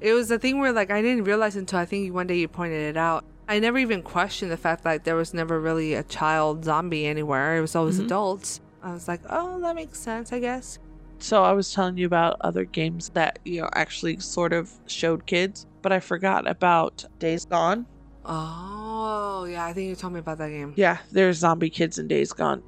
[0.00, 2.48] It was a thing where like I didn't realize until I think one day you
[2.48, 3.24] pointed it out.
[3.48, 7.56] I never even questioned the fact that there was never really a child zombie anywhere.
[7.56, 8.06] It was always Mhm.
[8.06, 8.60] adults.
[8.82, 10.78] I was like, oh, that makes sense, I guess.
[11.18, 15.26] So I was telling you about other games that, you know, actually sort of showed
[15.26, 17.86] kids, but I forgot about Days Gone.
[18.28, 20.72] Oh, yeah, I think you told me about that game.
[20.76, 22.62] Yeah, there's zombie kids in Days Gone.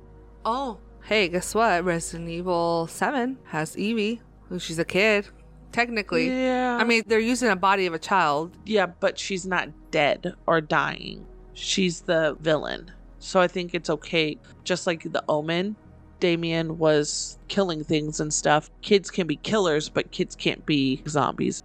[0.45, 1.85] Oh, hey, guess what?
[1.85, 4.21] Resident Evil 7 has Evie.
[4.49, 5.27] who She's a kid,
[5.73, 6.29] technically.
[6.29, 6.79] Yeah.
[6.81, 8.57] I mean, they're using a body of a child.
[8.65, 11.27] yeah, but she's not dead or dying.
[11.55, 12.91] She's the villain.
[13.19, 14.39] So I think it's okay.
[14.63, 15.75] Just like the Omen,
[16.21, 18.71] Damien was killing things and stuff.
[18.81, 21.63] Kids can be killers, but kids can't be zombies.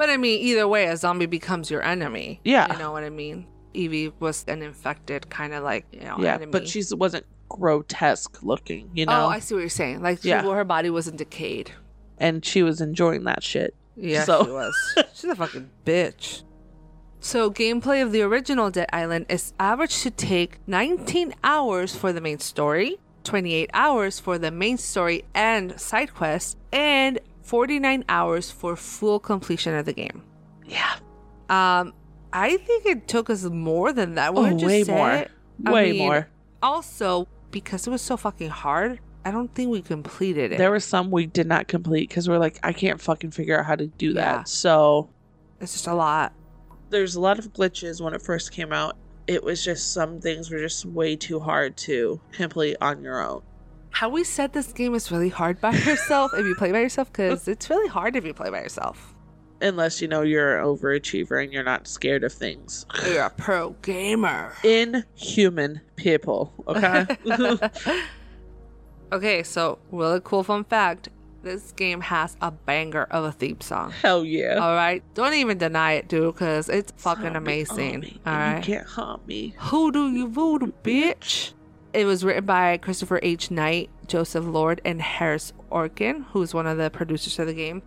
[0.00, 2.40] But I mean, either way, a zombie becomes your enemy.
[2.42, 2.72] Yeah.
[2.72, 3.46] You know what I mean?
[3.74, 6.52] Evie was an infected kind of like, you know, yeah, enemy.
[6.52, 9.24] but she wasn't grotesque looking, you oh, know?
[9.26, 10.00] Oh, I see what you're saying.
[10.00, 10.40] Like, she, Yeah.
[10.40, 11.72] her body wasn't decayed.
[12.16, 13.74] and she was enjoying that shit.
[13.94, 14.74] Yeah, So- she was.
[15.12, 16.44] She's a fucking bitch.
[17.20, 22.22] So, gameplay of the original Dead Island is average to take 19 hours for the
[22.22, 27.20] main story, 28 hours for the main story and side quests, and
[27.50, 30.22] 49 hours for full completion of the game.
[30.64, 30.94] Yeah.
[31.48, 31.92] Um,
[32.32, 34.34] I think it took us more than that.
[34.36, 35.10] Oh, just way more.
[35.10, 35.30] it.
[35.58, 36.28] Way mean, more.
[36.62, 40.58] Also, because it was so fucking hard, I don't think we completed it.
[40.58, 43.66] There were some we did not complete because we're like, I can't fucking figure out
[43.66, 44.36] how to do that.
[44.36, 44.44] Yeah.
[44.44, 45.10] So
[45.60, 46.32] it's just a lot.
[46.90, 48.96] there's a lot of glitches when it first came out.
[49.26, 53.42] It was just some things were just way too hard to complete on your own.
[53.90, 57.12] How we said this game is really hard by yourself if you play by yourself
[57.12, 59.14] because it's really hard if you play by yourself.
[59.62, 62.86] Unless you know you're an overachiever and you're not scared of things.
[63.06, 64.54] You're a pro gamer.
[64.64, 67.06] Inhuman people, okay?
[69.12, 71.10] okay, so really cool fun fact:
[71.42, 73.90] this game has a banger of a theme song.
[73.90, 74.54] Hell yeah.
[74.54, 78.20] All right, don't even deny it, dude, because it's fucking Zombie amazing.
[78.24, 78.56] All.
[78.56, 79.54] You can't harm me.
[79.58, 81.52] Who do you voodoo, bitch?
[81.92, 83.50] It was written by Christopher H.
[83.50, 87.82] Knight, Joseph Lord, and Harris Orkin, who's one of the producers of the game.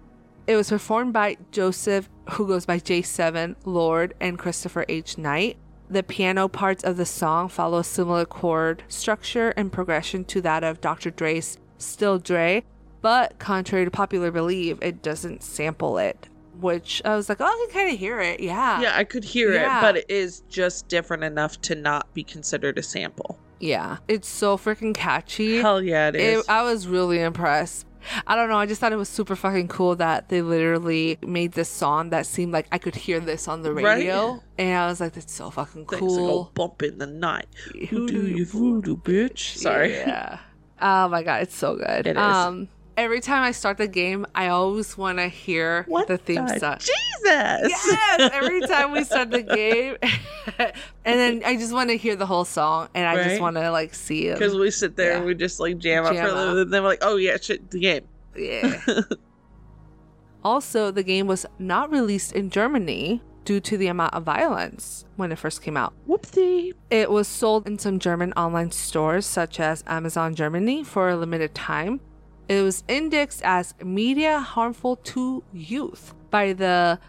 [0.45, 5.17] It was performed by Joseph, who goes by J7 Lord, and Christopher H.
[5.17, 5.55] Knight.
[5.89, 10.63] The piano parts of the song follow a similar chord structure and progression to that
[10.63, 11.11] of Dr.
[11.11, 12.63] Dre's Still Dre,
[13.01, 16.27] but contrary to popular belief, it doesn't sample it.
[16.59, 18.39] Which I was like, oh, I can kind of hear it.
[18.39, 18.79] Yeah.
[18.81, 19.79] Yeah, I could hear Yeah.
[19.79, 23.37] it, but it is just different enough to not be considered a sample.
[23.63, 23.97] Yeah.
[24.07, 25.57] It's so freaking catchy.
[25.57, 26.39] Hell yeah, it is.
[26.41, 27.85] It, I was really impressed.
[28.27, 28.57] I don't know.
[28.57, 32.25] I just thought it was super fucking cool that they literally made this song that
[32.25, 33.85] seemed like I could hear this on the Right?
[33.95, 37.47] radio, and I was like, "That's so fucking Things go cool." bump in the night.
[37.89, 39.55] Who do you voodoo, bitch?
[39.55, 39.93] Sorry.
[39.93, 40.39] Yeah.
[40.81, 42.05] Oh my god, it's so good.
[42.07, 42.21] It is.
[42.21, 42.67] Um,
[42.97, 46.59] every time I start the game, I always want to hear What the theme the
[46.59, 46.77] song.
[46.79, 46.91] Jesus!
[47.25, 49.97] Yes, every time we start the game,
[50.59, 50.73] and
[51.19, 53.23] then I just want to hear the whole song, and I Right?
[53.29, 54.37] just want to like see it.
[54.37, 56.65] Because we sit there and we just like jam, out Jam for a little out.
[56.65, 58.01] bit, then we're like, oh yeah, shit, the game.
[58.35, 58.81] Yeah.
[60.43, 65.31] also, the game was not released in Germany due to the amount of violence when
[65.31, 65.93] it first came out.
[66.07, 66.73] Whoopsie.
[66.89, 71.53] It was sold in some German online stores, such as Amazon Germany, for a limited
[71.53, 71.99] time.
[72.47, 76.99] It was indexed as media harmful to youth by the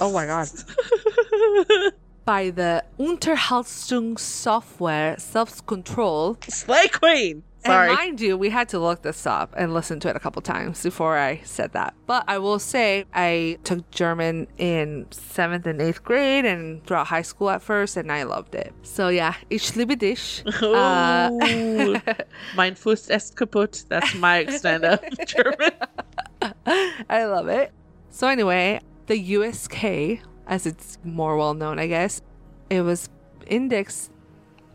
[0.00, 0.48] oh my god
[2.24, 7.42] by the Unterhaltungssoftware Selbstkontrolle Slay Queen!
[7.66, 7.88] Sorry.
[7.88, 10.40] And mind you, we had to look this up and listen to it a couple
[10.42, 11.94] times before I said that.
[12.06, 17.22] But I will say I took German in seventh and eighth grade and throughout high
[17.22, 18.72] school at first, and I loved it.
[18.82, 20.42] So yeah, ich liebe dich.
[20.62, 21.96] Uh, Oh,
[22.56, 23.84] mein Fuß ist kaputt.
[23.88, 25.72] That's my extent of German.
[27.10, 27.72] I love it.
[28.10, 32.22] So anyway, the USK, as it's more well known, I guess,
[32.70, 33.08] it was
[33.46, 34.10] indexed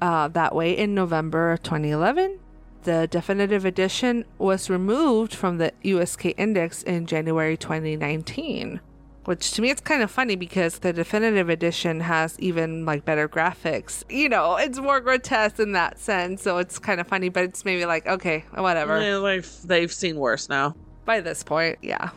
[0.02, 2.40] uh, that way in November of 2011.
[2.84, 8.82] The definitive edition was removed from the USK index in January 2019.
[9.26, 13.30] Which to me it's kind of funny because the definitive edition has even like better
[13.30, 14.03] graphics.
[14.10, 17.64] You know, it's more grotesque in that sense, so it's kind of funny, but it's
[17.64, 18.99] maybe like, okay, whatever.
[18.99, 20.76] Yeah, like, they've seen worse now.
[21.06, 22.10] By this point, yeah.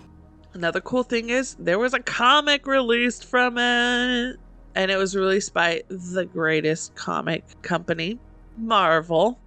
[0.55, 4.37] Another cool thing is there was a comic released from it,
[4.75, 8.19] and it was released by the greatest comic company,
[8.57, 9.39] Marvel.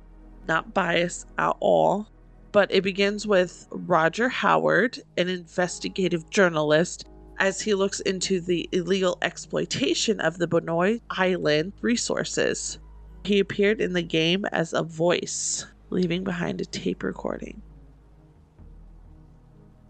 [0.47, 2.07] Not biased at all,
[2.51, 7.05] but it begins with Roger Howard, an investigative journalist,
[7.39, 12.79] as he looks into the illegal exploitation of the Banoi Island resources.
[13.23, 17.61] He appeared in the game as a voice, leaving behind a tape recording.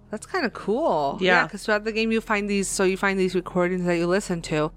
[0.10, 1.18] That's kind of cool.
[1.22, 1.44] Yeah.
[1.44, 4.42] Because throughout the game, you find these, so you find these recordings that you listen
[4.44, 4.72] to,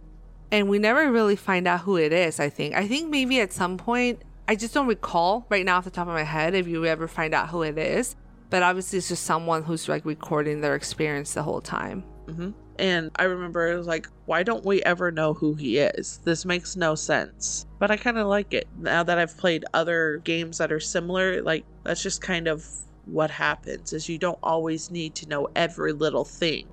[0.52, 2.38] and we never really find out who it is.
[2.38, 2.74] I think.
[2.74, 6.08] I think maybe at some point, I just don't recall right now off the top
[6.08, 8.16] of my head if you ever find out who it is.
[8.50, 12.02] But obviously, it's just someone who's like recording their experience the whole time.
[12.26, 16.18] hmm And I remember it was like, why don't we ever know who he is?
[16.24, 17.64] This makes no sense.
[17.78, 18.66] But I kind of like it.
[18.76, 22.66] Now that I've played other games that are similar, like, that's just kind of
[23.04, 26.66] what happens is you don't always need to know every little thing.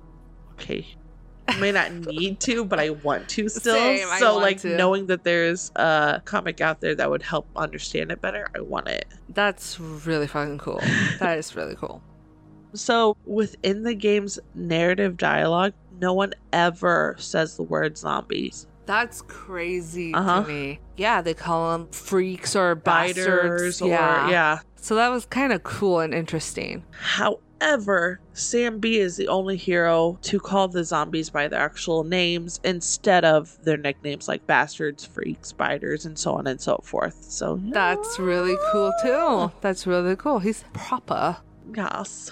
[0.54, 0.84] Okay.
[1.58, 3.74] May not need to, but I want to still.
[3.74, 4.76] Same, so like to.
[4.76, 8.88] knowing that there's a comic out there that would help understand it better, I want
[8.88, 9.06] it.
[9.30, 10.80] That's really fucking cool.
[11.20, 12.02] that is really cool.
[12.74, 18.66] So within the game's narrative dialogue, no one ever says the word zombies.
[18.86, 20.42] That's crazy Uh-huh.
[20.42, 20.80] to me.
[20.96, 23.82] Yeah, they call them freaks or Biters bastards.
[23.82, 24.30] or yeah.
[24.30, 24.58] yeah.
[24.76, 26.84] So that was kind of cool and interesting.
[27.60, 32.60] However, Sam B is the only hero to call the zombies by their actual names
[32.64, 37.16] instead of their nicknames like bastards, freaks, spiders, and so on and so forth.
[37.28, 39.50] So That's really cool too.
[39.60, 40.38] That's really cool.
[40.38, 41.36] He's proper.
[41.74, 42.30] Yes.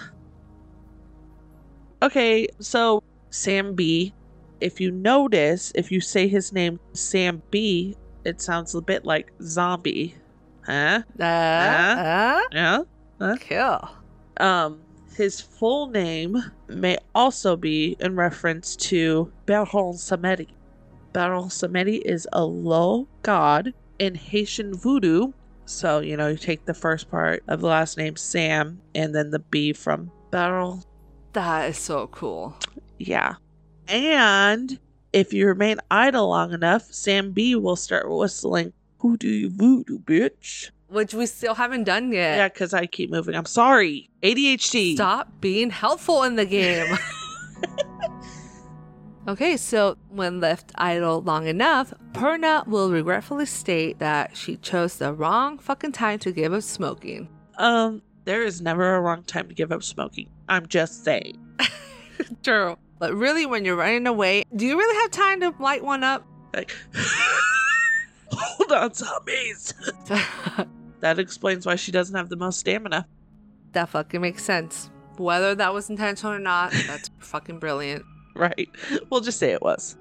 [2.03, 4.13] Okay, so Sam B.
[4.61, 7.95] If you notice, if you say his name Sam B,
[8.25, 10.15] it sounds a bit like zombie.
[10.65, 11.03] Huh?
[11.21, 12.83] Uh, uh, Yeah.
[13.39, 13.91] kill.
[14.39, 14.81] Um,
[15.17, 16.37] his full name
[16.69, 20.49] may also be in reference to Baron Samedi.
[21.13, 25.33] Baron Samedi is a low god in Haitian voodoo.
[25.65, 29.31] So, you know, you take the first part of the last name Sam and then
[29.31, 30.83] the B from Baron.
[31.33, 32.57] That is so cool.
[32.99, 33.37] Yeah.
[33.89, 34.79] And
[35.13, 39.99] if you remain idle long enough, Sam B will start whistling, Who do you voodoo,
[39.99, 40.71] bitch?
[40.89, 42.37] Which we still haven't done yet.
[42.37, 43.35] Yeah, because I keep moving.
[43.35, 44.09] I'm sorry.
[44.23, 44.95] ADHD.
[44.95, 46.97] Stop being helpful in the game.
[49.29, 55.13] okay, so when left idle long enough, Purna will regretfully state that she chose the
[55.13, 57.29] wrong fucking time to give up smoking.
[57.59, 60.29] Um, there is never a wrong time to give up smoking.
[60.49, 61.39] I'm just saying.
[62.43, 62.77] True.
[62.99, 66.27] But really, when you're running away, do you really have time to light one up?
[66.55, 66.75] Like,
[68.33, 69.75] hold on, zombies.
[71.01, 73.07] That explains why she doesn't have the most stamina.
[73.73, 74.91] that fucking makes sense.
[75.19, 78.05] Whether that was intentional or not, that's fucking brilliant.
[78.35, 78.69] Right.
[79.11, 79.97] We'll just say it was.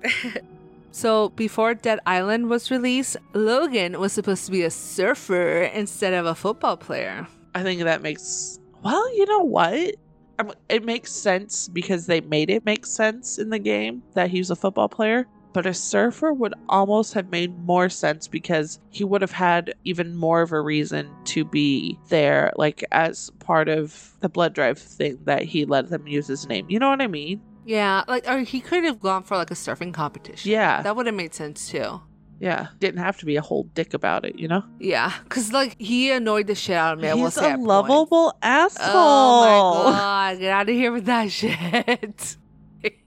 [0.92, 6.26] So, before Dead Island was released, Logan was supposed to be a surfer instead of
[6.26, 7.28] a football player.
[7.54, 8.60] I think that makes.
[8.82, 9.96] Well, you know what?
[10.40, 14.38] Um, It makes sense because they made it make sense in the game that he
[14.40, 15.28] was a football player.
[15.56, 20.14] But a surfer would almost have made more sense because he would have had even
[20.14, 25.18] more of a reason to be there, like as part of the blood drive thing
[25.24, 26.66] that he let them use his name.
[26.68, 27.40] You know what I mean?
[27.66, 30.52] Yeah, like, or he could have gone for like a surfing competition.
[30.52, 30.82] Yeah.
[30.82, 32.02] That would have made sense too.
[32.38, 32.68] Yeah.
[32.80, 34.66] Didn't have to be a whole dick about it, you know?
[34.82, 37.18] Yeah, because like he annoyed the shit out of me.
[37.18, 38.92] He's a lovable asshole.
[38.94, 40.00] Oh my
[40.34, 42.36] god, get out of here with that shit.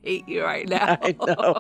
[0.09, 0.97] I hate you right now.
[1.03, 1.59] I know.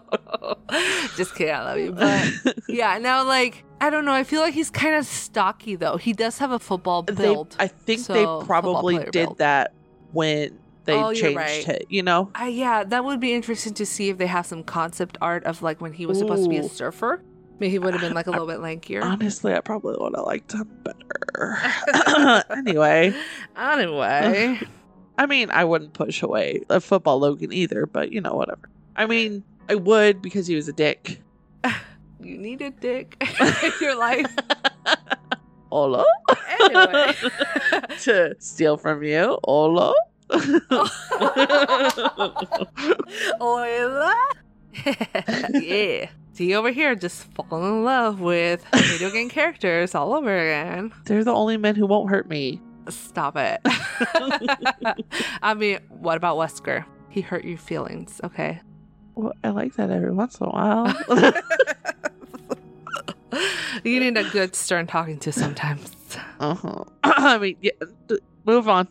[1.16, 1.92] Just kidding, I love you.
[1.92, 4.12] But yeah, now like I don't know.
[4.12, 5.96] I feel like he's kind of stocky though.
[5.98, 7.54] He does have a football They, build.
[7.58, 9.38] I think So, they probably did build.
[9.38, 9.72] that
[10.12, 11.68] when they Oh, changed right.
[11.68, 12.30] it, you know?
[12.34, 15.60] I, yeah, that would be interesting to see if they have some concept art of
[15.62, 17.20] like when he was supposed to be a surfer.
[17.60, 19.02] Maybe he would have been like a little bit lankier.
[19.02, 21.58] Honestly, I probably would have liked him better.
[22.50, 23.14] anyway,
[23.56, 24.60] Anyway,
[25.18, 28.70] I mean, I wouldn't push away a football Logan either, but you know, whatever.
[28.94, 31.20] I mean, I would because he was a dick.
[32.22, 33.16] you need a dick
[33.62, 34.32] in your life.
[35.70, 36.04] Hola?
[36.60, 37.14] Anyway.
[38.02, 39.38] to steal from you.
[39.44, 39.92] Hola?
[43.40, 44.14] Hola.
[45.52, 46.08] yeah.
[46.32, 50.92] See over here, just fall in love with video game characters all over again.
[51.06, 52.60] They're the only men who won't hurt me.
[52.88, 53.60] Stop it.
[55.42, 56.84] I mean, what about Wesker?
[57.08, 58.60] He hurt your feelings, okay?
[59.14, 60.94] Well, I like that every once in a while.
[63.84, 65.92] you need a good stern talking to sometimes.
[66.40, 66.84] uh-huh.
[67.02, 67.72] I mean, yeah,
[68.44, 68.88] move on.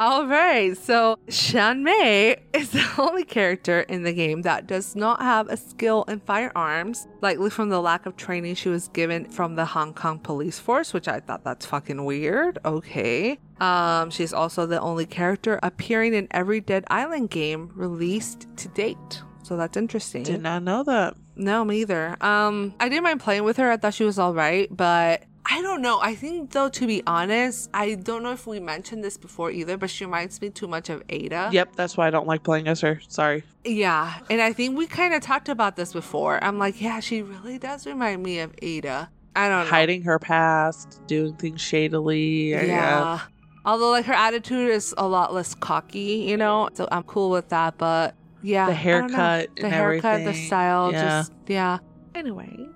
[0.00, 5.20] All right, so Xian Mei is the only character in the game that does not
[5.20, 9.56] have a skill in firearms, likely from the lack of training she was given from
[9.56, 12.60] the Hong Kong police force, which I thought that's fucking weird.
[12.64, 13.40] Okay.
[13.60, 19.22] Um, she's also the only character appearing in every Dead Island game released to date.
[19.42, 20.22] So that's interesting.
[20.22, 21.16] Did not know that.
[21.34, 22.16] No, me either.
[22.20, 23.70] Um, I didn't mind playing with her.
[23.70, 25.98] I thought she was all right, but I don't know.
[26.00, 29.76] I think though, to be honest, I don't know if we mentioned this before either,
[29.78, 31.48] but she reminds me too much of Ada.
[31.52, 33.00] Yep, that's why I don't like playing as her.
[33.08, 33.42] Sorry.
[33.64, 36.42] Yeah, and I think we kind of talked about this before.
[36.44, 39.10] I'm like, yeah, she really does remind me of Ada.
[39.36, 39.70] I don't know.
[39.70, 42.50] Hiding her past, doing things shadily.
[42.50, 42.62] Yeah.
[42.64, 43.20] Yeah.
[43.64, 47.48] Although like her attitude is a lot less cocky, you know, so I'm cool with
[47.50, 47.78] that.
[47.78, 49.16] But yeah, The I don't know.
[49.18, 51.02] haircut the haircut, the style, Yeah.
[51.02, 51.78] just yeah.
[52.14, 52.66] Anyway,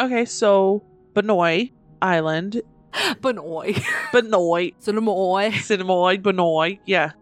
[0.00, 0.82] Okay, so
[1.14, 1.72] Banoi
[2.02, 2.62] Island.
[2.92, 3.74] Banoi,
[4.12, 4.74] Banoi.
[4.78, 5.52] Cinnamon.
[5.52, 6.78] Sinamoi Banoi.
[6.86, 7.12] Yeah.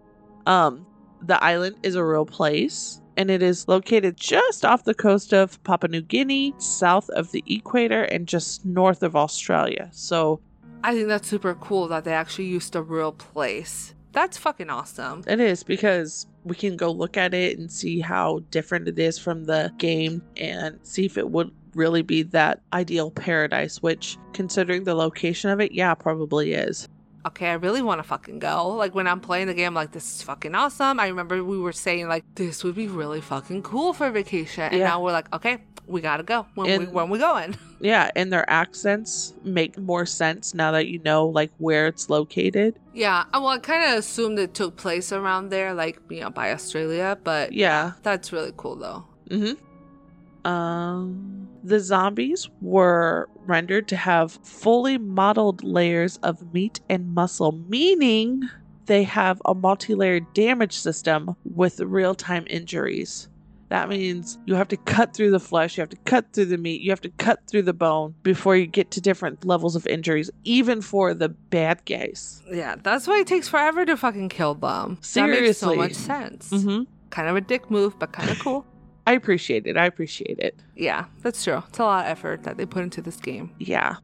[0.46, 0.86] Um,
[1.22, 3.00] the island is a real place.
[3.16, 7.44] And it is located just off the coast of Papua New Guinea, south of the
[7.46, 9.88] equator, and just north of Australia.
[9.92, 10.40] So
[10.82, 13.94] I think that's super cool that they actually used a real place.
[14.12, 15.24] That's fucking awesome.
[15.26, 19.18] It is because we can go look at it and see how different it is
[19.18, 24.84] from the game and see if it would really be that ideal paradise, which, considering
[24.84, 26.88] the location of it, yeah, probably is.
[27.26, 28.68] Okay, I really want to fucking go.
[28.68, 31.00] Like when I'm playing the game, I'm like this is fucking awesome.
[31.00, 34.76] I remember we were saying like this would be really fucking cool for vacation, and
[34.78, 34.88] Yeah.
[34.88, 36.44] now we're like, okay, we gotta go.
[36.54, 37.56] When we when we going?
[37.80, 42.78] Yeah, and their accents make more sense now that you know like where it's located.
[42.94, 46.30] Yeah, uh, well, I kind of assumed it took place around there, like you know,
[46.30, 47.92] by Australia, but Yeah.
[48.02, 49.04] that's really cool though.
[49.28, 50.50] Mm-hmm.
[50.50, 58.42] Um, the zombies were rendered to have fully modeled layers of meat and muscle, meaning
[58.86, 63.28] they have a multi-layered damage system with real-time injuries.
[63.70, 66.58] That means you have to cut through the flesh, you have to cut through the
[66.58, 69.86] meat, you have to cut through the bone before you get to different levels of
[69.86, 72.42] injuries, even for the bad guys.
[72.52, 74.98] Yeah, that's why it takes forever to fucking kill them.
[75.00, 75.40] Seriously.
[75.40, 76.50] That makes so much sense.
[76.50, 76.82] Mm-hmm.
[77.08, 78.66] Kind of a dick move, but kind of cool.
[79.06, 79.76] I appreciate it.
[79.76, 80.58] I appreciate it.
[80.76, 81.62] yeah, that's true.
[81.68, 83.52] It's a lot of effort that they put into this game.
[83.58, 83.96] Yeah.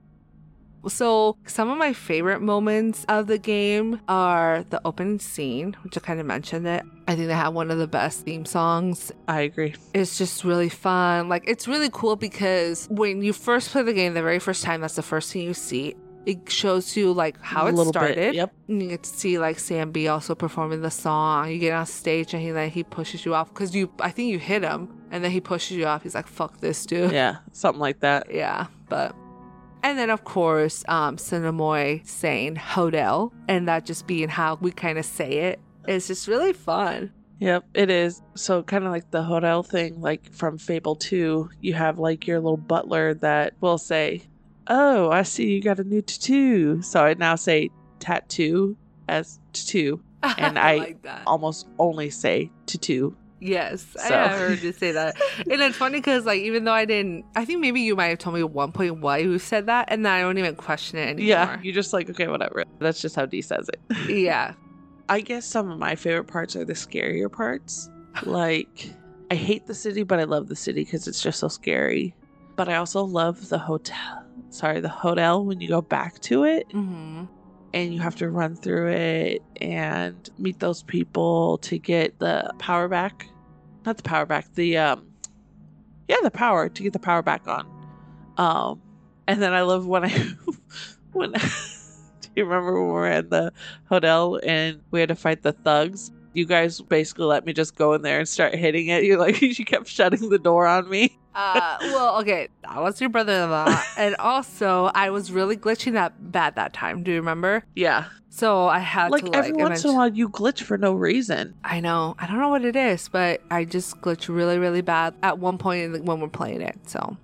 [0.88, 6.00] So, some of my favorite moments of the game are the opening scene, which I
[6.00, 6.82] kind of mentioned it.
[7.06, 9.12] I think they have one of the best theme songs.
[9.28, 9.74] I agree.
[9.92, 11.28] It's just really fun.
[11.28, 14.80] Like, it's really cool because when you first play the game, the very first time,
[14.80, 15.96] that's the first thing you see.
[16.26, 18.34] It shows you like how it little bit, started.
[18.34, 18.52] yep.
[18.68, 21.50] And you get to see like Sam B also performing the song.
[21.50, 24.30] You get on stage and he like he pushes you off because you I think
[24.30, 26.02] you hit him and then he pushes you off.
[26.02, 28.32] He's like, "Fuck this, dude." Yeah, something like that.
[28.32, 29.14] Yeah, but
[29.82, 34.98] and then of course, um Sinamoi saying Hodel and that just being how we kind
[34.98, 35.60] of say it.
[35.88, 37.12] It's just really fun.
[37.40, 38.20] Yep, it is.
[38.34, 42.38] So kind of like the hotel thing, like from Fable 2, you have like your
[42.38, 44.22] little butler that will say,
[44.68, 48.76] "Oh, I see you got a new tattoo." So I now say tattoo
[49.08, 50.00] as tattoo.
[50.38, 51.22] And I- like that.
[51.26, 53.16] Almost only say tattoo.
[53.42, 55.16] Yes, So- I heard you say that,
[55.50, 58.18] and it's funny because like even though I didn't, I think maybe you might have
[58.18, 60.98] told me at one point why you said that, and then I don't even question
[60.98, 61.26] it anymore.
[61.26, 62.64] Yeah, you're just like, okay, whatever.
[62.80, 63.80] That's just how D says it.
[64.10, 64.52] yeah,
[65.08, 67.88] I guess some of my favorite parts are the scarier parts.
[68.24, 68.90] Like,
[69.30, 72.14] I hate the city, but I love the city because it's just so scary.
[72.56, 74.22] But I also love the hotel.
[74.50, 77.24] Sorry, the hotel when you go back to it hmm
[77.72, 82.88] and you have to run through it and meet those people to get the power
[82.88, 83.28] back.
[83.86, 85.06] Not the power back, the um
[86.08, 87.66] yeah, the power to get the power back on.
[88.36, 88.82] Um
[89.28, 90.10] and then I love when I
[91.12, 91.32] when
[92.20, 93.52] do you remember when we were at the
[93.88, 97.92] hotel and we had to fight the thugs You guys basically let me just go
[97.94, 99.04] in there and start hitting it.
[99.04, 101.18] You're like she kept shutting the door on me.
[101.34, 106.56] Uh, well, okay, that was your brother-in-law, and also I was really glitching that bad
[106.56, 107.02] that time.
[107.02, 107.64] Do you remember?
[107.76, 108.06] Yeah.
[108.32, 109.38] So I had Like to like.
[109.38, 111.54] every once in a while you glitch for no reason.
[111.64, 112.14] I know.
[112.18, 115.58] I don't know what it is, but I just glitch really, really bad at one
[115.58, 116.78] point when we're playing it.
[116.88, 117.16] So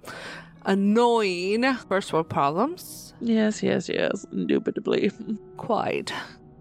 [0.65, 1.63] annoying.
[1.89, 3.15] First world problems.
[3.21, 4.27] Yes, yes, yes.
[4.33, 5.11] Indubitably.
[5.57, 6.13] Quite.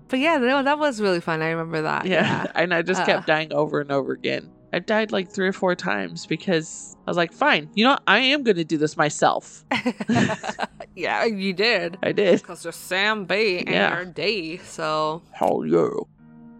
[0.07, 1.41] But yeah, no, that was really fun.
[1.41, 2.05] I remember that.
[2.05, 2.45] Yeah.
[2.55, 3.05] And I just Uh.
[3.05, 4.49] kept dying over and over again.
[4.73, 7.97] I died like three or four times because I was like, fine, you know?
[8.07, 9.63] I am going to do this myself.
[10.09, 10.35] Yeah,
[10.95, 11.97] yeah you did.
[12.03, 12.41] I did.
[12.41, 13.95] Because you're Sam B and Yeah.
[13.95, 14.57] you're D.
[14.65, 15.87] So, Hell yeah.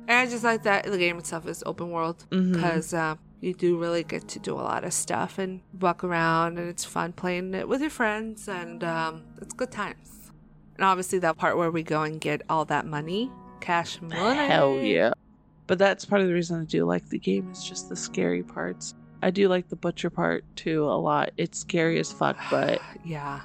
[0.07, 3.77] and I just like that the game itself is open world because uh, you do
[3.77, 7.53] really get to do a lot of stuff and walk around, and it's fun playing
[7.53, 10.14] it with your friends, and um, it's good times.
[10.75, 13.31] And obviously, that part where we go and get all that money,
[13.61, 14.47] cash money.
[14.47, 15.13] Hell yeah.
[15.67, 18.43] But that's part of the reason I do like the game is just the scary
[18.43, 18.93] parts.
[19.23, 21.31] I do like the butcher part too a lot.
[21.37, 23.41] It's scary as fuck, but yeah.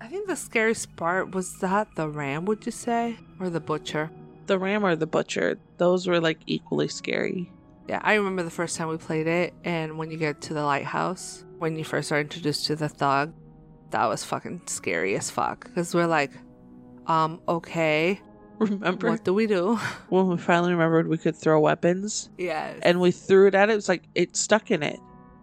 [0.00, 3.18] I think the scariest part was that the ram, would you say?
[3.40, 4.10] Or the butcher?
[4.48, 7.52] the ram or the butcher, those were like equally scary.
[7.86, 10.64] Yeah, I remember the first time we played it, and when you get to the
[10.64, 13.32] lighthouse, when you first are introduced to the thug,
[13.90, 15.64] that was fucking scary as fuck.
[15.64, 16.32] Because we're like,
[17.08, 18.20] um, okay,
[18.58, 19.76] Remember what do we do?
[20.08, 22.76] when we finally remembered we could throw weapons yes.
[22.82, 23.72] and we threw it at it?
[23.72, 24.98] It was like it stuck in it.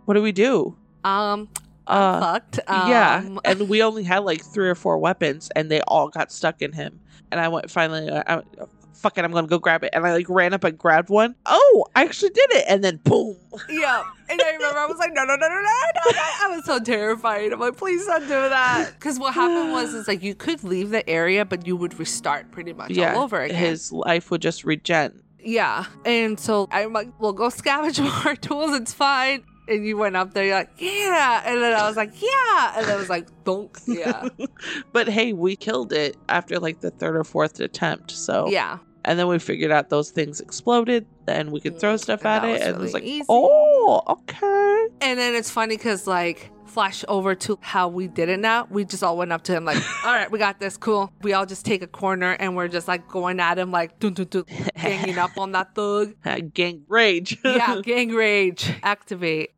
[0.06, 0.76] What do we do?
[1.04, 1.48] um,
[1.88, 2.60] Uh, fucked.
[2.68, 6.32] yeah, Um, and we only had like three or four weapons, and they all got
[6.32, 7.00] stuck in him.
[7.32, 8.10] And I went finally.
[8.12, 8.42] I,
[8.96, 9.92] fuck it, I'm gonna go grab it.
[9.94, 11.36] And I like ran up and grabbed one.
[11.46, 13.38] Oh, I actually did it, and then boom.
[13.70, 14.04] yeah.
[14.28, 16.12] And I remember I was like, no, no, no, no, no, no, no.
[16.18, 17.54] I was so terrified.
[17.54, 18.94] I'm like, please don't do that.
[19.00, 22.52] Because what happened was, is like you could leave the area, but you would restart
[22.52, 23.56] pretty much yeah, all over again.
[23.56, 25.22] his life would just regen.
[25.40, 25.86] Yeah.
[26.06, 28.76] And so I'm like, we'll go scavenge more tools.
[28.76, 29.44] It's fine.
[29.68, 31.42] And you went up there, you're like, yeah.
[31.46, 32.74] And then I was like, yeah.
[32.78, 33.80] And then I was like, donk.
[33.88, 34.28] Yeah.
[34.94, 38.12] But hey, we killed it after like the third or fourth attempt.
[38.12, 38.78] So yeah.
[39.04, 42.46] and then we figured out those things exploded, and we could throw Mm, stuff and
[42.46, 43.26] at it, and it was like, easy.
[43.30, 44.88] oh, okay.
[45.02, 48.68] And then it's funny because, like, flash over to how we did it now.
[48.70, 50.78] We just all went up to him, like, all right, we got this.
[50.78, 51.12] Cool.
[51.22, 54.14] We all just take a corner and we're just like going at him, like, dun,
[54.14, 54.44] dun, dun,
[54.82, 56.16] ganging up on that thug.
[56.54, 57.38] Gang rage.
[57.46, 58.72] yeah, gang rage.
[58.84, 59.52] Activate.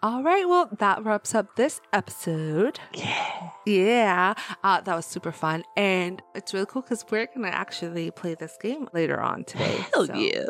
[0.00, 2.78] All right, well, that wraps up this episode.
[2.94, 3.50] yeah.
[3.66, 5.64] Yeah, uh, that was super fun.
[5.76, 9.84] And it's really cool because we're going to actually play this game later on today.
[9.92, 10.44] Hell so- yeah.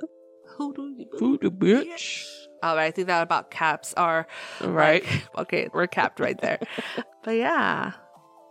[0.57, 2.27] Who do you voodoo bitch.
[2.63, 4.27] All right, I think that about caps are
[4.61, 5.05] Right.
[5.05, 6.59] like- okay, we're capped right there.
[7.25, 7.93] but yeah.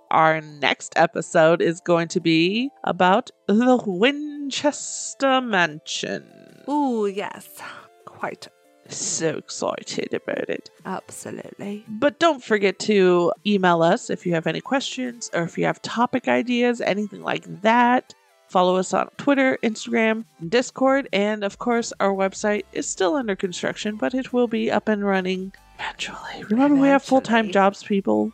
[0.10, 6.64] Our next episode is going to be about the Winchester Mansion.
[6.70, 7.48] Ooh, yes.
[8.06, 8.48] Quite.
[8.90, 10.70] So excited about it.
[10.86, 11.86] Absolutely.
[11.88, 15.82] But don't forget to email us if you have any questions or if you have
[15.82, 18.14] topic ideas, anything like that.
[18.48, 23.98] Follow us on Twitter, Instagram, Discord, and of course, our website is still under construction,
[23.98, 26.44] but it will be up and running eventually.
[26.50, 28.32] Remember, we have full time jobs, people.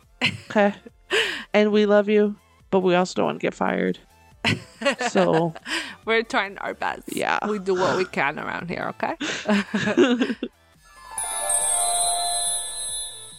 [0.48, 0.72] Okay.
[1.52, 2.36] and we love you,
[2.70, 3.98] but we also don't want to get fired.
[5.08, 5.54] So,
[6.04, 7.02] we're trying our best.
[7.08, 7.38] Yeah.
[7.48, 9.16] We do what we can around here, okay?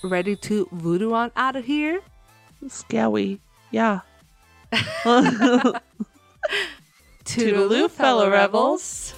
[0.04, 2.02] Ready to voodoo on out of here?
[2.68, 3.40] Scary.
[3.72, 4.02] Yeah.
[7.26, 9.14] Toodaloo, fellow rebels.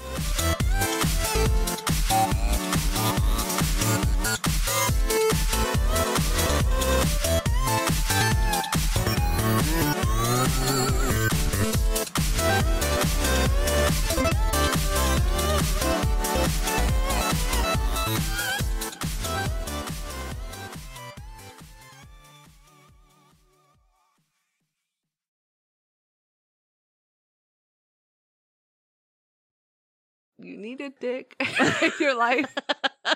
[30.40, 31.36] You need a dick
[31.82, 32.54] in your life.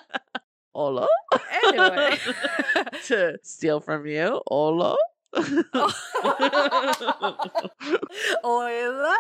[0.74, 1.08] Hola.
[1.64, 2.18] Anyway.
[3.06, 4.42] to steal from you.
[4.48, 4.98] Hola.
[8.44, 9.18] Hola.